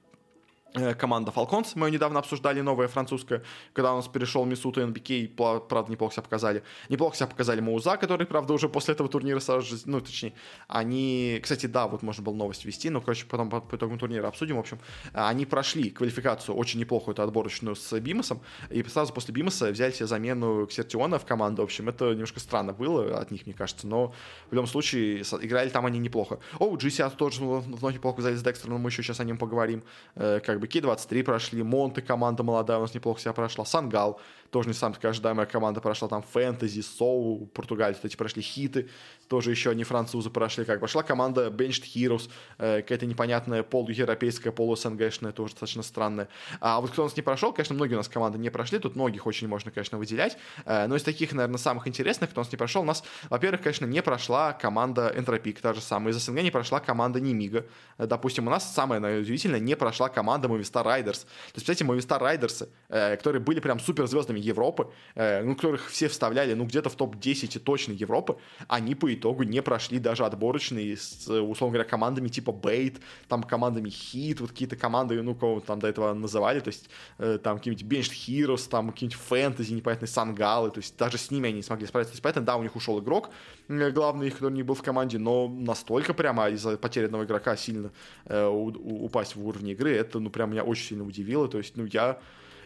Э, 0.74 0.94
команда 0.94 1.34
Falcons, 1.36 1.74
мы 1.76 1.88
ее 1.88 1.94
недавно 1.94 2.20
обсуждали, 2.20 2.62
новая 2.62 2.88
французская, 2.88 3.44
когда 3.74 3.92
у 3.92 3.98
нас 3.98 4.08
перешел 4.08 4.46
Мисут 4.46 4.78
и 4.78 4.86
НБК, 4.86 5.68
правда, 5.68 5.92
неплохо 5.92 6.14
себя 6.14 6.24
показали. 6.24 6.64
Неплохо 6.88 7.18
себя 7.18 7.28
показали 7.28 7.60
Мауза, 7.60 7.98
который, 7.98 8.26
правда, 8.26 8.54
уже 8.54 8.70
после 8.70 8.94
этого 8.94 9.10
турнира 9.10 9.42
сразу 9.42 9.68
же, 9.68 9.82
ну, 9.86 10.00
точнее, 10.00 10.34
они, 10.70 11.40
кстати, 11.44 11.66
да, 11.66 11.88
вот 11.88 12.04
можно 12.04 12.24
было 12.24 12.34
новость 12.34 12.64
вести, 12.64 12.90
но, 12.90 13.02
короче, 13.02 13.26
потом 13.26 13.50
по, 13.50 13.60
по 13.60 13.76
итогам 13.76 14.00
турнира 14.00 14.28
обсудим, 14.28 14.56
в 14.56 14.60
общем, 14.60 14.80
они 15.12 15.46
прошли 15.46 15.90
квалификацию 15.90 16.56
очень 16.56 16.80
неплохую, 16.80 17.14
это 17.14 17.24
отборочную 17.24 17.76
с 17.76 18.00
Бимосом, 18.00 18.40
и 18.70 18.82
сразу 18.84 19.12
после 19.12 19.34
Бимоса 19.34 19.72
взяли 19.72 19.92
себе 19.92 20.08
замену 20.08 20.68
Ксертиона 20.68 21.20
в 21.20 21.26
команду, 21.26 21.64
в 21.64 21.66
общем, 21.66 21.90
это 21.90 22.12
немножко 22.12 22.40
странно 22.40 22.72
было 22.72 23.20
от 23.20 23.30
них, 23.32 23.46
мне 23.46 23.54
кажется, 23.54 23.88
но 23.88 24.14
в 24.50 24.54
любом 24.54 24.68
случае 24.68 25.24
играли 25.42 25.68
там 25.68 25.86
они 25.86 26.00
неплохо. 26.00 26.40
О, 26.60 26.78
GCA 26.78 27.14
тоже 27.14 27.44
вновь 27.44 27.94
неплохо 27.94 28.20
взяли 28.20 28.36
с 28.36 28.42
Декстером, 28.42 28.76
но 28.76 28.80
мы 28.80 28.90
еще 28.90 29.04
сейчас 29.04 29.20
о 29.20 29.26
нем 29.26 29.38
поговорим, 29.38 29.84
э, 30.16 30.40
как 30.40 30.61
бы 30.62 30.68
Ки-23 30.68 31.24
прошли, 31.24 31.64
Монты 31.64 32.02
команда 32.02 32.44
молодая 32.44 32.78
у 32.78 32.82
нас 32.82 32.94
неплохо 32.94 33.20
себя 33.20 33.34
прошла, 33.34 33.66
Сангал 33.66 34.22
тоже 34.52 34.68
не 34.68 34.74
самая 34.74 34.96
такая 34.96 35.12
ожидаемая 35.12 35.46
команда 35.46 35.82
прошла, 35.82 36.08
там 36.08 36.22
Фэнтези, 36.22 36.82
Соу, 36.82 37.48
португальцы, 37.48 38.02
эти 38.04 38.16
прошли 38.16 38.42
хиты, 38.42 38.90
тоже 39.28 39.50
еще 39.50 39.74
не 39.74 39.84
французы 39.84 40.30
прошли, 40.30 40.66
как 40.66 40.80
прошла 40.80 41.04
команда 41.04 41.48
Benched 41.48 41.84
Heroes, 41.96 42.30
э, 42.58 42.82
какая-то 42.82 43.06
непонятная 43.06 43.64
полуевропейская, 43.64 44.52
полу-СНГшная, 44.52 45.32
тоже 45.32 45.54
достаточно 45.54 45.84
странная. 45.84 46.28
А 46.60 46.82
вот 46.82 46.92
кто 46.92 47.04
у 47.04 47.06
нас 47.06 47.16
не 47.16 47.24
прошел, 47.24 47.54
конечно, 47.54 47.76
многие 47.76 47.94
у 47.94 47.98
нас 47.98 48.10
команды 48.10 48.38
не 48.38 48.50
прошли, 48.50 48.78
тут 48.80 48.96
многих 48.96 49.26
очень 49.26 49.48
можно, 49.48 49.72
конечно, 49.72 49.98
выделять, 49.98 50.38
э, 50.66 50.86
но 50.88 50.96
из 50.98 51.04
таких, 51.04 51.32
наверное, 51.32 51.58
самых 51.58 51.88
интересных, 51.88 52.30
кто 52.30 52.42
у 52.42 52.44
нас 52.44 52.52
не 52.52 52.58
прошел, 52.58 52.82
у 52.82 52.86
нас, 52.86 53.04
во-первых, 53.30 53.62
конечно, 53.62 53.86
не 53.86 54.02
прошла 54.02 54.52
команда 54.52 55.14
Энтропик, 55.16 55.62
та 55.62 55.74
же 55.74 55.82
самая, 55.82 56.14
из 56.14 56.18
СНГ 56.18 56.42
не 56.44 56.52
прошла 56.52 56.82
команда 56.82 57.22
Немига, 57.22 57.66
допустим, 57.98 58.48
у 58.48 58.50
нас 58.50 58.74
самое, 58.74 59.00
наверное, 59.00 59.24
удивительное, 59.24 59.60
не 59.60 59.76
прошла 59.76 60.10
команда 60.10 60.50
Movistar 60.52 60.86
Riders, 60.86 61.22
то 61.22 61.56
есть, 61.56 61.68
кстати, 61.68 61.84
Movistar 61.84 62.22
Riders, 62.22 62.68
э, 62.90 63.18
которые 63.18 63.42
были 63.42 63.60
прям 63.60 63.80
суперзвездами 63.80 64.40
Европы, 64.40 64.88
э, 65.16 65.44
ну, 65.44 65.56
которых 65.56 65.90
все 65.90 66.08
вставляли, 66.08 66.54
ну, 66.54 66.66
где-то 66.66 66.90
в 66.90 66.96
топ-10 66.96 67.58
и 67.58 67.60
точно 67.60 67.94
Европы, 67.94 68.38
они 68.68 68.96
по 68.96 69.14
итогу 69.14 69.44
не 69.44 69.62
прошли 69.62 70.00
даже 70.00 70.26
отборочные 70.26 70.98
с, 70.98 71.28
условно 71.28 71.76
говоря, 71.76 71.90
командами 71.90 72.28
типа 72.28 72.52
Бейт, 72.52 73.02
там 73.28 73.44
командами 73.44 73.90
Хит, 73.90 74.42
вот 74.42 74.52
какие-то 74.52 74.76
команды, 74.76 75.22
ну, 75.22 75.36
кого 75.36 75.60
там 75.60 75.80
до 75.80 75.88
этого 75.88 76.14
называли, 76.14 76.60
то 76.60 76.70
есть 76.70 76.90
э, 77.18 77.38
там 77.42 77.58
какие-нибудь 77.58 77.86
Benched 77.86 78.14
Heroes, 78.28 78.70
там 78.70 78.92
какие-нибудь 78.92 79.22
Фэнтези, 79.22 79.74
непонятные 79.74 80.08
Сангалы, 80.08 80.72
то 80.72 80.80
есть 80.80 80.98
даже 80.98 81.18
с 81.18 81.32
ними 81.32 81.50
они 81.50 81.58
не 81.58 81.64
смогли 81.64 81.88
справиться. 81.88 82.12
То 82.12 82.16
есть 82.16 82.24
поэтому, 82.24 82.46
да, 82.46 82.56
у 82.56 82.64
них 82.64 82.76
ушел 82.76 83.00
игрок, 83.00 83.30
главный 83.68 84.32
который 84.32 84.54
не 84.54 84.64
был 84.64 84.76
в 84.76 84.82
команде, 84.82 85.18
но 85.18 85.48
настолько 85.48 86.14
прямо 86.14 86.50
из-за 86.50 86.78
потерянного 86.78 87.24
игрока 87.24 87.56
сильно 87.56 87.92
э, 88.26 88.48
упасть 88.48 89.36
в 89.36 89.48
уровне 89.48 89.74
игры, 89.74 89.96
это, 89.96 90.20
ну, 90.20 90.30
прям 90.30 90.41
меня 90.48 90.64
очень 90.64 90.86
сильно 90.86 91.04
удивило, 91.04 91.48
то 91.48 91.58
есть, 91.58 91.78
ну, 91.78 91.86
я 91.86 92.20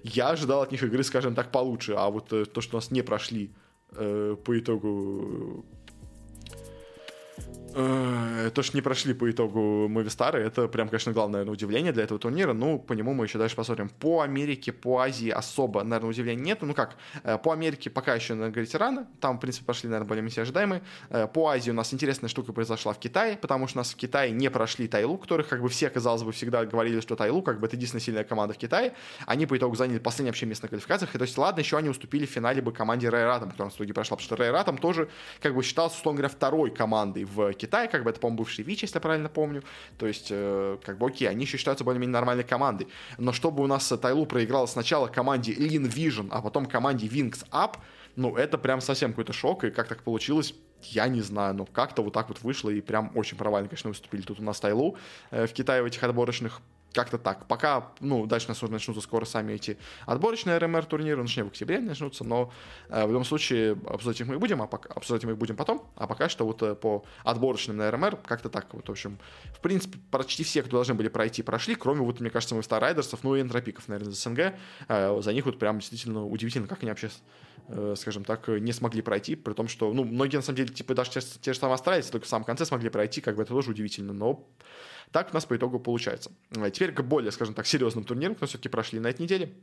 я 0.04 0.30
ожидал 0.30 0.62
от 0.62 0.72
них 0.72 0.84
игры, 0.84 1.04
скажем 1.04 1.34
так, 1.34 1.52
получше, 1.52 1.94
а 1.98 2.10
вот 2.10 2.32
э, 2.32 2.46
то, 2.46 2.62
что 2.62 2.78
нас 2.78 2.92
не 2.92 3.02
прошли 3.02 3.52
э, 3.92 4.36
по 4.44 4.60
итогу 4.60 5.66
то, 7.76 8.62
что 8.64 8.78
не 8.78 8.82
прошли 8.82 9.14
по 9.14 9.30
итогу 9.30 9.88
Мовистары, 9.90 10.42
это 10.42 10.68
прям, 10.68 10.88
конечно, 10.90 11.12
главное 11.12 11.36
наверное, 11.36 11.54
удивление 11.54 11.92
для 11.92 12.04
этого 12.04 12.20
турнира. 12.20 12.54
Ну, 12.54 12.80
по 12.80 12.94
нему 12.94 13.14
мы 13.14 13.26
еще 13.26 13.38
дальше 13.38 13.56
посмотрим. 13.56 13.90
По 13.90 14.22
Америке, 14.22 14.72
по 14.72 15.00
Азии 15.00 15.30
особо, 15.30 15.84
наверное, 15.84 16.10
удивления 16.10 16.42
нет. 16.42 16.62
Ну 16.62 16.74
как, 16.74 16.96
э, 17.24 17.38
по 17.38 17.54
Америке 17.54 17.90
пока 17.90 18.16
еще, 18.16 18.34
наверное, 18.34 18.54
говорить 18.54 18.76
рано. 18.76 19.08
Там, 19.20 19.38
в 19.38 19.40
принципе, 19.42 19.66
пошли, 19.66 19.90
наверное, 19.90 20.08
более-менее 20.08 20.42
ожидаемые. 20.42 20.82
Э, 21.10 21.28
по 21.28 21.50
Азии 21.50 21.72
у 21.72 21.74
нас 21.74 21.94
интересная 21.94 22.30
штука 22.30 22.54
произошла 22.54 22.94
в 22.94 23.00
Китае, 23.00 23.38
потому 23.38 23.68
что 23.68 23.80
у 23.80 23.82
нас 23.82 23.94
в 23.94 23.96
Китае 23.96 24.32
не 24.32 24.50
прошли 24.50 24.88
Тайлу, 24.88 25.18
которых, 25.18 25.48
как 25.48 25.62
бы, 25.62 25.70
все, 25.70 25.90
казалось 25.90 26.24
бы, 26.24 26.32
всегда 26.32 26.66
говорили, 26.66 27.00
что 27.02 27.16
Тайлу, 27.16 27.42
как 27.42 27.60
бы, 27.60 27.68
это 27.68 27.76
единственная 27.76 28.02
сильная 28.02 28.24
команда 28.24 28.54
в 28.54 28.58
Китае. 28.58 28.94
Они 29.26 29.46
по 29.46 29.58
итогу 29.58 29.76
заняли 29.76 30.00
последнее 30.00 30.32
вообще 30.32 30.46
место 30.46 30.66
на 30.66 30.70
квалификациях. 30.70 31.16
И 31.16 31.18
то 31.18 31.24
есть, 31.24 31.38
ладно, 31.38 31.60
еще 31.60 31.78
они 31.78 31.90
уступили 31.90 32.26
в 32.26 32.30
финале 32.30 32.62
бы 32.62 32.72
команде 32.72 33.10
Райратом, 33.10 33.52
которая 33.52 33.72
в 33.72 33.76
итоге 33.76 33.94
прошла, 33.94 34.18
потому 34.18 34.26
что 34.26 34.36
Райратом 34.36 34.78
тоже, 34.78 35.10
как 35.42 35.54
бы, 35.56 35.64
считался, 35.64 35.98
условно 35.98 36.20
говоря, 36.20 36.34
второй 36.34 36.72
командой 36.72 37.26
в 37.26 37.54
Китае, 37.54 37.65
как 37.68 38.04
бы, 38.04 38.10
это, 38.10 38.20
по-моему, 38.20 38.40
бывший 38.40 38.64
ВИЧ, 38.64 38.84
если 38.84 38.98
я 38.98 39.02
правильно 39.02 39.30
помню. 39.30 39.64
То 39.98 40.08
есть, 40.08 40.28
э, 40.30 40.78
как 40.84 40.98
бы, 40.98 41.08
окей, 41.08 41.30
они 41.30 41.46
еще 41.46 41.58
считаются 41.58 41.84
более-менее 41.84 42.14
нормальной 42.14 42.44
командой. 42.44 42.88
Но 43.18 43.32
чтобы 43.32 43.64
у 43.64 43.68
нас 43.68 43.88
Тайлу 44.02 44.26
проиграла 44.26 44.66
сначала 44.66 45.08
команде 45.08 45.54
Lean 45.54 45.90
Vision, 45.90 46.28
а 46.32 46.42
потом 46.42 46.66
команде 46.66 47.08
Wings 47.08 47.46
Up, 47.52 47.78
ну, 48.16 48.36
это 48.36 48.58
прям 48.58 48.82
совсем 48.82 49.12
какой-то 49.12 49.34
шок, 49.34 49.64
и 49.64 49.72
как 49.72 49.88
так 49.88 50.04
получилось, 50.04 50.54
я 50.82 51.08
не 51.08 51.22
знаю, 51.22 51.56
но 51.56 51.66
как-то 51.66 52.02
вот 52.04 52.14
так 52.14 52.30
вот 52.30 52.42
вышло, 52.42 52.70
и 52.70 52.82
прям 52.82 53.12
очень 53.16 53.38
провально, 53.38 53.70
конечно, 53.70 53.90
выступили 53.90 54.22
тут 54.22 54.40
у 54.40 54.44
нас 54.44 54.60
Тайлу 54.60 54.98
э, 55.32 55.48
в 55.48 55.54
Китае 55.54 55.82
в 55.82 55.86
этих 55.86 56.04
отборочных 56.04 56.62
как-то 56.96 57.18
так. 57.18 57.48
Пока, 57.48 57.92
ну, 58.00 58.26
дальше 58.26 58.48
начнутся 58.48 59.02
скоро 59.02 59.26
сами 59.26 59.54
эти 59.54 59.78
отборочные 60.06 60.58
РМР 60.58 60.86
турниры, 60.86 61.22
точнее 61.22 61.44
в 61.44 61.48
октябре 61.48 61.80
начнутся, 61.80 62.24
но 62.24 62.52
э, 62.90 63.06
в 63.06 63.10
любом 63.10 63.26
случае 63.26 63.74
обсуждать 63.88 64.22
их 64.22 64.28
мы 64.28 64.40
будем, 64.40 64.62
а 64.62 64.68
пока, 64.68 64.94
обсуждать 64.94 65.26
мы 65.26 65.34
их 65.34 65.38
будем 65.38 65.56
потом, 65.56 65.86
а 65.96 66.08
пока 66.08 66.30
что 66.30 66.46
вот 66.46 66.64
э, 66.64 66.74
по 66.74 67.04
отборочным 67.24 67.78
на 67.78 67.92
РМР 67.92 68.18
как-то 68.26 68.50
так 68.50 68.74
вот, 68.74 68.88
в 68.88 68.92
общем, 68.92 69.20
в 69.54 69.60
принципе, 69.60 70.00
почти 70.10 70.44
все, 70.44 70.64
кто 70.64 70.72
должны 70.72 70.94
были 70.94 71.10
пройти, 71.10 71.44
прошли, 71.44 71.76
кроме 71.76 72.02
вот, 72.02 72.20
мне 72.20 72.30
кажется, 72.30 72.56
мы 72.56 72.64
Старрайдерсов, 72.64 73.24
ну 73.24 73.36
и 73.36 73.42
энтропиков, 73.42 73.88
наверное, 73.88 74.14
из 74.14 74.22
СНГ, 74.22 74.54
э, 74.88 75.22
за 75.22 75.34
них 75.34 75.46
вот 75.46 75.60
прям 75.60 75.80
действительно 75.80 76.26
удивительно, 76.26 76.68
как 76.68 76.82
они 76.82 76.90
вообще 76.90 77.10
э, 77.68 77.96
скажем 77.98 78.24
так, 78.24 78.48
не 78.48 78.72
смогли 78.72 79.02
пройти, 79.02 79.36
при 79.36 79.54
том, 79.54 79.68
что, 79.68 79.94
ну, 79.94 80.06
многие, 80.06 80.38
на 80.38 80.42
самом 80.42 80.58
деле, 80.58 80.70
типа, 80.70 80.94
даже 80.94 81.12
те, 81.12 81.20
те 81.42 81.54
же 81.54 81.60
самые 81.60 81.74
австралийцы 81.74 82.12
только 82.12 82.26
в 82.26 82.30
самом 82.30 82.46
конце 82.46 82.66
смогли 82.66 82.90
пройти, 82.90 83.22
как 83.22 83.36
бы 83.36 83.44
это 83.44 83.54
тоже 83.54 83.72
удивительно, 83.72 84.14
но 84.14 84.48
так 85.12 85.30
у 85.32 85.34
нас 85.34 85.46
по 85.46 85.56
итогу 85.56 85.80
получается. 85.80 86.32
Теперь 86.72 86.92
к 86.92 87.02
более, 87.02 87.32
скажем 87.32 87.54
так, 87.54 87.66
серьезным 87.66 88.04
турнирам, 88.04 88.36
кто 88.36 88.46
все-таки 88.46 88.70
прошли 88.70 89.00
на 89.00 89.08
этой 89.08 89.22
неделе. 89.22 89.54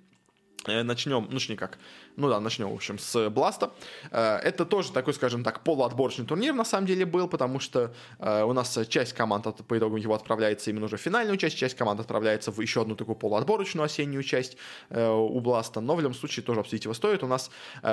Э, 0.67 0.83
начнем, 0.83 1.27
ну 1.31 1.41
что 1.41 1.53
никак, 1.53 1.79
ну 2.17 2.29
да, 2.29 2.39
начнем, 2.39 2.71
в 2.71 2.75
общем, 2.75 2.99
с 2.99 3.31
Бласта. 3.31 3.73
Э, 4.11 4.37
это 4.37 4.65
тоже 4.65 4.93
такой, 4.93 5.13
скажем 5.15 5.43
так, 5.43 5.65
полуотборочный 5.65 6.25
турнир 6.25 6.55
на 6.55 6.65
самом 6.65 6.87
деле 6.87 7.05
был, 7.05 7.27
потому 7.27 7.59
что 7.59 7.93
э, 8.21 8.43
у 8.45 8.53
нас 8.53 8.79
часть 8.89 9.13
команд 9.13 9.45
по 9.67 9.79
итогам 9.79 9.97
его 9.97 10.15
отправляется 10.15 10.71
именно 10.71 10.87
уже 10.87 10.97
в 10.97 11.01
финальную 11.01 11.37
часть, 11.37 11.57
часть 11.57 11.77
команд 11.77 11.99
отправляется 12.01 12.53
в 12.53 12.61
еще 12.61 12.83
одну 12.83 12.95
такую 12.95 13.17
полуотборочную 13.17 13.85
осеннюю 13.85 14.23
часть 14.23 14.57
у 14.91 15.41
Бласта, 15.41 15.81
но 15.81 15.97
в 15.97 16.01
любом 16.01 16.15
случае 16.15 16.45
тоже 16.45 16.61
обсудить 16.61 16.85
его 16.85 16.95
стоит. 16.95 17.23
У 17.23 17.27
нас 17.27 17.51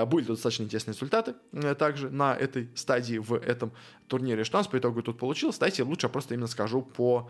были 0.08 0.26
достаточно 0.26 0.64
интересные 0.64 0.94
результаты 0.94 1.36
также 1.78 2.10
на 2.10 2.36
этой 2.36 2.70
стадии 2.76 3.18
в 3.18 3.34
этом 3.34 3.72
турнире. 4.08 4.44
Что 4.44 4.58
у 4.58 4.60
нас 4.60 4.68
по 4.68 4.78
итогу 4.78 5.02
тут 5.02 5.18
получилось? 5.18 5.56
Кстати, 5.56 5.82
лучше 5.82 6.10
просто 6.10 6.36
именно 6.36 6.48
скажу 6.48 6.82
по 6.82 7.30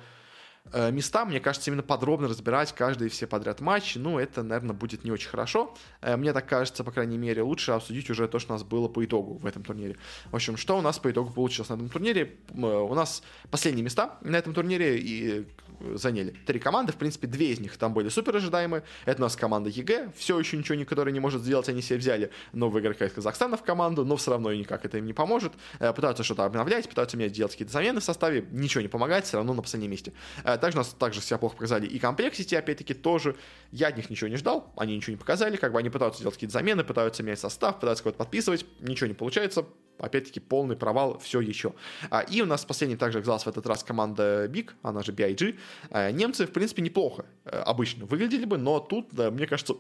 места, 0.74 1.26
мне 1.26 1.40
кажется, 1.40 1.70
именно 1.70 1.84
подробно 1.84 2.28
разбирать 2.28 2.74
каждый 2.74 3.10
все 3.10 3.28
подряд 3.28 3.60
матчи, 3.60 3.98
ну, 3.98 4.20
это, 4.20 4.44
наверное, 4.44 4.76
будет 4.76 5.04
не 5.04 5.12
очень 5.12 5.30
хорошо. 5.30 5.76
Э, 6.02 6.16
мне 6.16 6.34
так 6.34 6.48
кажется, 6.48 6.84
по 6.84 6.92
крайней 6.92 7.18
мере, 7.18 7.42
лучше 7.42 7.72
обсудить 7.72 8.10
уже 8.10 8.28
то, 8.28 8.40
что 8.40 8.54
у 8.54 8.56
нас 8.56 8.64
было 8.64 8.88
по 8.88 9.04
итогу 9.04 9.38
в 9.38 9.46
этом 9.46 9.64
турнире. 9.64 9.98
В 10.32 10.36
общем, 10.36 10.58
что 10.58 10.78
у 10.78 10.82
нас 10.82 11.00
по 11.00 11.10
итогу 11.10 11.32
получилось 11.32 11.70
на 11.70 11.76
этом 11.76 11.90
турнире? 11.90 12.36
Э, 12.50 12.62
у 12.62 12.94
нас 12.94 13.24
последние 13.50 13.84
места 13.84 14.18
на 14.22 14.36
этом 14.36 14.54
турнире 14.54 15.00
и 15.00 15.48
заняли 15.96 16.36
три 16.46 16.60
команды. 16.60 16.92
В 16.92 16.98
принципе, 16.98 17.28
две 17.28 17.52
из 17.52 17.60
них 17.60 17.78
там 17.78 17.94
были 17.94 18.10
супер 18.10 18.36
ожидаемые. 18.36 18.84
Это 19.06 19.22
у 19.22 19.26
нас 19.26 19.36
команда 19.36 19.70
EG. 19.70 20.12
Все 20.16 20.38
еще 20.38 20.58
ничего 20.58 20.76
никто 20.76 21.10
не 21.10 21.20
может 21.20 21.42
сделать. 21.42 21.70
Они 21.70 21.82
себе 21.82 22.00
взяли 22.00 22.32
нового 22.54 22.80
игрока 22.80 23.06
из 23.06 23.14
Казахстана 23.14 23.58
в 23.58 23.64
команду, 23.64 24.06
но 24.06 24.18
все 24.18 24.32
равно 24.32 24.54
никак 24.54 24.86
это 24.86 24.98
им 24.98 25.06
не 25.06 25.14
поможет. 25.14 25.54
Пытаются 25.80 26.24
что-то 26.24 26.44
обновлять, 26.44 26.90
пытаются 26.90 27.16
менять, 27.16 27.32
делать 27.32 27.54
какие-то 27.54 27.72
замены 27.72 28.02
в 28.02 28.04
составе. 28.04 28.46
Ничего 28.52 28.82
не 28.82 28.90
помогает, 28.90 29.26
все 29.26 29.38
равно 29.38 29.54
на 29.54 29.62
последнем 29.62 29.92
месте. 29.92 30.12
Также 30.58 30.78
у 30.78 30.82
нас 30.82 30.90
также 30.98 31.22
себя 31.22 31.38
плохо 31.38 31.56
показали 31.56 31.88
и 31.88 32.00
Complexity, 32.00 32.56
опять-таки, 32.56 32.94
тоже. 32.94 33.36
Я 33.72 33.88
от 33.88 33.98
них 33.98 34.10
ничего 34.10 34.30
не 34.30 34.38
ждал, 34.38 34.72
они 34.78 34.96
ничего 34.96 35.12
не 35.12 35.18
показали, 35.18 35.58
как 35.58 35.72
бы 35.72 35.80
они 35.80 35.90
пытаются 35.90 36.22
делать 36.22 36.36
какие-то 36.36 36.54
замены, 36.54 36.84
пытаются 36.84 37.24
менять 37.24 37.40
состав, 37.40 37.76
пытаются 37.80 38.04
кого-то 38.04 38.18
подписывать, 38.18 38.66
ничего 38.80 39.08
не 39.08 39.14
получается, 39.14 39.66
опять-таки, 40.00 40.40
полный 40.40 40.76
провал 40.76 41.20
все 41.20 41.42
еще. 41.42 41.74
А, 42.10 42.22
и 42.22 42.42
у 42.42 42.46
нас 42.46 42.66
последний 42.66 42.96
также 42.96 43.20
оказалась 43.20 43.44
в 43.44 43.48
этот 43.48 43.66
раз 43.68 43.84
команда 43.84 44.46
Big, 44.46 44.72
она 44.82 45.04
же 45.04 45.12
BIG. 45.12 45.58
А, 45.90 46.12
немцы, 46.12 46.46
в 46.46 46.52
принципе, 46.52 46.82
неплохо 46.82 47.26
э, 47.46 47.58
обычно 47.60 48.06
выглядели 48.06 48.46
бы, 48.46 48.58
но 48.58 48.80
тут, 48.80 49.14
мне 49.14 49.46
кажется, 49.46 49.76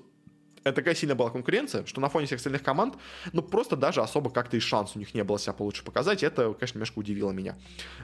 это 0.64 0.74
такая 0.74 0.96
сильная 0.96 1.16
была 1.16 1.30
конкуренция, 1.30 1.86
что 1.86 2.02
на 2.02 2.10
фоне 2.10 2.26
всех 2.26 2.38
остальных 2.38 2.64
команд, 2.64 2.96
ну, 3.34 3.42
просто 3.42 3.76
даже 3.76 4.02
особо 4.02 4.30
как-то 4.30 4.58
и 4.58 4.60
шанс 4.60 4.96
у 4.96 5.00
них 5.00 5.14
не 5.14 5.24
было 5.24 5.40
себя 5.40 5.54
получше 5.54 5.84
показать. 5.84 6.24
Это, 6.24 6.54
конечно, 6.54 6.78
немножко 6.78 7.00
удивило 7.00 7.32
меня. 7.32 7.56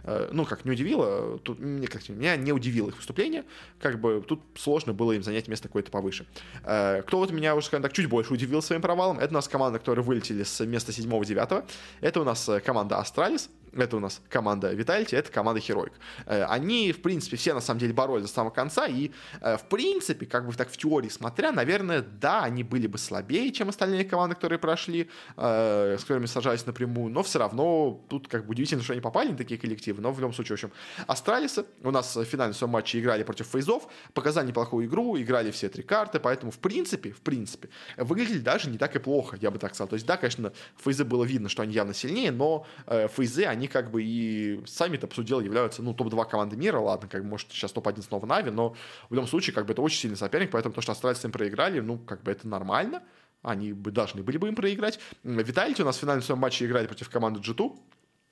Э, 0.04 0.30
ну, 0.32 0.46
как 0.46 0.65
не 0.65 0.72
удивило, 0.72 1.39
тут 1.39 1.60
мне 1.60 1.88
как 1.88 2.08
меня 2.10 2.36
не 2.36 2.52
удивило 2.52 2.89
их 2.89 2.98
выступление. 2.98 3.44
Как 3.80 4.00
бы 4.00 4.24
тут 4.28 4.41
сложно 4.56 4.94
было 4.94 5.13
им 5.13 5.24
занять 5.24 5.48
место 5.48 5.68
какое-то 5.68 5.91
повыше. 5.91 6.26
Э, 6.63 7.02
кто 7.06 7.18
вот 7.18 7.32
меня 7.32 7.56
уже, 7.56 7.68
скажем 7.68 7.84
так, 7.84 7.94
чуть 7.94 8.08
больше 8.08 8.34
удивил 8.34 8.62
своим 8.62 8.82
провалом, 8.82 9.20
это 9.20 9.30
у 9.30 9.34
нас 9.34 9.48
команда, 9.48 9.80
которые 9.80 10.04
вылетели 10.04 10.44
с 10.44 10.65
места 10.65 10.91
7-9. 10.91 11.65
Это 12.02 12.22
у 12.22 12.24
нас 12.24 12.48
э, 12.50 12.60
команда 12.60 12.98
Astralis 12.98 13.50
это 13.84 13.98
у 13.98 14.00
нас 14.00 14.22
команда 14.30 14.74
Vitality, 14.74 15.16
это 15.16 15.32
команда 15.32 15.60
Heroic. 15.60 15.92
Э, 16.26 16.46
они, 16.46 16.92
в 16.92 17.02
принципе, 17.02 17.38
все 17.38 17.54
на 17.54 17.62
самом 17.62 17.80
деле 17.80 17.94
боролись 17.94 18.24
до 18.24 18.30
самого 18.30 18.52
конца, 18.52 18.88
и, 18.88 19.12
э, 19.42 19.58
в 19.58 19.68
принципе, 19.68 20.26
как 20.26 20.48
бы 20.48 20.54
так 20.54 20.70
в 20.70 20.78
теории 20.78 21.10
смотря, 21.10 21.52
наверное, 21.52 22.02
да, 22.02 22.44
они 22.44 22.64
были 22.64 22.88
бы 22.88 22.98
слабее, 22.98 23.52
чем 23.52 23.70
остальные 23.70 24.06
команды, 24.06 24.36
которые 24.36 24.60
прошли, 24.60 25.10
э, 25.38 25.98
с 26.00 26.02
которыми 26.02 26.26
сражались 26.26 26.65
напрямую, 26.66 27.12
но 27.12 27.24
все 27.24 27.40
равно 27.40 28.02
тут 28.10 28.28
как 28.28 28.46
бы 28.46 28.52
удивительно, 28.52 28.84
что 28.84 28.94
они 28.94 29.02
попали 29.02 29.30
на 29.30 29.38
такие 29.38 29.60
коллективы, 29.60 30.02
но 30.02 30.12
в 30.12 30.20
любом 30.20 30.34
случае, 30.34 30.58
в 30.58 30.64
общем, 30.64 30.72
Астралисы 31.08 31.66
у 31.84 31.92
нас 31.92 32.16
в 32.16 32.24
финальном 32.24 32.54
своем 32.54 32.72
матче 32.72 33.00
играли 33.00 33.24
против 33.24 33.48
Фейзов, 33.48 33.88
показали 34.14 34.48
неплохую 34.48 34.88
игру, 34.88 35.18
играли 35.18 35.52
все 35.52 35.70
три 35.70 35.84
карты, 35.84 36.20
поэтому, 36.20 36.52
в 36.52 36.60
принципе, 36.60 37.12
в 37.12 37.22
принципе, 37.22 37.70
выглядели 37.98 38.40
даже 38.40 38.70
не 38.70 38.78
так 38.78 38.96
и 38.96 39.00
плохо, 39.00 39.38
я 39.42 39.52
бы 39.52 39.60
так 39.60 39.74
сказал. 39.76 39.90
То 39.90 39.96
есть, 39.96 40.06
да, 40.06 40.18
конечно, 40.18 40.54
Фейзы 40.78 41.04
было 41.04 41.24
видно, 41.24 41.50
что 41.50 41.64
они 41.64 41.74
явно 41.74 41.94
сильнее, 41.94 42.32
но 42.32 42.66
Фейзы, 42.88 43.46
они 43.46 43.64
как 43.67 43.91
бы 43.91 44.04
и 44.04 44.62
сами-то, 44.65 45.08
по 45.08 45.21
являются, 45.21 45.82
ну, 45.82 45.93
топ-2 45.93 46.30
команды 46.30 46.56
мира, 46.58 46.80
ладно, 46.80 47.08
как 47.08 47.23
бы, 47.23 47.30
может, 47.30 47.51
сейчас 47.51 47.71
топ-1 47.71 48.01
снова 48.04 48.25
Нави, 48.25 48.51
но 48.51 48.75
в 49.10 49.13
любом 49.13 49.28
случае, 49.28 49.54
как 49.54 49.65
бы, 49.65 49.73
это 49.73 49.82
очень 49.82 49.99
сильный 49.99 50.17
соперник, 50.17 50.51
поэтому 50.51 50.73
то, 50.73 50.82
что 50.82 50.91
австралийцы 50.91 51.28
им 51.28 51.32
проиграли, 51.32 51.80
ну, 51.80 51.97
как 51.97 52.23
бы, 52.23 52.32
это 52.32 52.47
нормально, 52.47 53.04
они 53.41 53.73
бы 53.73 53.91
должны 53.91 54.23
были 54.23 54.38
бы 54.38 54.47
им 54.47 54.56
проиграть. 54.56 54.99
Виталити 55.23 55.84
у 55.84 55.86
нас 55.86 55.97
в 55.97 55.99
финальном 55.99 56.23
своем 56.23 56.39
матче 56.39 56.65
играли 56.65 56.88
против 56.88 57.10
команды 57.10 57.39
G2, 57.39 57.78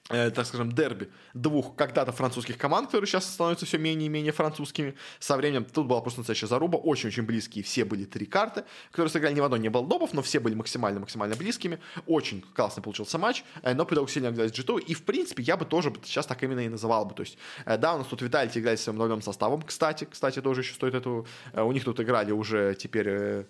э, 0.09 0.31
так 0.31 0.45
скажем, 0.45 0.71
дерби 0.71 1.09
двух 1.33 1.75
когда-то 1.75 2.11
французских 2.11 2.57
команд, 2.57 2.87
которые 2.87 3.07
сейчас 3.07 3.25
становятся 3.25 3.65
все 3.65 3.77
менее 3.77 4.07
и 4.07 4.09
менее 4.09 4.31
французскими. 4.31 4.95
Со 5.19 5.37
временем 5.37 5.65
тут 5.65 5.87
была 5.87 6.01
просто 6.01 6.19
настоящая 6.19 6.47
заруба, 6.47 6.77
очень-очень 6.77 7.23
близкие. 7.23 7.63
Все 7.63 7.85
были 7.85 8.05
три 8.05 8.25
карты, 8.25 8.63
которые 8.91 9.09
сыграли 9.09 9.33
ни 9.33 9.39
в 9.39 9.43
одной 9.43 9.59
не 9.59 9.69
было 9.69 9.85
допов, 9.85 10.13
но 10.13 10.21
все 10.21 10.39
были 10.39 10.55
максимально-максимально 10.55 11.35
близкими. 11.35 11.79
Очень 12.05 12.41
классно 12.55 12.81
получился 12.81 13.17
матч, 13.17 13.43
э, 13.61 13.73
но 13.73 13.85
по 13.85 14.07
сильно 14.07 14.29
оказались 14.29 14.51
G2. 14.51 14.81
И, 14.81 14.93
в 14.93 15.03
принципе, 15.03 15.43
я 15.43 15.57
бы 15.57 15.65
тоже 15.65 15.93
сейчас 16.03 16.25
так 16.25 16.43
именно 16.43 16.59
и 16.59 16.69
называл 16.69 17.05
бы. 17.05 17.13
То 17.13 17.23
есть, 17.23 17.37
э, 17.65 17.77
да, 17.77 17.95
у 17.95 17.97
нас 17.97 18.07
тут 18.07 18.21
Виталий 18.21 18.51
играет 18.53 18.79
своим 18.79 18.97
новым 18.97 19.21
составом, 19.21 19.61
кстати. 19.61 20.07
Кстати, 20.09 20.41
тоже 20.41 20.61
еще 20.61 20.73
стоит 20.73 20.93
эту... 20.93 21.25
У 21.53 21.71
них 21.71 21.83
тут 21.83 21.99
играли 21.99 22.31
уже 22.31 22.75
теперь 22.75 23.45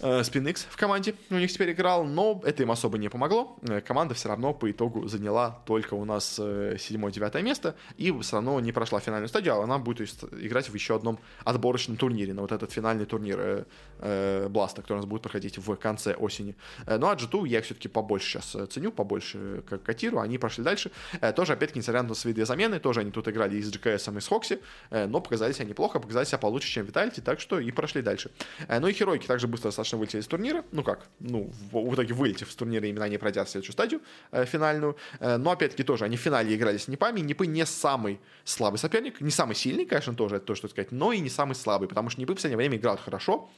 SpinX 0.00 0.66
в 0.68 0.76
команде 0.76 1.14
у 1.30 1.34
них 1.34 1.52
теперь 1.52 1.72
играл, 1.72 2.04
но 2.04 2.40
это 2.44 2.62
им 2.62 2.70
особо 2.70 2.98
не 2.98 3.08
помогло. 3.08 3.56
Э, 3.62 3.80
команда 3.80 4.14
все 4.14 4.28
равно 4.28 4.54
по 4.54 4.70
итогу 4.70 5.06
заняла 5.08 5.62
только 5.66 5.94
у 5.94 6.04
нас 6.04 6.36
э, 6.38 6.76
седьмое-девятое 6.78 7.42
место 7.42 7.74
и 7.96 8.10
все 8.20 8.36
равно 8.36 8.60
не 8.60 8.72
прошла 8.72 9.00
финальную 9.00 9.28
стадию, 9.28 9.54
а 9.54 9.64
она 9.64 9.78
будет 9.78 10.00
играть 10.32 10.68
в 10.68 10.74
еще 10.74 10.96
одном 10.96 11.18
отборочном 11.44 11.96
турнире, 11.96 12.34
на 12.34 12.42
вот 12.42 12.52
этот 12.52 12.72
финальный 12.72 13.04
турнир 13.04 13.36
э, 13.38 13.64
э, 13.98 14.48
Бласта, 14.48 14.82
который 14.82 14.98
у 14.98 15.00
нас 15.00 15.06
будет 15.06 15.22
проходить 15.22 15.58
в 15.58 15.76
конце 15.76 16.14
осени. 16.14 16.56
Э, 16.86 16.98
ну 16.98 17.08
а 17.08 17.14
G2 17.14 17.46
я 17.48 17.60
все-таки 17.62 17.88
побольше 17.88 18.28
сейчас 18.30 18.54
э, 18.54 18.66
ценю, 18.66 18.92
побольше 18.92 19.62
как 19.68 19.82
котирую, 19.82 20.22
они 20.22 20.38
прошли 20.38 20.64
дальше. 20.64 20.90
Э, 21.20 21.32
тоже, 21.32 21.52
опять-таки, 21.52 21.80
несмотря 21.80 22.02
на 22.02 22.14
свои 22.14 22.32
две 22.32 22.46
замены, 22.46 22.78
тоже 22.80 23.00
они 23.00 23.10
тут 23.10 23.28
играли 23.28 23.56
и 23.56 23.62
с 23.62 23.70
GKS, 23.70 24.16
и 24.16 24.20
с 24.20 24.28
Хокси, 24.28 24.60
э, 24.90 25.06
но 25.06 25.20
показали 25.20 25.52
себя 25.52 25.66
неплохо, 25.66 26.00
показали 26.00 26.24
себя 26.24 26.38
получше, 26.38 26.68
чем 26.68 26.86
Виталити, 26.86 27.20
так 27.20 27.40
что 27.40 27.58
и 27.58 27.70
прошли 27.70 28.02
дальше. 28.02 28.30
Э, 28.68 28.80
ну 28.80 28.88
и 28.88 28.92
Херойки 28.92 29.26
также 29.26 29.46
быстро 29.46 29.68
достаточно 29.68 29.89
достаточно 29.90 29.98
вылетели 29.98 30.20
из 30.20 30.26
турнира. 30.26 30.64
Ну 30.72 30.82
как, 30.82 31.06
ну, 31.20 31.50
в, 31.70 31.90
в 31.90 31.94
итоге 31.94 32.14
вылетев 32.14 32.50
с 32.50 32.54
турнира, 32.54 32.86
именно 32.86 33.04
они 33.04 33.18
пройдят 33.18 33.48
в 33.48 33.50
следующую 33.50 33.72
стадию 33.72 34.00
э, 34.32 34.44
финальную. 34.44 34.96
Э, 35.20 35.36
но 35.36 35.50
опять-таки 35.50 35.82
тоже, 35.82 36.04
они 36.04 36.16
в 36.16 36.20
финале 36.20 36.54
играли 36.54 36.78
с 36.78 36.88
Непами. 36.88 37.20
Непы 37.20 37.46
не 37.46 37.66
самый 37.66 38.20
слабый 38.44 38.78
соперник, 38.78 39.20
не 39.20 39.30
самый 39.30 39.54
сильный, 39.54 39.86
конечно, 39.86 40.14
тоже, 40.14 40.36
это 40.36 40.46
то, 40.46 40.54
что 40.54 40.68
сказать, 40.68 40.92
но 40.92 41.12
и 41.12 41.20
не 41.20 41.30
самый 41.30 41.54
слабый, 41.54 41.88
потому 41.88 42.10
что 42.10 42.20
Непы 42.20 42.32
в 42.32 42.36
последнее 42.36 42.56
время 42.56 42.76
играют 42.76 43.00
хорошо 43.00 43.48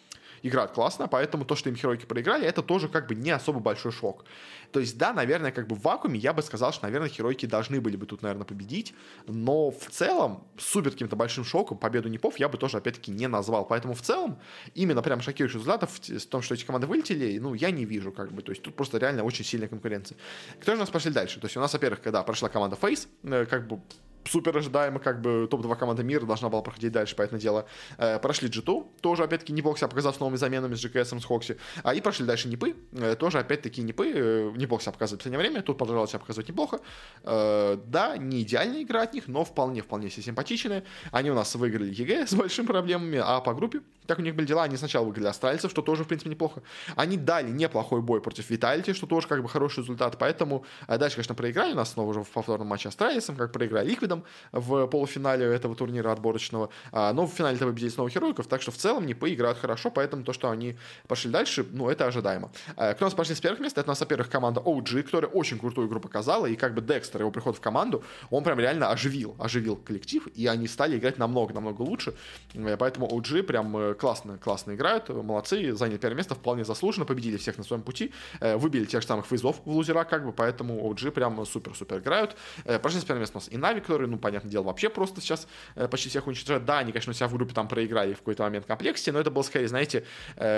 играют 0.43 0.73
классно, 0.73 1.09
поэтому 1.09 1.45
то, 1.45 1.57
что 1.57 1.69
им 1.69 1.77
Херойки 1.77 2.05
проиграли, 2.05 2.47
это 2.47 2.63
тоже 2.63 2.89
как 2.89 3.07
бы 3.07 3.15
не 3.15 3.31
особо 3.31 3.61
большой 3.61 3.93
шок. 3.93 4.25
То 4.73 4.81
есть, 4.81 4.97
да, 4.99 5.13
наверное, 5.13 5.53
как 5.53 5.67
бы 5.67 5.77
в 5.77 5.83
вакууме 5.83 6.19
я 6.19 6.33
бы 6.33 6.43
сказал, 6.43 6.73
что, 6.73 6.85
наверное, 6.85 7.09
Херойки 7.09 7.47
должны 7.47 7.81
были 7.81 7.97
бы 7.97 8.07
тут, 8.07 8.23
наверное, 8.23 8.45
победить, 8.45 8.95
но 9.27 9.71
в 9.71 9.91
целом 9.91 10.45
супер 10.59 10.93
каким-то 10.93 11.17
большим 11.17 11.45
шоком 11.45 11.79
победу 11.79 12.09
Непов 12.09 12.39
я 12.39 12.49
бы 12.49 12.59
тоже, 12.59 12.79
опять-таки, 12.79 13.11
не 13.13 13.29
назвал. 13.29 13.67
Поэтому 13.67 13.95
в 13.95 14.03
целом 14.03 14.39
именно 14.75 15.03
прям 15.03 15.21
шокирующих 15.21 15.57
результатов 15.57 15.91
в 15.99 16.27
том, 16.27 16.43
что 16.43 16.55
эти 16.55 16.65
команды 16.65 16.87
вылетели, 16.87 17.39
ну, 17.39 17.55
я 17.55 17.71
не 17.71 17.85
вижу, 17.85 18.13
как 18.13 18.33
бы. 18.33 18.43
То 18.43 18.53
есть 18.53 18.63
тут 18.63 18.75
просто 18.75 18.99
реально 18.99 19.25
очень 19.25 19.45
сильная 19.45 19.69
конкуренция. 19.69 20.17
Кто 20.61 20.73
же 20.73 20.79
нас 20.79 20.91
пошли 20.91 21.11
дальше? 21.11 21.41
То 21.41 21.47
есть 21.47 21.57
у 21.57 21.61
нас, 21.61 21.73
во-первых, 21.73 22.01
когда 22.01 22.23
прошла 22.23 22.49
команда 22.49 22.77
Face, 22.81 23.07
э, 23.25 23.47
как 23.47 23.67
бы 23.67 23.81
супер 24.25 24.57
ожидаемо, 24.57 24.99
как 24.99 25.21
бы 25.21 25.47
топ-2 25.51 25.77
команды 25.77 26.05
мира 26.05 26.25
должна 26.27 26.49
была 26.49 26.63
проходить 26.63 26.93
дальше, 26.93 27.15
поэтому 27.17 27.41
дело. 27.41 27.67
Э, 27.99 28.19
прошли 28.19 28.49
G2, 28.49 28.87
тоже, 29.01 29.25
опять-таки, 29.25 29.53
неплохо 29.53 29.79
себя 29.79 29.89
показав 29.89 30.17
с 30.17 30.21
новыми 30.21 30.37
заменами, 30.37 30.75
с 30.75 30.85
JKS, 30.85 31.21
с 31.21 31.25
HooXi. 31.25 31.59
А 31.83 31.95
и 31.95 32.01
прошли 32.01 32.27
дальше 32.27 32.49
Нипы, 32.49 32.75
э, 32.93 33.17
тоже, 33.17 33.39
опять-таки, 33.39 33.83
Нипы, 33.83 34.13
э, 34.15 34.53
неплохо 34.57 34.83
себя 34.83 34.93
показывают 34.93 35.21
в 35.21 35.25
последнее 35.25 35.39
время, 35.39 35.63
тут 35.63 35.79
продолжал 35.79 36.07
себя 36.09 36.19
показывать 36.19 36.49
неплохо. 36.49 36.81
Э, 37.25 37.79
да, 37.87 38.17
не 38.17 38.43
идеальная 38.43 38.83
игра 38.83 39.03
от 39.03 39.15
них, 39.15 39.29
но 39.29 39.45
вполне-вполне 39.45 40.11
себе 40.11 40.23
симпатичные. 40.23 40.85
Они 41.11 41.31
у 41.31 41.35
нас 41.35 41.55
выиграли 41.55 41.93
EG 41.93 42.27
с 42.27 42.35
большими 42.35 42.67
проблемами, 42.67 43.21
а 43.23 43.41
по 43.41 43.55
группе, 43.55 43.81
как 44.07 44.19
у 44.19 44.23
них 44.23 44.35
были 44.35 44.47
дела, 44.47 44.65
они 44.65 44.77
сначала 44.77 45.05
выиграли 45.05 45.27
Астралисов, 45.27 45.71
что 45.71 45.83
тоже, 45.83 46.05
в 46.05 46.09
принципе, 46.09 46.31
неплохо. 46.31 46.63
Они 46.97 47.17
дали 47.17 47.51
неплохой 47.51 48.01
бой 48.03 48.21
против 48.21 48.51
Vitality, 48.51 48.93
что 48.93 49.07
тоже, 49.07 49.29
как 49.29 49.43
бы, 49.43 49.49
хороший 49.49 49.81
результат, 49.81 50.19
поэтому 50.19 50.65
э, 50.89 50.99
дальше, 50.99 51.17
конечно, 51.17 51.35
проиграли, 51.35 51.73
у 51.73 51.77
нас 51.77 51.93
снова 51.93 52.11
уже 52.11 52.23
в 52.23 52.29
повторном 52.29 52.69
матче 52.69 52.89
Астралисом, 52.89 53.37
как 53.37 53.53
проиграли 53.53 53.91
Liquid 53.91 54.12
Liquid 54.13 54.23
в 54.53 54.87
полуфинале 54.87 55.47
этого 55.47 55.75
турнира 55.75 56.13
отборочного, 56.13 56.71
а, 56.93 57.13
но 57.13 57.27
в 57.27 57.31
финале 57.31 57.57
это 57.57 57.67
победили 57.67 57.91
снова 57.91 58.11
Херойков, 58.11 58.47
так 58.47 58.63
что 58.63 58.71
в 58.71 58.77
целом 58.77 59.07
не 59.07 59.15
поиграют 59.15 59.59
хорошо, 59.59 59.91
поэтому 59.91 60.25
то, 60.25 60.33
что 60.33 60.51
они 60.51 60.77
пошли 61.09 61.31
дальше, 61.31 61.67
ну, 61.71 61.89
это 61.89 62.07
ожидаемо. 62.07 62.51
А, 62.77 62.95
кто 62.95 63.05
у 63.05 63.07
нас 63.07 63.15
пошли 63.15 63.35
с 63.35 63.41
первых 63.41 63.61
мест? 63.61 63.79
Это 63.79 63.89
у 63.89 63.93
нас, 63.93 64.01
во-первых, 64.01 64.29
команда 64.29 64.61
OG, 64.61 65.03
которая 65.03 65.31
очень 65.31 65.59
крутую 65.59 65.89
игру 65.89 66.01
показала, 66.01 66.47
и 66.47 66.57
как 66.57 66.75
бы 66.75 66.81
Декстер, 66.81 67.21
его 67.21 67.31
приход 67.31 67.57
в 67.57 67.61
команду, 67.61 68.03
он 68.31 68.45
прям 68.45 68.59
реально 68.59 68.91
оживил, 68.91 69.37
оживил 69.39 69.77
коллектив, 69.77 70.27
и 70.29 70.47
они 70.47 70.69
стали 70.69 70.99
играть 70.99 71.19
намного-намного 71.19 71.83
лучше, 71.83 72.15
э, 72.55 72.77
поэтому 72.77 73.09
OG 73.09 73.43
прям 73.43 73.77
э, 73.77 73.95
классно, 73.95 74.39
классно 74.39 74.75
играют, 74.75 75.09
молодцы, 75.09 75.73
заняли 75.75 75.99
первое 75.99 76.17
место, 76.17 76.35
вполне 76.35 76.65
заслуженно, 76.65 77.07
победили 77.07 77.37
всех 77.37 77.59
на 77.59 77.65
своем 77.65 77.83
пути, 77.83 78.13
э, 78.41 78.57
выбили 78.57 78.85
тех 78.85 79.03
же 79.03 79.09
самых 79.09 79.27
фейзов 79.27 79.61
в 79.65 79.71
лузера, 79.71 80.05
как 80.05 80.25
бы, 80.25 80.33
поэтому 80.33 80.91
OG 80.91 81.11
прям 81.11 81.45
супер-супер 81.45 81.99
играют. 81.99 82.37
Прошли 82.83 83.01
с 83.01 83.05
первое 83.05 83.21
место 83.21 83.39
у 83.39 83.41
нас 83.41 83.49
и 83.51 83.57
Нави, 83.57 83.81
которые, 83.81 84.02
ну, 84.07 84.19
понятное 84.19 84.51
дело, 84.51 84.65
вообще 84.65 84.89
просто 84.89 85.21
сейчас 85.21 85.47
почти 85.91 86.09
всех 86.09 86.27
уничтожают. 86.27 86.65
Да, 86.65 86.79
они, 86.79 86.93
конечно, 86.93 87.15
себя 87.15 87.29
в 87.29 87.35
группе 87.35 87.55
там 87.55 87.69
проиграли 87.69 88.15
в 88.15 88.19
какой-то 88.19 88.43
момент 88.43 88.67
комплекте, 88.67 89.13
но 89.13 89.21
это 89.21 89.31
был 89.31 89.45
скорее, 89.45 89.69
знаете, 89.69 90.05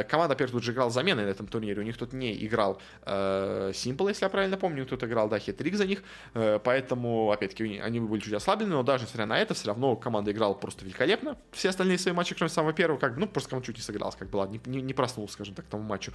команда, 0.08 0.34
первый 0.34 0.52
тут 0.52 0.62
же 0.62 0.72
играл 0.72 0.90
замены 0.90 1.24
на 1.24 1.28
этом 1.28 1.46
турнире, 1.46 1.80
у 1.80 1.84
них 1.84 1.96
тут 1.96 2.12
не 2.12 2.34
играл 2.44 2.80
Simple, 3.04 4.08
если 4.08 4.24
я 4.24 4.28
правильно 4.28 4.56
помню, 4.56 4.86
тут 4.86 5.02
играл, 5.04 5.28
да, 5.28 5.38
Хитрик 5.38 5.74
за 5.74 5.86
них, 5.86 6.02
поэтому, 6.32 7.30
опять-таки, 7.30 7.78
они 7.78 8.00
были 8.00 8.20
чуть 8.20 8.32
ослаблены, 8.32 8.72
но 8.72 8.82
даже 8.82 9.04
несмотря 9.04 9.26
на 9.26 9.38
это, 9.38 9.54
все 9.54 9.68
равно 9.68 9.96
команда 9.96 10.32
играла 10.32 10.54
просто 10.54 10.84
великолепно. 10.84 11.36
Все 11.52 11.68
остальные 11.68 11.98
свои 11.98 12.14
матчи, 12.14 12.34
кроме 12.34 12.50
самого 12.50 12.72
первого, 12.72 12.98
как 12.98 13.14
бы, 13.14 13.20
ну, 13.20 13.26
просто 13.26 13.50
команда 13.50 13.66
чуть 13.66 13.76
не 13.76 13.82
сыгралась, 13.82 14.16
как 14.16 14.30
бы, 14.30 14.36
ладно, 14.36 14.54
не, 14.64 14.76
не, 14.76 14.82
не 14.82 14.94
проснулся, 14.94 15.34
скажем 15.34 15.54
так, 15.54 15.66
к 15.66 15.68
тому 15.68 15.82
матчу. 15.82 16.12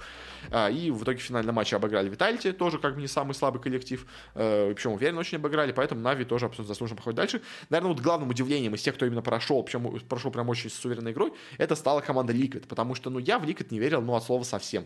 А, 0.50 0.68
и 0.68 0.90
в 0.90 1.02
итоге 1.02 1.18
в 1.18 1.22
финальном 1.22 1.54
матче 1.54 1.76
обыграли 1.76 2.08
Виталити, 2.08 2.52
тоже 2.52 2.78
как 2.78 2.94
бы 2.94 3.00
не 3.00 3.08
самый 3.08 3.34
слабый 3.34 3.60
коллектив, 3.60 4.06
э, 4.34 4.72
причем 4.74 4.92
уверенно 4.92 5.20
очень 5.20 5.38
обыграли, 5.38 5.72
поэтому 5.72 6.00
Нави 6.00 6.24
тоже 6.24 6.46
абсолютно 6.46 6.72
заслуженно 6.72 6.96
проходит 6.96 7.19
дальше. 7.20 7.42
Наверное, 7.68 7.92
вот 7.94 8.02
главным 8.02 8.30
удивлением 8.30 8.74
из 8.74 8.82
тех, 8.82 8.94
кто 8.94 9.06
именно 9.06 9.22
прошел, 9.22 9.62
причем 9.62 10.00
прошел 10.08 10.30
прям 10.30 10.48
очень 10.48 10.70
с 10.70 10.84
уверенной 10.84 11.12
игрой, 11.12 11.32
это 11.58 11.76
стала 11.76 12.00
команда 12.00 12.32
Liquid, 12.32 12.66
потому 12.66 12.94
что, 12.94 13.10
ну, 13.10 13.18
я 13.18 13.38
в 13.38 13.44
Liquid 13.44 13.68
не 13.70 13.78
верил, 13.78 14.02
ну, 14.02 14.14
от 14.14 14.24
слова 14.24 14.44
совсем. 14.44 14.84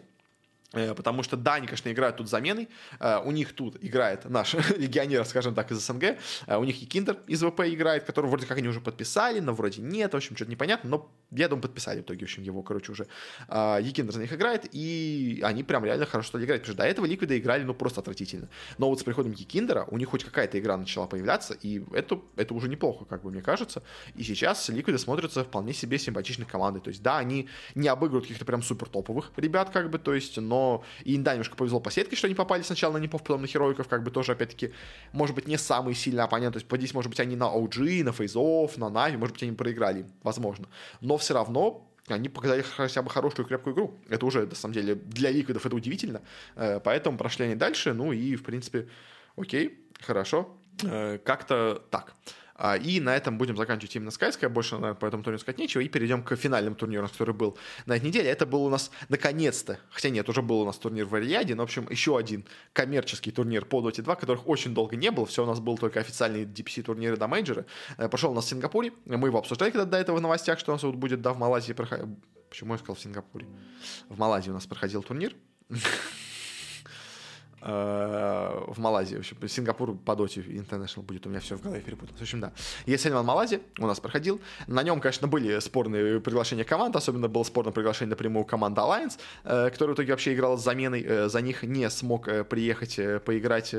Э, 0.74 0.94
потому 0.94 1.22
что, 1.22 1.36
да, 1.36 1.54
они, 1.54 1.66
конечно, 1.66 1.90
играют 1.90 2.16
тут 2.16 2.28
заменой. 2.28 2.68
Э, 3.00 3.20
у 3.24 3.30
них 3.30 3.52
тут 3.52 3.76
играет 3.80 4.24
наш 4.24 4.54
легионер, 4.76 5.24
скажем 5.24 5.54
так, 5.54 5.70
из 5.70 5.78
СНГ. 5.78 6.16
Э, 6.46 6.56
у 6.56 6.64
них 6.64 6.82
YEKINDAR 6.82 7.18
из 7.26 7.42
ВП 7.42 7.60
играет, 7.60 8.04
который 8.04 8.26
вроде 8.26 8.46
как 8.46 8.58
они 8.58 8.68
уже 8.68 8.80
подписали, 8.80 9.40
но 9.40 9.54
вроде 9.54 9.82
нет. 9.82 10.12
В 10.12 10.16
общем, 10.16 10.36
что-то 10.36 10.50
непонятно. 10.50 10.90
Но 10.90 11.10
я 11.30 11.48
думаю, 11.48 11.62
подписали 11.62 12.00
в 12.00 12.02
итоге, 12.02 12.20
в 12.20 12.22
общем, 12.24 12.42
его, 12.42 12.62
короче, 12.62 12.92
уже. 12.92 13.06
YEKINDAR 13.48 14.12
за 14.12 14.20
них 14.20 14.32
играет, 14.32 14.68
и 14.72 15.40
они 15.42 15.64
прям 15.64 15.84
реально 15.84 16.06
хорошо 16.06 16.28
стали 16.28 16.44
играть. 16.44 16.60
Потому 16.60 16.74
что 16.74 16.82
до 16.82 16.88
этого 16.88 17.06
Ликвиды 17.06 17.38
играли, 17.38 17.64
ну, 17.64 17.74
просто 17.74 18.00
отвратительно. 18.00 18.48
Но 18.78 18.88
вот 18.88 19.00
с 19.00 19.02
приходом 19.02 19.32
Екиндера 19.32 19.84
у 19.90 19.98
них 19.98 20.08
хоть 20.08 20.24
какая-то 20.24 20.58
игра 20.58 20.76
начала 20.76 21.06
появляться, 21.06 21.54
и 21.54 21.82
это, 21.92 22.20
это 22.36 22.54
уже 22.54 22.68
неплохо, 22.68 23.04
как 23.04 23.22
бы 23.22 23.30
мне 23.30 23.42
кажется. 23.42 23.82
И 24.14 24.22
сейчас 24.22 24.68
Ликвиды 24.68 24.98
смотрятся 24.98 25.44
вполне 25.44 25.72
себе 25.72 25.98
симпатичной 25.98 26.46
командой. 26.46 26.80
То 26.80 26.88
есть, 26.88 27.02
да, 27.02 27.18
они 27.18 27.48
не 27.74 27.88
обыгрывают 27.88 28.24
каких-то 28.24 28.44
прям 28.44 28.62
супер 28.62 28.88
топовых 28.88 29.32
ребят, 29.36 29.70
как 29.70 29.90
бы, 29.90 29.98
то 29.98 30.14
есть, 30.14 30.36
но 30.38 30.63
и 31.04 31.16
да, 31.18 31.32
немножко 31.32 31.56
повезло 31.56 31.80
по 31.80 31.90
сетке, 31.90 32.16
что 32.16 32.26
они 32.26 32.34
попали 32.34 32.62
сначала 32.62 32.94
на 32.94 32.98
Непов, 32.98 33.22
потом 33.22 33.42
на 33.42 33.46
Хероиков, 33.46 33.88
как 33.88 34.02
бы 34.02 34.10
тоже, 34.10 34.32
опять-таки, 34.32 34.72
может 35.12 35.34
быть, 35.34 35.48
не 35.48 35.58
самый 35.58 35.94
сильный 35.94 36.22
оппонент. 36.22 36.54
То 36.54 36.58
есть, 36.58 36.70
здесь, 36.70 36.94
может 36.94 37.10
быть, 37.10 37.20
они 37.20 37.36
на 37.36 37.44
OG, 37.44 38.04
на 38.04 38.12
Фейзов, 38.12 38.76
на 38.78 38.90
Нави, 38.90 39.16
может 39.16 39.34
быть, 39.34 39.42
они 39.42 39.52
проиграли, 39.52 40.06
возможно. 40.22 40.68
Но 41.00 41.16
все 41.16 41.34
равно 41.34 41.88
они 42.08 42.28
показали 42.28 42.62
хотя 42.62 43.02
бы 43.02 43.10
хорошую 43.10 43.46
крепкую 43.46 43.74
игру. 43.74 43.94
Это 44.08 44.26
уже, 44.26 44.46
на 44.46 44.54
самом 44.54 44.74
деле, 44.74 44.94
для 44.94 45.30
ликвидов 45.30 45.64
это 45.64 45.74
удивительно. 45.74 46.20
Э, 46.56 46.80
поэтому 46.80 47.16
прошли 47.16 47.46
они 47.46 47.54
дальше, 47.54 47.94
ну 47.94 48.12
и, 48.12 48.36
в 48.36 48.42
принципе, 48.42 48.88
окей, 49.36 49.78
хорошо. 50.00 50.54
Э, 50.82 51.18
как-то 51.24 51.82
так. 51.90 52.14
А, 52.56 52.76
и 52.76 53.00
на 53.00 53.16
этом 53.16 53.36
будем 53.36 53.56
заканчивать 53.56 53.96
именно 53.96 54.10
Скайская. 54.10 54.48
Больше 54.48 54.76
наверное, 54.76 54.94
по 54.94 55.06
этому 55.06 55.22
турниру 55.22 55.40
сказать 55.40 55.58
нечего. 55.58 55.80
И 55.80 55.88
перейдем 55.88 56.22
к 56.22 56.36
финальному 56.36 56.76
турниру, 56.76 57.08
который 57.08 57.34
был 57.34 57.58
на 57.86 57.96
этой 57.96 58.06
неделе. 58.06 58.30
Это 58.30 58.46
был 58.46 58.64
у 58.64 58.70
нас 58.70 58.90
наконец-то, 59.08 59.78
хотя 59.90 60.10
нет, 60.10 60.28
уже 60.28 60.42
был 60.42 60.60
у 60.60 60.64
нас 60.64 60.78
турнир 60.78 61.06
в 61.06 61.14
Ариаде, 61.14 61.54
но, 61.54 61.62
в 61.62 61.64
общем, 61.64 61.88
еще 61.90 62.16
один 62.16 62.44
коммерческий 62.72 63.32
турнир 63.32 63.64
по 63.64 63.80
Dota 63.80 64.02
2, 64.02 64.14
которых 64.14 64.48
очень 64.48 64.72
долго 64.74 64.96
не 64.96 65.10
было. 65.10 65.26
Все 65.26 65.42
у 65.42 65.46
нас 65.46 65.60
был 65.60 65.76
только 65.76 66.00
официальные 66.00 66.44
DPC 66.44 66.82
турниры 66.82 67.16
до 67.16 67.26
мейджора. 67.26 67.66
Э, 67.98 68.08
пошел 68.08 68.30
у 68.30 68.34
нас 68.34 68.44
в 68.44 68.48
Сингапуре. 68.48 68.92
Мы 69.04 69.28
его 69.28 69.38
обсуждали 69.38 69.70
когда 69.70 69.84
до 69.84 69.96
этого 69.96 70.18
в 70.18 70.20
новостях, 70.20 70.58
что 70.58 70.72
у 70.72 70.74
нас 70.74 70.82
вот 70.82 70.94
будет, 70.94 71.20
да, 71.22 71.32
в 71.32 71.38
Малайзии 71.38 71.72
проходить. 71.72 72.06
Почему 72.48 72.74
я 72.74 72.78
сказал 72.78 72.94
в 72.94 73.00
Сингапуре? 73.00 73.46
В 74.08 74.18
Малайзии 74.18 74.50
у 74.50 74.54
нас 74.54 74.66
проходил 74.66 75.02
турнир. 75.02 75.34
Э, 77.66 78.62
в 78.66 78.78
Малайзии. 78.78 79.16
В 79.16 79.20
общем, 79.20 79.48
Сингапур 79.48 79.96
по 79.96 80.14
доте 80.14 80.42
International 80.42 81.00
будет, 81.00 81.26
у 81.26 81.30
меня 81.30 81.40
все 81.40 81.56
в 81.56 81.62
голове 81.62 81.80
перепуталось. 81.80 82.18
В 82.18 82.22
общем, 82.22 82.40
да. 82.40 82.52
Есть 82.84 83.06
в 83.06 83.22
Малайзии, 83.22 83.60
у 83.78 83.86
нас 83.86 84.00
проходил. 84.00 84.38
На 84.66 84.82
нем, 84.82 85.00
конечно, 85.00 85.28
были 85.28 85.58
спорные 85.60 86.20
приглашения 86.20 86.64
команд, 86.64 86.94
особенно 86.94 87.26
было 87.26 87.42
спорное 87.42 87.72
приглашение 87.72 88.10
напрямую 88.10 88.44
команды 88.44 88.82
Alliance, 88.82 89.18
э, 89.44 89.70
которая 89.70 89.94
в 89.94 89.96
итоге 89.96 90.12
вообще 90.12 90.34
играла 90.34 90.58
с 90.58 90.62
заменой. 90.62 91.02
Э, 91.06 91.28
за 91.30 91.40
них 91.40 91.62
не 91.62 91.88
смог 91.88 92.28
приехать 92.48 92.96
поиграть 93.24 93.74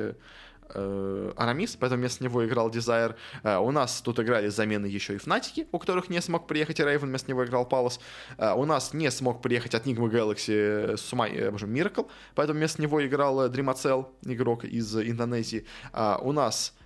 Арамис, 1.36 1.76
поэтому 1.76 2.02
вместо 2.02 2.24
него 2.24 2.46
играл 2.46 2.70
Desire. 2.70 3.16
Э, 3.44 3.58
у 3.58 3.72
нас 3.72 4.02
тут 4.02 4.20
играли 4.20 4.50
замены 4.50 4.86
еще 4.88 5.16
и 5.16 5.18
Фнатики, 5.18 5.68
у 5.72 5.80
которых 5.80 6.10
не 6.10 6.22
смог 6.22 6.48
приехать 6.48 6.80
Рейвен, 6.80 7.08
вместо 7.08 7.30
него 7.30 7.46
играл 7.46 7.66
Палос. 7.66 8.00
Э, 8.38 8.54
у 8.54 8.66
нас 8.66 8.94
не 8.94 9.12
смог 9.12 9.42
приехать 9.42 9.76
от 9.76 9.86
Nigma 9.86 10.10
Galaxy 10.10 10.98
Сумай, 10.98 11.32
э, 11.36 11.52
боже, 11.52 11.68
Miracle, 11.68 12.08
поэтому 12.36 12.60
вместо 12.60 12.82
него 12.82 13.06
играл 13.06 13.48
Dreamacell, 13.50 14.08
игрок 14.24 14.66
из 14.66 14.96
Индонезии. 14.96 15.66
Э, 15.94 16.18
у 16.22 16.32
нас 16.32 16.74
а, 16.78 16.85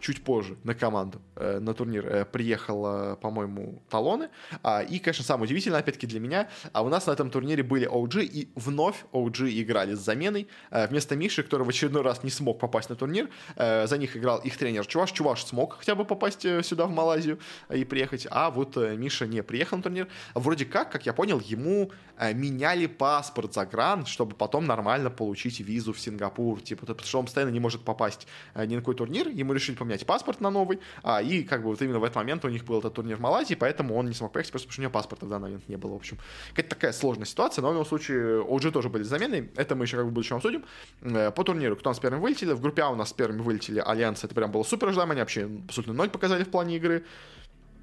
чуть 0.00 0.24
позже 0.24 0.56
на 0.64 0.74
команду, 0.74 1.20
э, 1.36 1.58
на 1.60 1.74
турнир 1.74 2.06
э, 2.06 2.24
приехал, 2.24 3.16
по-моему, 3.16 3.82
талоны. 3.90 4.30
А, 4.62 4.82
и, 4.82 4.98
конечно, 4.98 5.24
самое 5.24 5.44
удивительное, 5.44 5.80
опять-таки, 5.80 6.06
для 6.06 6.20
меня, 6.20 6.48
а 6.72 6.82
у 6.82 6.88
нас 6.88 7.06
на 7.06 7.12
этом 7.12 7.30
турнире 7.30 7.62
были 7.62 7.88
OG, 7.88 8.24
и 8.24 8.48
вновь 8.54 9.04
OG 9.12 9.62
играли 9.62 9.94
с 9.94 9.98
заменой. 9.98 10.48
Э, 10.70 10.86
вместо 10.88 11.16
Миши, 11.16 11.42
который 11.42 11.64
в 11.64 11.68
очередной 11.68 12.02
раз 12.02 12.24
не 12.24 12.30
смог 12.30 12.58
попасть 12.58 12.88
на 12.88 12.96
турнир, 12.96 13.28
за 13.56 13.96
них 13.98 14.16
играл 14.16 14.38
их 14.38 14.56
тренер 14.56 14.86
Чуваш. 14.86 15.12
Чуваш 15.12 15.44
смог 15.44 15.78
хотя 15.78 15.94
бы 15.94 16.04
попасть 16.04 16.42
сюда, 16.64 16.86
в 16.86 16.90
Малайзию, 16.90 17.38
и 17.70 17.84
приехать, 17.84 18.26
а 18.30 18.50
вот 18.50 18.76
Миша 18.76 19.26
не 19.26 19.42
приехал 19.42 19.76
на 19.76 19.82
турнир. 19.82 20.08
Вроде 20.34 20.64
как, 20.64 20.90
как 20.90 21.06
я 21.06 21.12
понял, 21.12 21.40
ему 21.40 21.90
меняли 22.32 22.86
паспорт 22.86 23.54
загран, 23.54 24.06
чтобы 24.06 24.34
потом 24.34 24.66
нормально 24.66 25.10
получить 25.10 25.60
визу 25.60 25.92
в 25.92 26.00
Сингапур. 26.00 26.60
Типа, 26.60 26.86
потому 26.86 27.06
что 27.06 27.18
он 27.18 27.24
постоянно 27.26 27.50
не 27.50 27.60
может 27.60 27.82
попасть 27.82 28.26
ни 28.54 28.74
на 28.74 28.80
какой 28.80 28.94
турнир, 28.94 29.28
ему 29.42 29.52
решили 29.52 29.76
поменять 29.76 30.06
паспорт 30.06 30.40
на 30.40 30.50
новый, 30.50 30.80
а, 31.02 31.22
и 31.22 31.42
как 31.42 31.62
бы 31.62 31.68
вот 31.68 31.82
именно 31.82 31.98
в 31.98 32.04
этот 32.04 32.16
момент 32.16 32.44
у 32.44 32.48
них 32.48 32.64
был 32.64 32.78
этот 32.78 32.94
турнир 32.94 33.16
в 33.16 33.20
Малайзии, 33.20 33.54
поэтому 33.54 33.96
он 33.96 34.06
не 34.06 34.14
смог 34.14 34.32
поехать, 34.32 34.52
просто 34.52 34.68
потому 34.68 34.72
что 34.72 34.80
у 34.80 34.84
него 34.84 34.92
паспорта 34.92 35.26
в 35.26 35.28
данный 35.28 35.44
момент 35.44 35.68
не 35.68 35.76
было, 35.76 35.92
в 35.92 35.96
общем. 35.96 36.18
Какая-то 36.50 36.70
такая 36.70 36.92
сложная 36.92 37.26
ситуация, 37.26 37.62
но 37.62 37.68
в 37.68 37.72
любом 37.72 37.86
случае 37.86 38.42
OG 38.42 38.70
тоже 38.70 38.88
были 38.88 39.02
замены, 39.02 39.50
это 39.56 39.74
мы 39.74 39.84
еще 39.84 39.96
как 39.96 40.06
бы 40.06 40.10
в 40.10 40.14
будущем 40.14 40.36
обсудим. 40.36 40.64
Э, 41.02 41.30
по 41.30 41.44
турниру, 41.44 41.76
кто 41.76 41.90
у 41.90 41.92
нас 41.92 42.00
первым 42.00 42.20
вылетели, 42.20 42.52
в 42.52 42.60
группе 42.60 42.82
А 42.82 42.90
у 42.90 42.96
нас 42.96 43.12
первыми 43.12 43.40
вылетели 43.40 43.82
Альянс, 43.84 44.24
это 44.24 44.34
прям 44.34 44.50
было 44.50 44.62
супер 44.62 44.88
ожидаемо, 44.88 45.12
они 45.12 45.20
вообще 45.20 45.48
абсолютно 45.68 45.94
ноль 45.94 46.10
показали 46.10 46.44
в 46.44 46.50
плане 46.50 46.76
игры 46.76 47.04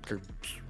как 0.10 0.20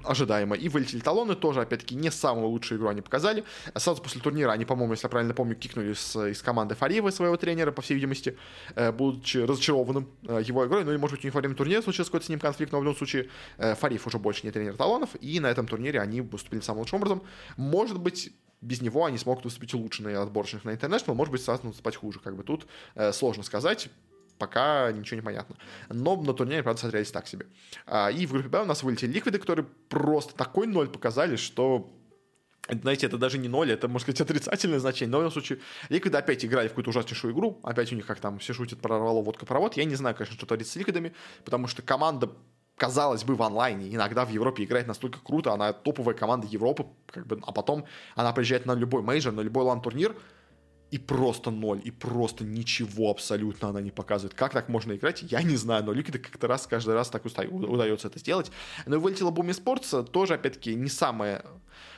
ожидаемо. 0.03 0.55
И 0.55 0.69
вылетели 0.69 0.99
талоны 0.99 1.35
тоже, 1.35 1.61
опять-таки, 1.61 1.95
не 1.95 2.11
самую 2.11 2.47
лучшую 2.47 2.79
игру 2.79 2.89
они 2.89 3.01
показали. 3.01 3.43
Сразу 3.75 4.01
после 4.01 4.21
турнира 4.21 4.51
они, 4.51 4.65
по-моему, 4.65 4.93
если 4.93 5.05
я 5.05 5.09
правильно 5.09 5.33
помню, 5.33 5.55
кикнули 5.55 5.93
с, 5.93 6.15
из 6.29 6.41
команды 6.41 6.75
Фариева, 6.75 7.09
своего 7.09 7.37
тренера, 7.37 7.71
по 7.71 7.81
всей 7.81 7.95
видимости, 7.95 8.37
э, 8.75 8.91
будучи 8.91 9.37
разочарованным 9.37 10.09
э, 10.27 10.41
его 10.45 10.65
игрой. 10.65 10.83
Ну 10.83 10.93
и, 10.93 10.97
может 10.97 11.17
быть, 11.17 11.25
у 11.25 11.27
них 11.27 11.33
во 11.33 11.41
время 11.41 11.55
турнира 11.55 11.81
случился 11.81 12.11
какой-то 12.11 12.25
с 12.25 12.29
ним 12.29 12.39
конфликт, 12.39 12.71
но 12.71 12.79
в 12.79 12.83
любом 12.83 12.97
случае 12.97 13.29
э, 13.57 13.75
Фариев 13.75 14.05
уже 14.07 14.19
больше 14.19 14.45
не 14.45 14.51
тренер 14.51 14.75
талонов, 14.75 15.09
и 15.21 15.39
на 15.39 15.47
этом 15.47 15.67
турнире 15.67 15.99
они 15.99 16.21
выступили 16.21 16.61
самым 16.61 16.81
лучшим 16.81 16.99
образом. 16.99 17.21
Может 17.57 17.99
быть, 17.99 18.31
без 18.61 18.81
него 18.81 19.05
они 19.05 19.17
смогут 19.17 19.45
выступить 19.45 19.73
лучше 19.73 20.03
на 20.03 20.21
отборочных 20.21 20.65
на 20.65 20.71
International, 20.71 21.13
может 21.13 21.31
быть, 21.31 21.41
сразу 21.41 21.67
выступать 21.67 21.95
хуже. 21.95 22.19
Как 22.19 22.35
бы 22.35 22.43
тут 22.43 22.67
э, 22.95 23.11
сложно 23.11 23.43
сказать 23.43 23.89
пока 24.39 24.91
ничего 24.91 25.17
не 25.17 25.21
понятно. 25.21 25.55
Но 25.89 26.15
на 26.15 26.33
турнире, 26.33 26.63
правда, 26.63 26.81
смотрелись 26.81 27.11
так 27.11 27.27
себе. 27.27 27.45
А, 27.85 28.09
и 28.09 28.25
в 28.25 28.31
группе 28.31 28.47
Б 28.47 28.61
у 28.63 28.65
нас 28.65 28.81
вылетели 28.81 29.11
ликвиды, 29.11 29.37
которые 29.37 29.65
просто 29.89 30.33
такой 30.35 30.65
ноль 30.65 30.87
показали, 30.87 31.35
что 31.35 31.91
знаете, 32.69 33.07
это 33.07 33.17
даже 33.17 33.39
не 33.39 33.47
ноль, 33.47 33.71
это, 33.71 33.87
можно 33.87 34.11
сказать, 34.11 34.21
отрицательное 34.21 34.79
значение. 34.79 35.11
Но 35.11 35.17
в 35.17 35.21
любом 35.21 35.31
случае, 35.31 35.59
Ликвиды 35.89 36.17
опять 36.17 36.45
играли 36.45 36.67
в 36.67 36.71
какую-то 36.71 36.91
ужаснейшую 36.91 37.33
игру. 37.33 37.59
Опять 37.63 37.91
у 37.91 37.95
них, 37.95 38.05
как 38.05 38.19
там 38.19 38.37
все 38.37 38.53
шутят, 38.53 38.79
прорвало 38.79 39.23
водопровод. 39.23 39.75
Я 39.75 39.85
не 39.85 39.95
знаю, 39.95 40.15
конечно, 40.15 40.35
что 40.35 40.45
творится 40.45 40.73
с 40.73 40.75
Ликвидами, 40.75 41.13
потому 41.45 41.67
что 41.67 41.81
команда 41.81 42.29
казалось 42.77 43.23
бы, 43.23 43.35
в 43.35 43.41
онлайне 43.43 43.93
иногда 43.93 44.23
в 44.23 44.29
Европе 44.29 44.63
играет 44.63 44.87
настолько 44.87 45.19
круто, 45.19 45.51
она 45.51 45.73
топовая 45.73 46.15
команда 46.15 46.47
Европы, 46.47 46.85
как 47.07 47.27
бы, 47.27 47.39
а 47.45 47.51
потом 47.51 47.85
она 48.15 48.31
приезжает 48.31 48.65
на 48.65 48.73
любой 48.73 49.01
мейджор, 49.01 49.33
на 49.33 49.41
любой 49.41 49.65
LAN-турнир, 49.65 50.15
и 50.91 50.97
просто 50.97 51.51
ноль, 51.51 51.81
и 51.83 51.91
просто 51.91 52.43
ничего 52.43 53.11
абсолютно 53.11 53.69
она 53.69 53.81
не 53.81 53.91
показывает. 53.91 54.33
Как 54.33 54.53
так 54.53 54.69
можно 54.69 54.93
играть, 54.93 55.21
я 55.21 55.41
не 55.41 55.55
знаю, 55.55 55.83
но 55.83 55.93
Liquid 55.93 56.19
как-то 56.19 56.47
раз, 56.47 56.67
каждый 56.67 56.95
раз 56.95 57.09
так 57.09 57.25
удается 57.25 58.07
это 58.07 58.19
сделать. 58.19 58.51
Но 58.85 58.95
и 58.95 58.99
вылетела 58.99 59.31
Буми 59.31 59.51
Спортс, 59.51 59.93
тоже, 60.11 60.35
опять-таки, 60.35 60.75
не 60.75 60.89
самая... 60.89 61.45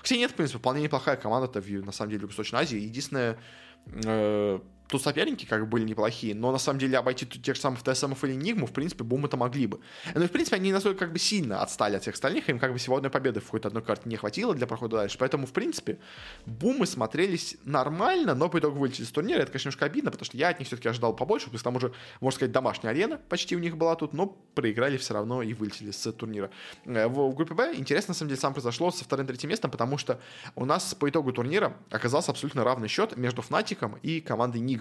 Кстати, 0.01 0.19
нет, 0.19 0.31
в 0.31 0.35
принципе, 0.35 0.59
вполне 0.59 0.81
неплохая 0.81 1.15
команда-то 1.15 1.61
на 1.83 1.91
самом 1.91 2.11
деле, 2.11 2.25
в 2.25 2.27
Восточной 2.27 2.61
Азии. 2.61 2.79
Единственное, 2.79 3.37
э, 3.85 4.59
тут 4.91 5.01
соперники 5.01 5.45
как 5.45 5.61
бы 5.61 5.67
были 5.67 5.85
неплохие, 5.85 6.35
но 6.35 6.51
на 6.51 6.57
самом 6.57 6.79
деле 6.79 6.97
обойти 6.97 7.25
тех 7.25 7.55
же 7.55 7.61
самых 7.61 7.81
ТСМов 7.81 8.23
или 8.25 8.33
Нигму, 8.33 8.67
в 8.67 8.73
принципе, 8.73 9.03
Бум 9.03 9.25
это 9.25 9.37
могли 9.37 9.65
бы. 9.65 9.79
Ну 10.13 10.23
и, 10.23 10.27
в 10.27 10.31
принципе, 10.31 10.57
они 10.57 10.71
настолько 10.71 11.05
как 11.05 11.13
бы 11.13 11.19
сильно 11.19 11.61
отстали 11.61 11.95
от 11.95 12.01
всех 12.01 12.15
остальных, 12.15 12.49
им 12.49 12.59
как 12.59 12.73
бы 12.73 12.77
всего 12.77 12.97
одной 12.97 13.09
победы 13.09 13.39
в 13.39 13.45
какой-то 13.45 13.69
одной 13.69 13.83
карте 13.83 14.03
не 14.05 14.17
хватило 14.17 14.53
для 14.53 14.67
прохода 14.67 14.97
дальше, 14.97 15.17
поэтому, 15.17 15.47
в 15.47 15.53
принципе, 15.53 15.99
Бумы 16.45 16.85
смотрелись 16.85 17.57
нормально, 17.63 18.35
но 18.35 18.49
по 18.49 18.59
итогу 18.59 18.79
вылетели 18.79 19.05
с 19.05 19.11
турнира, 19.11 19.39
это, 19.39 19.51
конечно, 19.51 19.69
немножко 19.69 19.85
обидно, 19.85 20.11
потому 20.11 20.25
что 20.25 20.37
я 20.37 20.49
от 20.49 20.59
них 20.59 20.67
все-таки 20.67 20.89
ожидал 20.89 21.15
побольше, 21.15 21.45
потому 21.45 21.59
что 21.59 21.63
там 21.63 21.75
уже, 21.77 21.93
можно 22.19 22.35
сказать, 22.35 22.51
домашняя 22.51 22.91
арена 22.91 23.17
почти 23.29 23.55
у 23.55 23.59
них 23.59 23.77
была 23.77 23.95
тут, 23.95 24.13
но 24.13 24.27
проиграли 24.55 24.97
все 24.97 25.13
равно 25.13 25.41
и 25.41 25.53
вылетели 25.53 25.91
с 25.91 26.11
турнира. 26.11 26.51
Э, 26.85 27.07
в, 27.07 27.29
в 27.29 27.35
группе 27.35 27.53
Б 27.53 27.73
интересно, 27.75 28.11
на 28.11 28.15
самом 28.15 28.29
деле, 28.29 28.41
сам 28.41 28.53
произошло 28.53 28.91
со 28.91 29.03
вторым 29.03 29.27
третьим 29.27 29.49
местом, 29.49 29.71
потому 29.71 29.97
что 29.97 30.19
у 30.55 30.65
нас 30.65 30.93
по 30.95 31.09
итогу 31.09 31.31
турнира 31.31 31.77
оказался 31.89 32.31
абсолютно 32.31 32.63
равный 32.63 32.87
счет 32.87 33.15
между 33.15 33.41
Фнатиком 33.41 33.97
и 34.01 34.19
командой 34.19 34.59
Нигма. 34.59 34.80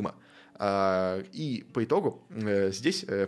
А, 0.62 1.22
и 1.32 1.64
по 1.72 1.82
итогу 1.82 2.22
э, 2.28 2.70
здесь 2.70 3.06
э, 3.08 3.26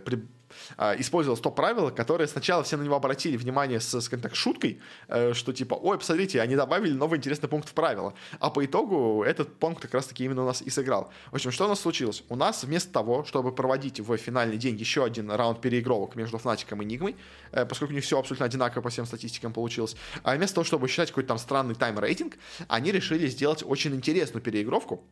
а, 0.77 0.93
использовалось 0.99 1.41
то 1.41 1.49
правило, 1.49 1.89
которое 1.89 2.27
сначала 2.27 2.63
все 2.63 2.77
на 2.77 2.83
него 2.83 2.95
обратили 2.95 3.37
внимание 3.37 3.79
с, 3.79 4.01
скажем 4.01 4.21
так, 4.21 4.35
шуткой, 4.35 4.79
э, 5.07 5.33
что 5.33 5.51
типа, 5.51 5.73
ой, 5.73 5.97
посмотрите, 5.97 6.39
они 6.41 6.55
добавили 6.55 6.93
новый 6.93 7.17
интересный 7.17 7.49
пункт 7.49 7.69
в 7.69 7.73
правило. 7.73 8.13
А 8.39 8.51
по 8.51 8.63
итогу 8.63 9.23
этот 9.23 9.57
пункт 9.57 9.81
как 9.81 9.95
раз-таки 9.95 10.25
именно 10.25 10.43
у 10.43 10.45
нас 10.45 10.61
и 10.61 10.69
сыграл. 10.69 11.11
В 11.31 11.35
общем, 11.35 11.51
что 11.51 11.65
у 11.65 11.69
нас 11.69 11.79
случилось? 11.79 12.23
У 12.29 12.35
нас 12.35 12.63
вместо 12.63 12.93
того, 12.93 13.23
чтобы 13.23 13.51
проводить 13.51 13.99
в 13.99 14.15
финальный 14.17 14.57
день 14.57 14.75
еще 14.75 15.03
один 15.03 15.31
раунд 15.31 15.59
переигровок 15.59 16.15
между 16.15 16.37
Фнатиком 16.37 16.83
и 16.83 16.85
Нигмой, 16.85 17.15
поскольку 17.51 17.93
у 17.93 17.95
них 17.95 18.03
все 18.03 18.19
абсолютно 18.19 18.45
одинаково 18.45 18.83
по 18.83 18.89
всем 18.89 19.07
статистикам 19.07 19.53
получилось, 19.53 19.95
а 20.21 20.35
вместо 20.35 20.53
того, 20.53 20.65
чтобы 20.65 20.87
считать 20.87 21.09
какой-то 21.09 21.29
там 21.29 21.39
странный 21.39 21.73
тайм-рейтинг, 21.73 22.37
они 22.67 22.91
решили 22.91 23.27
сделать 23.27 23.63
очень 23.65 23.95
интересную 23.95 24.43
переигровку, 24.43 25.03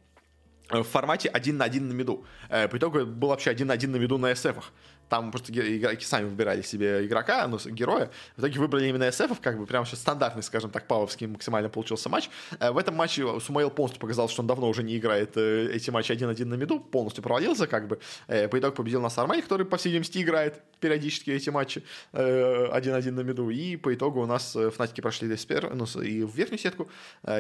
в 0.72 0.84
формате 0.84 1.30
один 1.30 1.58
на 1.58 1.66
один 1.66 1.88
на 1.88 1.94
меду. 1.94 2.26
Э, 2.50 2.68
по 2.68 2.78
итогу 2.78 3.06
был 3.06 3.30
вообще 3.30 3.52
один 3.52 3.68
на 3.68 3.74
один 3.74 3.92
на 3.92 3.98
меду 3.98 4.18
на 4.18 4.32
SF. 4.32 4.64
Там 5.12 5.30
просто 5.30 5.52
игроки 5.52 6.06
сами 6.06 6.24
выбирали 6.24 6.62
себе 6.62 7.06
игрока, 7.06 7.46
ну, 7.50 7.58
героя. 7.66 8.10
В 8.38 8.40
итоге 8.40 8.60
выбрали 8.62 8.88
именно 8.88 9.04
SF, 9.04 9.40
как 9.42 9.60
бы 9.60 9.66
прям 9.66 9.86
сейчас 9.86 10.00
стандартный, 10.00 10.42
скажем 10.42 10.70
так, 10.72 10.88
павовский 10.88 11.28
максимально 11.28 11.68
получился 11.68 12.08
матч. 12.08 12.30
Э, 12.62 12.72
в 12.72 12.78
этом 12.78 12.96
матче 12.96 13.26
Сумаил 13.42 13.72
полностью 13.72 14.00
показал, 14.00 14.30
что 14.30 14.42
он 14.42 14.48
давно 14.48 14.70
уже 14.70 14.84
не 14.84 14.98
играет 14.98 15.36
э, 15.36 15.70
эти 15.74 15.90
матчи 15.90 16.14
один-один 16.14 16.48
на 16.48 16.54
меду, 16.54 16.80
полностью 16.80 17.22
провалился, 17.24 17.68
как 17.68 17.90
бы. 17.90 18.00
По 18.28 18.58
итогу 18.58 18.74
победил 18.74 19.02
нас 19.02 19.18
Армель, 19.18 19.42
который, 19.42 19.66
по 19.66 19.76
всей 19.76 19.90
видимости, 19.90 20.22
играет 20.22 20.62
периодически 20.80 21.32
эти 21.32 21.50
матчи 21.50 21.84
один-один 22.14 23.16
на 23.16 23.22
меду. 23.22 23.50
И 23.50 23.76
по 23.76 23.94
итогу 23.94 24.22
у 24.22 24.26
нас 24.26 24.56
Фнатики 24.76 25.02
прошли 25.02 25.28
до 25.28 25.36
спер, 25.36 25.74
ну, 25.76 25.86
и 26.02 26.24
в 26.24 26.34
верхнюю 26.34 26.58
сетку. 26.58 26.90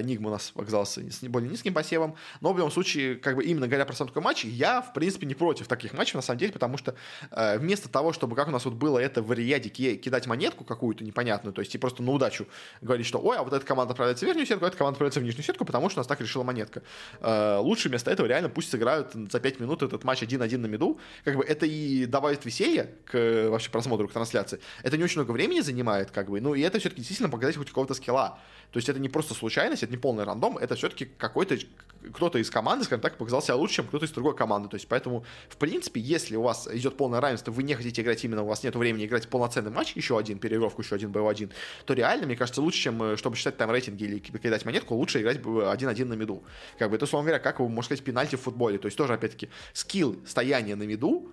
Нигма 0.03 0.28
у 0.28 0.32
нас 0.32 0.51
оказался 0.55 0.99
с 1.09 1.22
более 1.22 1.49
низким 1.49 1.74
посевом. 1.74 2.17
Но 2.41 2.51
в 2.51 2.57
любом 2.57 2.72
случае, 2.72 3.15
как 3.15 3.38
бы 3.38 3.45
именно 3.45 3.67
говоря 3.67 3.86
про 3.86 3.95
сам 3.95 4.07
такой 4.07 4.22
матч, 4.22 4.43
я, 4.43 4.82
в 4.82 4.91
принципе, 4.91 5.26
не 5.26 5.36
против 5.36 5.67
таких 5.67 5.93
матчей, 5.93 6.17
на 6.17 6.22
самом 6.22 6.39
деле, 6.39 6.51
потому 6.51 6.78
что 6.78 6.95
э, 7.32 7.61
вместо 7.62 7.89
того, 7.89 8.14
чтобы, 8.14 8.36
как 8.36 8.47
у 8.47 8.51
нас 8.51 8.66
вот 8.66 8.74
было 8.74 8.99
это 8.99 9.22
в 9.22 9.32
Риаде, 9.32 9.70
кидать 9.70 10.28
монетку 10.28 10.64
какую-то 10.64 11.03
непонятную, 11.03 11.53
то 11.53 11.62
есть 11.62 11.74
и 11.74 11.78
просто 11.78 12.03
на 12.03 12.12
удачу 12.12 12.47
говорить, 12.82 13.05
что, 13.05 13.20
ой, 13.20 13.38
а 13.38 13.43
вот 13.43 13.53
эта 13.53 13.66
команда 13.66 13.91
отправляется 13.91 14.26
в 14.26 14.28
верхнюю 14.28 14.47
сетку, 14.47 14.66
а 14.66 14.68
эта 14.68 14.78
команда 14.78 14.95
отправляется 14.95 15.20
в 15.20 15.24
нижнюю 15.24 15.43
сетку, 15.43 15.66
потому 15.66 15.89
что 15.89 15.99
у 15.99 16.01
нас 16.01 16.07
так 16.07 16.20
решила 16.20 16.43
монетка. 16.43 16.84
Э, 17.22 17.57
лучше 17.57 17.89
вместо 17.89 18.12
этого 18.12 18.28
реально 18.28 18.49
пусть 18.49 18.70
сыграют 18.70 19.14
за 19.14 19.39
5 19.39 19.59
минут 19.59 19.84
этот 19.84 20.03
матч 20.03 20.24
1-1 20.24 20.57
на 20.57 20.66
меду, 20.66 20.99
как 21.24 21.38
бы 21.38 21.43
это 21.43 21.66
и 21.66 22.05
добавит 22.05 22.45
веселья 22.45 22.89
к 23.05 23.47
вообще 23.49 23.70
просмотру, 23.70 24.07
к 24.07 24.12
трансляции. 24.12 24.59
Это 24.84 24.97
не 24.97 25.03
очень 25.03 25.20
много 25.20 25.32
времени 25.32 25.62
занимает, 25.62 26.12
как 26.12 26.30
бы, 26.30 26.41
ну 26.41 26.55
и 26.55 26.62
это 26.62 26.80
все-таки 26.80 27.01
действительно 27.01 27.30
показать 27.30 27.55
хоть 27.55 27.70
какого-то 27.70 27.93
скилла. 27.93 28.39
То 28.72 28.78
есть 28.78 28.88
это 28.89 28.99
не 28.99 29.09
просто 29.09 29.34
случайность, 29.34 29.84
это 29.84 29.91
не 29.91 29.97
полный 29.97 30.24
рандом, 30.24 30.57
это 30.57 30.76
все-таки 30.76 31.05
какой-то 31.05 31.57
кто-то 32.14 32.39
из 32.39 32.49
команды, 32.49 32.86
скажем 32.86 33.01
так, 33.01 33.18
показал 33.18 33.41
себя 33.41 33.55
лучше, 33.55 33.76
чем 33.76 33.88
кто-то 33.88 34.05
из 34.05 34.12
другой 34.12 34.36
команды. 34.36 34.70
То 34.70 34.76
есть 34.76 34.88
поэтому, 34.88 35.24
в 35.49 35.57
принципе, 35.57 36.01
если 36.01 36.36
у 36.36 36.41
вас 36.41 36.68
идет 36.72 36.97
полное 36.97 37.22
равенство, 37.22 37.51
вы 37.52 37.64
не 37.64 37.76
хотите 37.76 38.02
играть 38.02 38.24
именно, 38.24 38.43
у 38.43 38.47
вас 38.47 38.64
нет 38.64 38.76
времени 38.76 39.06
играть 39.06 39.28
полноценный 39.28 39.72
матч, 39.72 39.93
еще 39.95 40.18
один, 40.18 40.39
переигровку, 40.39 40.82
еще 40.82 40.95
один 40.95 41.12
БО1, 41.12 41.52
то 41.86 41.93
реально, 41.93 42.26
мне 42.26 42.36
кажется, 42.36 42.62
лучше, 42.62 42.80
чем 42.80 43.02
э, 43.04 43.18
чтобы 43.18 43.36
считать 43.36 43.58
там 43.58 43.70
рейтинги 43.72 44.04
или 44.04 44.20
кидать 44.20 44.66
монетку, 44.66 44.95
лучше 44.95 45.22
играть 45.22 45.38
один-один 45.38 46.10
на 46.10 46.14
миду. 46.14 46.43
Как 46.80 46.89
бы 46.89 46.95
это, 46.95 47.06
условно 47.06 47.28
говоря, 47.28 47.43
как 47.43 47.60
вы, 47.60 47.70
можно 47.70 47.84
сказать, 47.84 48.04
пенальти 48.04 48.36
в 48.36 48.41
футболе. 48.41 48.78
То 48.78 48.88
есть 48.88 48.97
тоже, 48.97 49.14
опять-таки, 49.14 49.49
скилл 49.74 50.18
стояния 50.26 50.76
на 50.76 50.84
миду, 50.84 51.32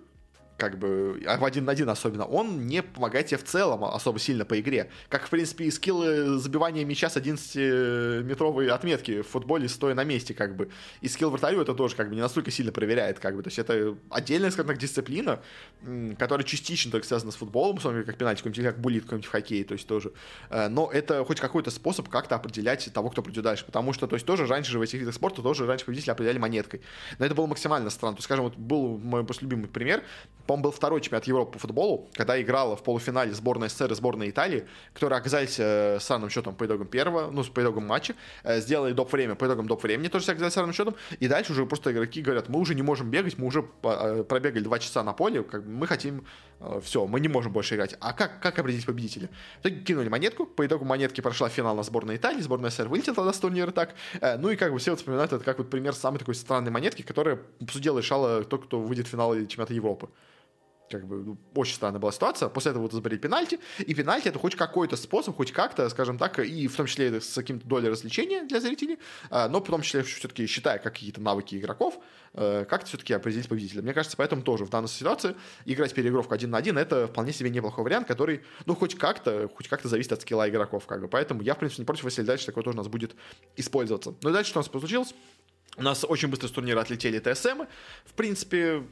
как 0.59 0.77
бы, 0.77 1.23
а 1.27 1.39
в 1.39 1.45
один 1.45 1.65
на 1.65 1.73
один 1.73 1.89
особенно, 1.89 2.25
он 2.25 2.67
не 2.67 2.83
помогает 2.83 3.29
тебе 3.29 3.39
в 3.39 3.45
целом 3.45 3.85
особо 3.85 4.19
сильно 4.19 4.45
по 4.45 4.59
игре. 4.59 4.91
Как, 5.09 5.27
в 5.27 5.31
принципе, 5.31 5.65
и 5.65 5.71
скиллы 5.71 6.37
забивания 6.39 6.85
мяча 6.85 7.09
с 7.09 7.17
11-метровой 7.17 8.69
отметки 8.69 9.23
в 9.23 9.29
футболе 9.29 9.69
стоя 9.69 9.95
на 9.95 10.03
месте, 10.03 10.35
как 10.35 10.57
бы. 10.57 10.69
И 11.01 11.09
скилл 11.09 11.31
вратарю 11.31 11.61
это 11.61 11.75
тоже, 11.75 11.95
как 11.95 12.09
бы, 12.09 12.17
не 12.17 12.21
настолько 12.21 12.51
сильно 12.51 12.73
проверяет, 12.73 13.21
как 13.21 13.37
бы. 13.37 13.43
То 13.45 13.49
есть 13.49 13.61
это 13.61 13.97
отдельная, 14.11 14.51
скажем 14.51 14.69
так, 14.69 14.79
дисциплина, 14.79 15.41
которая 16.19 16.45
частично 16.45 16.91
только 16.91 17.07
связана 17.07 17.31
с 17.31 17.37
футболом, 17.37 17.77
условно, 17.77 18.03
как 18.03 18.17
пенальти, 18.17 18.41
какой-нибудь, 18.41 18.65
как 18.65 18.81
булит 18.81 19.05
какой-нибудь 19.05 19.29
в 19.29 19.31
хоккее, 19.31 19.65
то 19.65 19.75
есть 19.75 19.87
тоже. 19.87 20.13
Э, 20.51 20.67
но 20.67 20.91
это 20.93 21.25
хоть 21.25 21.39
какой-то 21.39 21.71
способ 21.71 22.09
как-то 22.09 22.35
определять 22.35 22.93
того, 22.93 23.11
кто 23.11 23.23
придет 23.23 23.45
дальше. 23.45 23.65
Потому 23.65 23.93
что, 23.93 24.09
то 24.09 24.17
есть, 24.17 24.27
тоже 24.27 24.47
раньше 24.47 24.73
же 24.73 24.81
в 24.81 24.83
этих 24.83 24.99
видах 24.99 25.15
спорта 25.15 25.41
тоже 25.41 25.67
раньше 25.67 25.87
победители 25.87 26.11
определяли 26.11 26.39
монеткой. 26.39 26.81
Но 27.21 27.27
это 27.27 27.37
было 27.37 27.47
максимально 27.47 27.91
странно. 27.91 28.17
То 28.17 28.19
есть, 28.19 28.25
скажем, 28.25 28.47
вот 28.47 28.57
был 28.57 28.99
мой 28.99 29.25
просто 29.25 29.45
любимый 29.45 29.69
пример, 29.69 30.03
по-моему, 30.49 30.65
был 30.65 30.71
второй 30.71 31.03
чемпионат 31.03 31.27
Европы 31.27 31.53
по 31.53 31.59
футболу, 31.59 32.09
когда 32.15 32.41
играла 32.41 32.75
в 32.75 32.83
полуфинале 32.83 33.35
сборная 33.35 33.69
СССР 33.69 33.93
и 33.93 33.95
сборная 33.95 34.31
Италии, 34.31 34.67
которые 34.95 35.19
оказались 35.19 35.57
э, 35.59 35.99
с 36.01 36.09
равным 36.09 36.31
счетом 36.31 36.55
по 36.55 36.65
итогам 36.65 36.87
первого, 36.87 37.31
ну, 37.31 37.45
по 37.45 37.61
итогам 37.61 37.87
матча, 37.87 38.15
э, 38.45 38.63
сделали 38.63 38.95
доп. 38.95 39.13
время, 39.13 39.35
по 39.35 39.45
итогам 39.45 39.69
доп. 39.69 39.83
времени 39.83 40.09
тоже 40.09 40.33
оказались 40.33 40.55
с 40.55 40.57
равным 40.57 40.73
счетом, 40.73 40.95
и 41.21 41.29
дальше 41.29 41.53
уже 41.53 41.67
просто 41.67 41.93
игроки 41.93 42.23
говорят, 42.23 42.49
мы 42.49 42.61
уже 42.61 42.75
не 42.75 42.81
можем 42.81 43.11
бегать, 43.11 43.37
мы 43.37 43.47
уже 43.47 43.63
э, 43.83 44.25
пробегали 44.27 44.65
два 44.65 44.79
часа 44.79 45.03
на 45.03 45.13
поле, 45.13 45.43
как 45.43 45.67
мы 45.67 45.87
хотим, 45.87 46.25
э, 46.61 46.81
все, 46.83 47.07
мы 47.07 47.21
не 47.21 47.29
можем 47.29 47.53
больше 47.53 47.75
играть. 47.75 47.97
А 48.01 48.15
как, 48.15 48.41
как 48.41 48.59
определить 48.59 48.87
победителя? 48.87 49.29
В 49.59 49.67
итоге 49.67 49.81
кинули 49.83 50.09
монетку, 50.09 50.47
по 50.47 50.65
итогу 50.65 50.87
монетки 50.87 51.21
прошла 51.21 51.51
финал 51.51 51.77
на 51.77 51.83
сборной 51.83 52.17
Италии, 52.17 52.41
сборная 52.41 52.71
СССР 52.71 52.89
вылетела 52.89 53.17
тогда 53.17 53.35
с 53.35 53.39
турнира 53.39 53.71
так, 53.71 53.95
э, 54.23 54.39
ну 54.39 54.49
и 54.49 54.57
как 54.57 54.73
бы 54.73 54.79
все 54.79 54.93
вот 54.93 55.01
вспоминают 55.01 55.31
это 55.35 55.45
как 55.45 55.59
вот 55.59 55.69
пример 55.69 55.95
самой 55.95 56.19
такой 56.21 56.35
странной 56.35 56.71
монетки, 56.71 57.03
которая, 57.03 57.37
по 57.37 57.71
сути 57.71 57.83
дела, 57.83 57.99
решала 57.99 58.45
то, 58.45 58.57
кто 58.57 58.81
выйдет 58.81 59.09
в 59.09 59.11
финал 59.11 59.35
чемпионата 59.35 59.75
Европы 59.75 60.09
как 60.91 61.07
бы 61.07 61.17
ну, 61.25 61.39
очень 61.55 61.75
странная 61.75 62.01
была 62.01 62.13
ситуация. 62.13 62.49
После 62.49 62.71
этого 62.71 62.83
вот 62.83 62.93
забрали 62.93 63.19
пенальти, 63.19 63.61
и 63.79 63.95
пенальти 63.95 64.29
это 64.29 64.39
хоть 64.39 64.57
какой-то 64.57 64.97
способ, 64.97 65.37
хоть 65.37 65.53
как-то, 65.53 65.89
скажем 65.89 66.19
так, 66.19 66.39
и 66.39 66.67
в 66.69 66.77
том 66.77 66.87
числе 66.87 67.21
с 67.21 67.35
каким-то 67.35 67.67
долей 67.67 67.89
развлечения 67.89 68.45
для 68.45 68.61
зрителей, 68.61 68.99
а, 69.31 69.49
но 69.49 69.61
в 69.61 69.65
том 69.65 69.83
числе 69.83 70.03
все-таки 70.03 70.47
считая 70.47 70.79
какие-то 70.79 71.21
навыки 71.21 71.57
игроков, 71.57 71.99
э, 72.35 72.65
как-то 72.69 72.87
все-таки 72.87 73.13
определить 73.13 73.49
победителя. 73.49 73.83
Мне 73.83 73.95
кажется, 73.95 74.17
поэтому 74.17 74.43
тоже 74.43 74.65
в 74.65 74.71
данной 74.71 74.89
ситуации 74.89 75.35
играть 75.65 75.95
переигровку 75.95 76.35
один 76.35 76.51
на 76.51 76.59
один 76.59 76.79
это 76.79 77.07
вполне 77.07 77.33
себе 77.33 77.51
неплохой 77.51 77.85
вариант, 77.85 78.07
который, 78.07 78.43
ну, 78.67 78.75
хоть 78.75 78.97
как-то, 78.97 79.49
хоть 79.55 79.69
как-то 79.69 79.89
зависит 79.89 80.13
от 80.13 80.23
скилла 80.23 80.49
игроков, 80.49 80.87
как 80.87 81.01
бы. 81.01 81.09
Поэтому 81.09 81.43
я, 81.43 81.55
в 81.55 81.59
принципе, 81.59 81.83
не 81.83 81.87
против, 81.87 82.05
если 82.05 82.23
дальше 82.23 82.47
такое 82.47 82.65
тоже 82.65 82.77
у 82.77 82.79
нас 82.79 82.89
будет 82.89 83.15
использоваться. 83.57 84.15
Ну 84.23 84.31
и 84.31 84.33
дальше 84.33 84.51
что 84.51 84.61
у 84.61 84.63
нас 84.63 84.69
получилось? 84.69 85.15
У 85.77 85.83
нас 85.83 86.05
очень 86.09 86.29
быстро 86.29 86.49
с 86.49 86.51
турнира 86.51 86.81
отлетели 86.81 87.21
ТСМ. 87.21 87.63
В 88.05 88.15
принципе, 88.15 88.83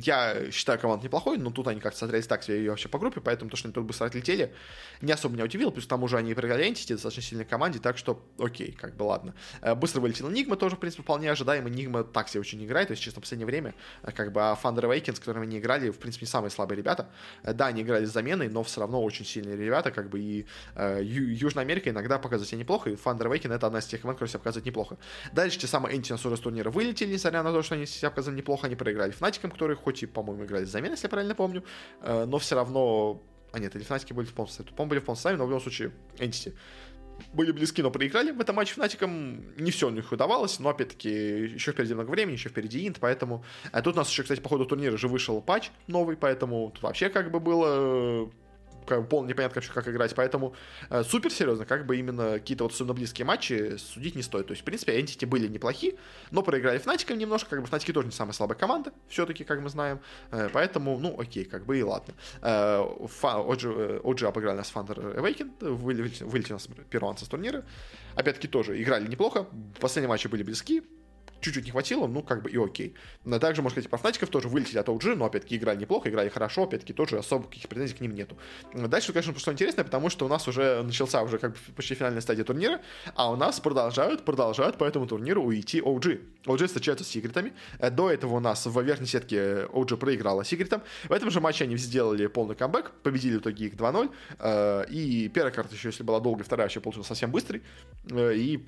я 0.00 0.50
считаю 0.50 0.78
команду 0.78 1.04
неплохой, 1.04 1.36
но 1.36 1.50
тут 1.50 1.68
они 1.68 1.78
как-то 1.78 1.98
смотрелись 1.98 2.26
так 2.26 2.42
себе 2.42 2.70
вообще 2.70 2.88
по 2.88 2.98
группе, 2.98 3.20
поэтому 3.20 3.50
то, 3.50 3.56
что 3.58 3.68
они 3.68 3.74
тут 3.74 3.84
быстро 3.84 4.06
отлетели, 4.06 4.54
не 5.02 5.12
особо 5.12 5.34
меня 5.34 5.44
удивило. 5.44 5.70
Плюс 5.70 5.84
к 5.84 5.88
тому 5.88 6.08
же 6.08 6.16
они 6.16 6.32
проиграли 6.32 6.66
Entity, 6.66 6.94
достаточно 6.94 7.22
сильной 7.22 7.44
команде, 7.44 7.80
так 7.80 7.98
что 7.98 8.24
окей, 8.38 8.72
как 8.72 8.96
бы 8.96 9.02
ладно. 9.02 9.34
Э, 9.60 9.74
быстро 9.74 10.00
вылетел 10.00 10.30
Нигма, 10.30 10.56
тоже, 10.56 10.76
в 10.76 10.78
принципе, 10.78 11.02
вполне 11.02 11.30
ожидаемо. 11.30 11.68
Нигма 11.68 12.02
так 12.02 12.30
себе 12.30 12.40
очень 12.40 12.64
играет, 12.64 12.88
то 12.88 12.92
есть, 12.92 13.02
честно, 13.02 13.20
в 13.20 13.24
последнее 13.24 13.46
время, 13.46 13.74
э, 14.02 14.10
как 14.12 14.32
бы, 14.32 14.40
а 14.40 14.58
Thunder 14.62 14.84
Awakens, 14.84 15.16
с 15.16 15.18
которыми 15.18 15.46
они 15.46 15.58
играли, 15.58 15.90
в 15.90 15.98
принципе, 15.98 16.24
не 16.24 16.30
самые 16.30 16.50
слабые 16.50 16.78
ребята. 16.78 17.10
Э, 17.42 17.52
да, 17.52 17.66
они 17.66 17.82
играли 17.82 18.06
с 18.06 18.10
заменой, 18.10 18.48
но 18.48 18.62
все 18.62 18.80
равно 18.80 19.02
очень 19.02 19.26
сильные 19.26 19.56
ребята, 19.56 19.90
как 19.90 20.08
бы, 20.08 20.18
и 20.20 20.46
Южная 20.76 21.64
Америка 21.64 21.90
иногда 21.90 22.18
показывает 22.18 22.48
себя 22.48 22.58
неплохо, 22.58 22.88
и 22.88 22.94
Thunder 22.94 23.24
Awakens 23.24 23.54
это 23.54 23.66
одна 23.66 23.80
из 23.80 23.86
тех 23.86 24.00
команд, 24.00 24.16
которая 24.16 24.30
себя 24.30 24.38
показывает 24.38 24.64
неплохо. 24.64 24.96
Дальше 25.32 25.58
те 25.58 25.66
самые 25.66 25.98
Entity 25.98 26.11
на 26.12 26.36
с 26.36 26.40
турнира 26.40 26.70
вылетели, 26.70 27.12
несмотря 27.12 27.42
на 27.42 27.52
то, 27.52 27.62
что 27.62 27.74
они 27.74 27.86
себя 27.86 28.10
показали 28.10 28.36
неплохо, 28.36 28.66
они 28.66 28.76
проиграли 28.76 29.10
Фнатикам, 29.10 29.50
которые 29.50 29.76
хоть 29.76 30.02
и, 30.02 30.06
по-моему, 30.06 30.44
играли 30.44 30.64
с 30.64 30.68
заменой, 30.68 30.92
если 30.92 31.06
я 31.06 31.10
правильно 31.10 31.34
помню, 31.34 31.64
э, 32.00 32.24
но 32.26 32.38
все 32.38 32.54
равно... 32.54 33.22
А 33.52 33.58
нет, 33.58 33.74
или 33.76 33.82
Фнатики 33.82 34.12
были 34.12 34.26
в 34.26 34.32
полном 34.32 34.48
составе. 34.48 34.70
По-моему, 34.70 34.90
были 34.90 35.00
в 35.00 35.04
полном 35.04 35.38
но 35.38 35.44
в 35.44 35.48
любом 35.48 35.60
случае 35.60 35.92
Entity 36.18 36.54
были 37.32 37.52
близки, 37.52 37.82
но 37.82 37.90
проиграли 37.90 38.30
в 38.30 38.40
этом 38.40 38.56
матче 38.56 38.74
Фнатикам. 38.74 39.56
Не 39.56 39.70
все 39.70 39.88
у 39.88 39.90
них 39.90 40.10
удавалось, 40.12 40.58
но, 40.58 40.70
опять-таки, 40.70 41.08
еще 41.08 41.72
впереди 41.72 41.94
много 41.94 42.10
времени, 42.10 42.34
еще 42.34 42.48
впереди 42.48 42.86
Инт, 42.86 42.98
поэтому... 43.00 43.44
А 43.70 43.82
тут 43.82 43.94
у 43.94 43.98
нас 43.98 44.10
еще, 44.10 44.22
кстати, 44.22 44.40
по 44.40 44.48
ходу 44.48 44.64
турнира 44.64 44.96
же 44.96 45.08
вышел 45.08 45.40
патч 45.40 45.70
новый, 45.86 46.16
поэтому 46.16 46.70
тут 46.74 46.82
вообще 46.82 47.08
как 47.08 47.30
бы 47.30 47.40
было 47.40 48.30
как 48.86 49.08
полно 49.08 49.28
непонятно 49.28 49.56
вообще, 49.56 49.72
как 49.72 49.88
играть, 49.88 50.14
поэтому 50.14 50.54
э, 50.90 51.02
супер 51.04 51.30
серьезно, 51.30 51.64
как 51.64 51.86
бы 51.86 51.96
именно 51.96 52.34
какие-то 52.34 52.64
вот 52.64 52.72
особенно 52.72 52.94
близкие 52.94 53.24
матчи 53.24 53.76
судить 53.76 54.14
не 54.14 54.22
стоит. 54.22 54.46
То 54.46 54.52
есть, 54.52 54.62
в 54.62 54.64
принципе, 54.64 55.00
Entity 55.00 55.26
были 55.26 55.48
неплохи, 55.48 55.98
но 56.30 56.42
проиграли 56.42 56.78
Фнатиком 56.78 57.18
немножко, 57.18 57.50
как 57.50 57.60
бы 57.60 57.66
Фнатики 57.66 57.92
тоже 57.92 58.06
не 58.06 58.12
самая 58.12 58.32
слабая 58.32 58.58
команда, 58.58 58.92
все-таки, 59.08 59.44
как 59.44 59.60
мы 59.60 59.68
знаем, 59.68 60.00
э, 60.30 60.48
поэтому, 60.52 60.98
ну, 60.98 61.18
окей, 61.18 61.44
как 61.44 61.66
бы 61.66 61.78
и 61.78 61.82
ладно. 61.82 62.14
Э, 62.42 62.82
OG, 62.82 64.26
обыграли 64.26 64.56
нас 64.56 64.72
Thunder 64.74 65.16
Awaken, 65.16 65.74
вылетели, 65.74 66.24
вылетели 66.24 66.52
нас 66.52 66.68
перуанцы 66.90 67.24
с 67.24 67.28
турнира, 67.28 67.64
опять-таки 68.14 68.48
тоже 68.48 68.80
играли 68.82 69.06
неплохо, 69.06 69.46
в 69.76 69.80
последнем 69.80 70.10
матче 70.10 70.28
были 70.28 70.42
близки, 70.42 70.82
чуть-чуть 71.42 71.64
не 71.64 71.70
хватило, 71.70 72.06
ну, 72.06 72.22
как 72.22 72.42
бы 72.42 72.50
и 72.50 72.56
окей. 72.56 72.94
Но 73.24 73.38
также, 73.38 73.62
можно 73.62 73.74
сказать, 73.74 73.90
про 73.90 73.98
Фнатиков 73.98 74.30
тоже 74.30 74.48
вылетели 74.48 74.78
от 74.78 74.88
OG, 74.88 75.16
но, 75.16 75.26
опять-таки, 75.26 75.56
играли 75.56 75.78
неплохо, 75.78 76.08
играли 76.08 76.28
хорошо, 76.28 76.64
опять-таки, 76.64 76.92
тоже 76.92 77.18
особо 77.18 77.48
каких 77.48 77.68
претензий 77.68 77.94
к 77.94 78.00
ним 78.00 78.14
нету. 78.14 78.36
Дальше, 78.72 79.12
конечно, 79.12 79.38
что 79.38 79.52
интересно, 79.52 79.84
потому 79.84 80.08
что 80.08 80.24
у 80.24 80.28
нас 80.28 80.48
уже 80.48 80.82
начался 80.82 81.22
уже 81.22 81.38
как 81.38 81.52
бы 81.52 81.58
почти 81.76 81.94
финальная 81.94 82.20
стадия 82.20 82.44
турнира, 82.44 82.80
а 83.14 83.30
у 83.30 83.36
нас 83.36 83.60
продолжают, 83.60 84.24
продолжают 84.24 84.78
по 84.78 84.84
этому 84.84 85.06
турниру 85.06 85.42
уйти 85.42 85.80
OG. 85.80 86.20
OG 86.46 86.66
встречаются 86.66 87.04
с 87.04 87.08
секретами. 87.08 87.52
Э, 87.78 87.90
до 87.90 88.10
этого 88.10 88.36
у 88.36 88.40
нас 88.40 88.66
в 88.66 88.80
верхней 88.80 89.06
сетке 89.06 89.66
OG 89.72 89.96
проиграла 89.96 90.44
секретом. 90.44 90.82
В 91.08 91.12
этом 91.12 91.30
же 91.30 91.40
матче 91.40 91.64
они 91.64 91.76
сделали 91.76 92.26
полный 92.26 92.54
камбэк, 92.54 92.92
победили 93.02 93.36
в 93.36 93.40
итоге 93.40 93.66
их 93.66 93.74
2-0. 93.74 94.10
Э, 94.38 94.84
и 94.88 95.28
первая 95.28 95.52
карта 95.52 95.74
еще, 95.74 95.88
если 95.88 96.02
была 96.02 96.20
долгая, 96.20 96.44
вторая 96.44 96.66
вообще 96.66 96.80
получилась 96.80 97.08
совсем 97.08 97.30
быстрой. 97.30 97.62
Э, 98.10 98.34
и 98.34 98.64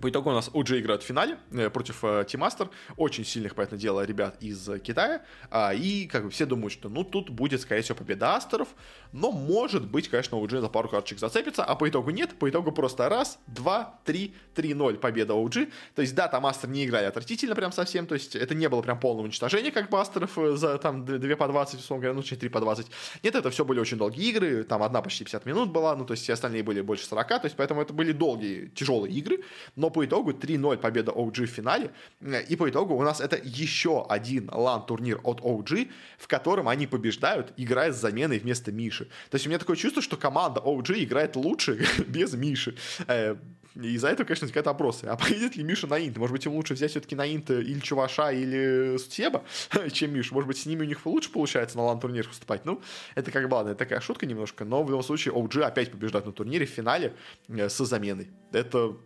по 0.00 0.10
итогу 0.10 0.30
у 0.30 0.32
нас 0.32 0.48
OG 0.48 0.80
играют 0.80 1.02
в 1.02 1.06
финале 1.06 1.38
э, 1.52 1.70
против 1.70 2.04
э, 2.04 2.24
Тимастер, 2.28 2.68
очень 2.96 3.24
сильных, 3.24 3.54
понятное 3.54 3.78
дело, 3.78 4.04
ребят 4.04 4.36
из 4.40 4.68
Китая, 4.82 5.22
а, 5.50 5.72
и 5.72 6.06
как 6.06 6.24
бы 6.24 6.30
все 6.30 6.46
думают, 6.46 6.72
что 6.72 6.88
ну 6.88 7.04
тут 7.04 7.30
будет, 7.30 7.60
скорее 7.60 7.82
всего, 7.82 7.96
победа 7.96 8.36
Астеров, 8.36 8.68
но 9.12 9.30
может 9.32 9.86
быть, 9.88 10.08
конечно, 10.08 10.36
OG 10.36 10.60
за 10.60 10.68
пару 10.68 10.88
карточек 10.88 11.18
зацепится, 11.18 11.64
а 11.64 11.74
по 11.74 11.88
итогу 11.88 12.10
нет, 12.10 12.38
по 12.38 12.50
итогу 12.50 12.72
просто 12.72 13.08
раз, 13.08 13.38
два, 13.46 14.00
три, 14.04 14.34
три, 14.54 14.74
ноль 14.74 14.98
победа 14.98 15.34
OG, 15.34 15.72
то 15.94 16.02
есть 16.02 16.14
да, 16.14 16.28
там 16.28 16.46
Астер 16.46 16.68
не 16.68 16.84
играли 16.84 17.06
отвратительно 17.06 17.54
прям 17.54 17.72
совсем, 17.72 18.06
то 18.06 18.14
есть 18.14 18.36
это 18.36 18.54
не 18.54 18.68
было 18.68 18.82
прям 18.82 18.98
полное 19.00 19.24
уничтожение, 19.24 19.72
как 19.72 19.88
бы 19.90 20.00
Астеров 20.00 20.36
э, 20.38 20.56
за 20.56 20.78
там 20.78 21.04
2 21.04 21.36
по 21.36 21.48
20, 21.48 21.80
условно 21.80 22.02
говоря, 22.02 22.14
ну, 22.16 22.22
3 22.22 22.48
по 22.48 22.60
20, 22.60 22.86
нет, 23.22 23.34
это 23.34 23.50
все 23.50 23.64
были 23.64 23.80
очень 23.80 23.96
долгие 23.96 24.28
игры, 24.30 24.64
там 24.64 24.82
одна 24.82 25.00
почти 25.00 25.24
50 25.24 25.46
минут 25.46 25.70
была, 25.70 25.96
ну, 25.96 26.04
то 26.04 26.12
есть 26.12 26.24
все 26.24 26.32
остальные 26.32 26.62
были 26.62 26.80
больше 26.80 27.06
40, 27.06 27.28
то 27.28 27.40
есть 27.44 27.56
поэтому 27.56 27.80
это 27.80 27.92
были 27.92 28.12
долгие, 28.12 28.70
тяжелые 28.74 29.14
игры, 29.14 29.44
но 29.76 29.83
по 29.90 30.04
итогу 30.04 30.32
3-0 30.32 30.78
победа 30.78 31.12
OG 31.12 31.46
в 31.46 31.50
финале. 31.50 31.90
И 32.48 32.56
по 32.56 32.68
итогу 32.68 32.94
у 32.94 33.02
нас 33.02 33.20
это 33.20 33.40
еще 33.42 34.06
один 34.08 34.50
лан-турнир 34.52 35.20
от 35.22 35.40
OG, 35.40 35.90
в 36.18 36.28
котором 36.28 36.68
они 36.68 36.86
побеждают, 36.86 37.52
играя 37.56 37.92
с 37.92 38.00
заменой 38.00 38.38
вместо 38.38 38.72
Миши. 38.72 39.04
То 39.30 39.36
есть 39.36 39.46
у 39.46 39.48
меня 39.48 39.58
такое 39.58 39.76
чувство, 39.76 40.02
что 40.02 40.16
команда 40.16 40.60
OG 40.60 41.04
играет 41.04 41.36
лучше 41.36 41.86
без 42.06 42.34
Миши. 42.34 42.76
Э, 43.06 43.36
и 43.76 43.94
из-за 43.94 44.08
этого, 44.08 44.26
конечно, 44.26 44.44
возникают 44.44 44.66
вопросы. 44.66 45.06
А 45.06 45.16
поедет 45.16 45.56
ли 45.56 45.64
Миша 45.64 45.86
на 45.86 45.98
Инт? 45.98 46.16
Может 46.16 46.32
быть, 46.32 46.46
им 46.46 46.52
лучше 46.52 46.74
взять 46.74 46.92
все-таки 46.92 47.16
на 47.16 47.26
Инт 47.26 47.50
или 47.50 47.80
Чуваша, 47.80 48.30
или 48.30 48.96
Сутеба, 48.98 49.42
чем 49.92 50.14
Миша? 50.14 50.32
Может 50.32 50.46
быть, 50.46 50.58
с 50.58 50.66
ними 50.66 50.82
у 50.82 50.84
них 50.84 51.04
лучше 51.04 51.30
получается 51.30 51.76
на 51.76 51.84
лан-турнирах 51.84 52.28
выступать? 52.28 52.64
Ну, 52.64 52.80
это 53.14 53.32
как 53.32 53.48
бы, 53.48 53.54
ладно, 53.54 53.74
такая 53.74 54.00
шутка 54.00 54.26
немножко, 54.26 54.64
но 54.64 54.82
в 54.82 54.90
любом 54.90 55.02
случае 55.02 55.34
OG 55.34 55.62
опять 55.62 55.90
побеждает 55.90 56.26
на 56.26 56.32
турнире 56.32 56.66
в 56.66 56.70
финале 56.70 57.14
э, 57.48 57.68
с 57.68 57.84
заменой. 57.84 58.28
Это 58.52 58.96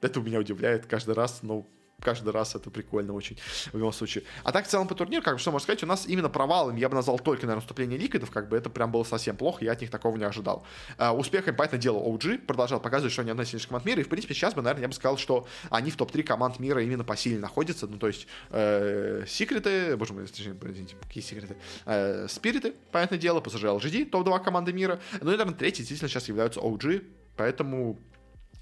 это 0.00 0.20
меня 0.20 0.38
удивляет 0.38 0.86
каждый 0.86 1.14
раз, 1.14 1.40
но 1.42 1.66
каждый 2.00 2.32
раз 2.32 2.54
это 2.54 2.70
прикольно 2.70 3.12
очень 3.12 3.38
в 3.72 3.76
любом 3.76 3.92
случае. 3.92 4.24
А 4.44 4.52
так 4.52 4.66
в 4.66 4.68
целом 4.68 4.88
по 4.88 4.94
турниру, 4.94 5.22
как 5.22 5.34
бы 5.34 5.40
что 5.40 5.50
можно 5.50 5.64
сказать, 5.64 5.82
у 5.82 5.86
нас 5.86 6.06
именно 6.06 6.28
провалами 6.28 6.78
я 6.78 6.88
бы 6.88 6.94
назвал 6.94 7.18
только, 7.18 7.46
наверное, 7.46 7.62
вступление 7.62 7.98
ликвидов, 7.98 8.30
как 8.30 8.48
бы 8.48 8.56
это 8.56 8.70
прям 8.70 8.92
было 8.92 9.04
совсем 9.04 9.36
плохо, 9.36 9.64
я 9.64 9.72
от 9.72 9.80
них 9.80 9.90
такого 9.90 10.16
не 10.16 10.24
ожидал. 10.24 10.64
А, 10.98 11.14
успехом, 11.14 11.56
понятное 11.56 11.80
дело, 11.80 11.98
OG 11.98 12.38
продолжал 12.46 12.80
показывать, 12.80 13.12
что 13.12 13.22
они 13.22 13.30
одна 13.30 13.44
из 13.44 13.48
сильнейших 13.48 13.68
команд 13.68 13.86
мира, 13.86 14.00
и 14.00 14.04
в 14.04 14.08
принципе 14.08 14.34
сейчас 14.34 14.54
бы, 14.54 14.62
наверное, 14.62 14.82
я 14.82 14.88
бы 14.88 14.94
сказал, 14.94 15.16
что 15.16 15.46
они 15.70 15.90
в 15.90 15.96
топ-3 15.96 16.22
команд 16.22 16.58
мира 16.58 16.82
именно 16.82 17.04
по 17.04 17.16
силе 17.16 17.38
находятся, 17.38 17.86
ну 17.86 17.98
то 17.98 18.06
есть 18.06 18.26
э, 18.50 19.24
секреты, 19.26 19.96
боже 19.96 20.12
мой, 20.12 20.24
извините, 20.24 20.96
какие 21.00 21.22
секреты, 21.22 21.56
э, 21.86 22.26
спириты, 22.28 22.74
понятное 22.92 23.18
дело, 23.18 23.40
PSG 23.40 23.80
LGD, 23.80 24.10
топ-2 24.10 24.44
команды 24.44 24.72
мира, 24.72 25.00
ну 25.20 25.28
и, 25.28 25.36
наверное, 25.36 25.54
третий 25.54 25.78
действительно 25.78 26.08
сейчас 26.08 26.28
являются 26.28 26.60
OG, 26.60 27.04
поэтому 27.36 27.98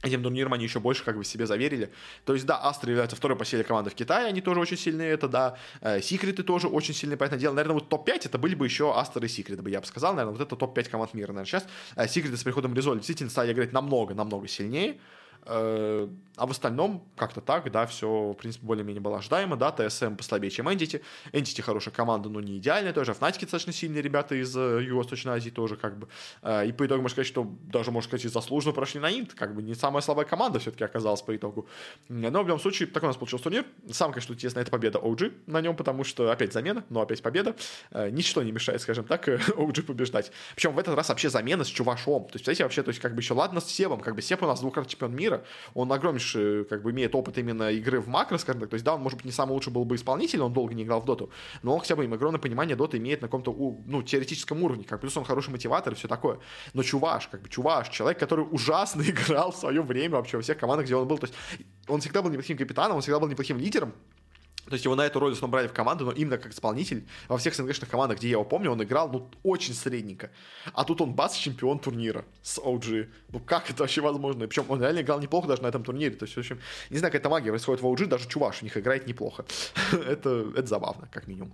Этим 0.04 0.22
турниром 0.22 0.52
они 0.52 0.64
еще 0.64 0.80
больше 0.80 1.02
как 1.04 1.16
бы 1.16 1.24
себе 1.24 1.46
заверили. 1.46 1.90
То 2.24 2.34
есть, 2.34 2.46
да, 2.46 2.60
Астра 2.62 2.90
является 2.90 3.16
второй 3.16 3.36
по 3.36 3.44
силе 3.44 3.64
команды 3.64 3.90
в 3.90 3.94
Китае, 3.94 4.26
они 4.26 4.40
тоже 4.40 4.60
очень 4.60 4.76
сильные, 4.76 5.12
это 5.12 5.28
да. 5.28 5.56
Э, 5.80 6.00
Секреты 6.00 6.42
тоже 6.42 6.68
очень 6.68 6.94
сильные, 6.94 7.16
понятное 7.16 7.40
дело. 7.40 7.54
Наверное, 7.54 7.74
вот 7.74 7.88
топ-5 7.88 8.26
это 8.26 8.38
были 8.38 8.54
бы 8.54 8.66
еще 8.66 8.92
Астра 8.94 9.24
и 9.24 9.28
Секреты, 9.28 9.62
бы 9.62 9.70
я 9.70 9.80
бы 9.80 9.86
сказал. 9.86 10.12
Наверное, 10.14 10.36
вот 10.36 10.46
это 10.46 10.56
топ-5 10.56 10.90
команд 10.90 11.14
мира. 11.14 11.28
Наверное, 11.28 11.46
сейчас 11.46 11.66
э, 11.96 12.06
Секреты 12.06 12.36
с 12.36 12.42
приходом 12.42 12.74
Резоль 12.74 12.98
действительно 12.98 13.30
стали 13.30 13.52
играть 13.52 13.72
намного-намного 13.72 14.46
сильнее. 14.46 14.98
Э, 15.46 16.08
а 16.36 16.46
в 16.46 16.50
остальном 16.50 17.04
как-то 17.16 17.40
так, 17.40 17.70
да, 17.70 17.86
все, 17.86 18.32
в 18.32 18.34
принципе, 18.34 18.66
более-менее 18.66 19.00
было 19.00 19.18
ожидаемо, 19.18 19.56
да, 19.56 19.70
ТСМ 19.70 20.16
послабее, 20.16 20.50
чем 20.50 20.68
Entity. 20.68 21.02
Entity 21.32 21.62
хорошая 21.62 21.94
команда, 21.94 22.28
но 22.28 22.40
не 22.40 22.58
идеальная 22.58 22.92
тоже. 22.92 23.12
Fnatic 23.12 23.42
достаточно 23.42 23.72
сильные 23.72 24.02
ребята 24.02 24.34
из 24.34 24.56
э, 24.56 24.82
Юго-Восточной 24.82 25.34
Азии 25.34 25.50
тоже, 25.50 25.76
как 25.76 25.98
бы. 25.98 26.08
Э, 26.42 26.66
и 26.66 26.72
по 26.72 26.86
итогу 26.86 27.02
можно 27.02 27.14
сказать, 27.14 27.28
что 27.28 27.48
даже, 27.70 27.90
можно 27.90 28.08
сказать, 28.08 28.24
и 28.24 28.28
заслуженно 28.28 28.74
прошли 28.74 29.00
на 29.00 29.10
Инт, 29.10 29.34
как 29.34 29.54
бы 29.54 29.62
не 29.62 29.74
самая 29.74 30.02
слабая 30.02 30.24
команда 30.24 30.58
все-таки 30.58 30.84
оказалась 30.84 31.22
по 31.22 31.36
итогу. 31.36 31.68
Но 32.08 32.42
в 32.42 32.46
любом 32.46 32.60
случае, 32.60 32.88
такой 32.88 33.06
у 33.06 33.10
нас 33.10 33.16
получился 33.16 33.44
турнир. 33.44 33.64
Сам, 33.92 34.12
конечно, 34.12 34.32
интересно, 34.32 34.60
это 34.60 34.70
победа 34.70 34.98
OG 34.98 35.32
на 35.46 35.60
нем, 35.60 35.76
потому 35.76 36.04
что 36.04 36.30
опять 36.30 36.52
замена, 36.52 36.84
но 36.88 37.00
опять 37.00 37.22
победа. 37.22 37.54
Ничто 37.92 38.42
не 38.42 38.50
мешает, 38.50 38.80
скажем 38.80 39.04
так, 39.04 39.28
OG 39.28 39.82
побеждать. 39.82 40.32
Причем 40.56 40.72
в 40.72 40.78
этот 40.78 40.96
раз 40.96 41.08
вообще 41.10 41.28
замена 41.28 41.64
с 41.64 41.68
Чувашом. 41.68 42.24
То 42.24 42.34
есть, 42.34 42.44
знаете, 42.44 42.64
вообще, 42.64 42.82
то 42.82 42.88
есть, 42.88 43.00
как 43.00 43.14
бы 43.14 43.20
еще 43.20 43.34
ладно 43.34 43.60
с 43.60 43.66
Себом, 43.66 44.00
как 44.00 44.14
бы 44.14 44.22
Себ 44.22 44.42
у 44.42 44.46
нас 44.46 44.60
двукратный 44.60 44.90
чемпион 44.90 45.14
мира, 45.14 45.33
он 45.74 45.92
огромнейший, 45.92 46.64
как 46.64 46.82
бы, 46.82 46.90
имеет 46.90 47.14
опыт 47.14 47.38
именно 47.38 47.70
игры 47.70 48.00
в 48.00 48.08
макро, 48.08 48.38
скажем 48.38 48.60
так. 48.60 48.70
То 48.70 48.74
есть, 48.74 48.84
да, 48.84 48.94
он, 48.94 49.00
может 49.02 49.18
быть, 49.18 49.26
не 49.26 49.32
самый 49.32 49.52
лучший 49.52 49.72
был 49.72 49.84
бы 49.84 49.96
исполнитель, 49.96 50.40
он 50.40 50.52
долго 50.52 50.74
не 50.74 50.82
играл 50.82 51.00
в 51.00 51.04
доту, 51.04 51.30
но 51.62 51.74
он 51.74 51.80
хотя 51.80 51.96
бы 51.96 52.04
им 52.04 52.12
огромное 52.12 52.40
понимание 52.40 52.76
доты 52.76 52.98
имеет 52.98 53.22
на 53.22 53.28
каком-то, 53.28 53.52
ну, 53.86 54.02
теоретическом 54.02 54.62
уровне, 54.62 54.84
как 54.84 55.00
плюс 55.00 55.16
он 55.16 55.24
хороший 55.24 55.50
мотиватор 55.50 55.92
и 55.92 55.96
все 55.96 56.08
такое. 56.08 56.38
Но 56.72 56.82
чуваш, 56.82 57.28
как 57.28 57.42
бы, 57.42 57.48
чуваш, 57.48 57.88
человек, 57.88 58.18
который 58.18 58.46
ужасно 58.50 59.02
играл 59.08 59.52
в 59.52 59.56
свое 59.56 59.82
время 59.82 60.16
вообще 60.16 60.36
во 60.36 60.42
всех 60.42 60.58
командах, 60.58 60.86
где 60.86 60.96
он 60.96 61.06
был. 61.06 61.18
То 61.18 61.26
есть, 61.26 61.34
он 61.88 62.00
всегда 62.00 62.22
был 62.22 62.30
неплохим 62.30 62.56
капитаном, 62.56 62.96
он 62.96 63.02
всегда 63.02 63.20
был 63.20 63.28
неплохим 63.28 63.58
лидером, 63.58 63.92
то 64.66 64.72
есть 64.72 64.84
его 64.84 64.94
на 64.94 65.06
эту 65.06 65.20
роль 65.20 65.32
основном 65.32 65.52
брали 65.52 65.68
в 65.68 65.72
команду, 65.72 66.06
но 66.06 66.12
именно 66.12 66.38
как 66.38 66.52
исполнитель 66.52 67.06
во 67.28 67.36
всех 67.38 67.54
СНГшных 67.54 67.90
командах, 67.90 68.18
где 68.18 68.28
я 68.28 68.32
его 68.32 68.44
помню, 68.44 68.70
он 68.70 68.82
играл, 68.82 69.10
ну, 69.10 69.28
очень 69.42 69.74
средненько. 69.74 70.30
А 70.72 70.84
тут 70.84 71.00
он 71.00 71.12
бац, 71.12 71.34
чемпион 71.34 71.78
турнира 71.78 72.24
с 72.42 72.58
OG. 72.58 73.08
Ну, 73.28 73.40
как 73.40 73.70
это 73.70 73.82
вообще 73.82 74.00
возможно? 74.00 74.46
Причем 74.46 74.64
он 74.68 74.80
реально 74.80 75.00
играл 75.00 75.20
неплохо 75.20 75.48
даже 75.48 75.62
на 75.62 75.66
этом 75.66 75.84
турнире. 75.84 76.14
То 76.16 76.24
есть, 76.24 76.36
в 76.36 76.38
общем, 76.38 76.60
не 76.90 76.98
знаю, 76.98 77.12
какая-то 77.12 77.28
магия 77.28 77.50
происходит 77.50 77.82
в 77.82 77.86
OG, 77.86 78.06
даже 78.06 78.28
чуваш 78.28 78.62
у 78.62 78.64
них 78.64 78.76
играет 78.76 79.06
неплохо. 79.06 79.44
это, 79.92 80.46
это 80.56 80.66
забавно, 80.66 81.08
как 81.12 81.26
минимум. 81.26 81.52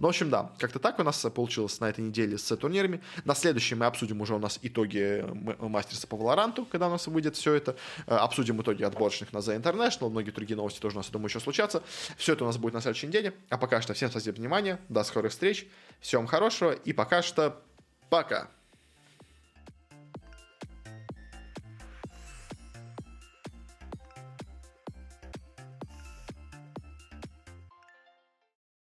Ну, 0.00 0.06
в 0.06 0.10
общем, 0.10 0.30
да, 0.30 0.50
как-то 0.58 0.78
так 0.78 0.98
у 0.98 1.02
нас 1.02 1.26
получилось 1.34 1.78
на 1.80 1.90
этой 1.90 2.00
неделе 2.00 2.38
с 2.38 2.56
турнирами. 2.56 3.02
На 3.24 3.34
следующей 3.34 3.74
мы 3.74 3.84
обсудим 3.84 4.20
уже 4.22 4.34
у 4.34 4.38
нас 4.38 4.58
итоги 4.62 5.24
мастерса 5.60 6.06
по 6.06 6.16
Валоранту, 6.16 6.64
когда 6.64 6.88
у 6.88 6.90
нас 6.90 7.06
выйдет 7.06 7.36
все 7.36 7.52
это. 7.52 7.76
Э, 8.06 8.16
обсудим 8.16 8.60
итоги 8.62 8.82
отборочных 8.82 9.32
на 9.34 9.38
The 9.38 9.60
International, 9.60 10.08
многие 10.08 10.30
другие 10.30 10.56
новости 10.56 10.80
тоже 10.80 10.96
у 10.96 10.98
нас, 10.98 11.06
я 11.06 11.12
думаю, 11.12 11.28
еще 11.28 11.40
случатся. 11.40 11.82
Все 12.16 12.32
это 12.32 12.44
у 12.44 12.46
нас 12.50 12.58
будет 12.58 12.74
на 12.74 12.80
следующей 12.80 13.06
неделе. 13.06 13.34
А 13.48 13.58
пока 13.58 13.80
что 13.80 13.94
всем 13.94 14.10
спасибо 14.10 14.36
за 14.36 14.40
внимание, 14.40 14.78
до 14.88 15.02
скорых 15.04 15.32
встреч, 15.32 15.66
всем 16.00 16.26
хорошего 16.26 16.72
и 16.72 16.92
пока 16.92 17.22
что 17.22 17.62
пока. 18.08 18.48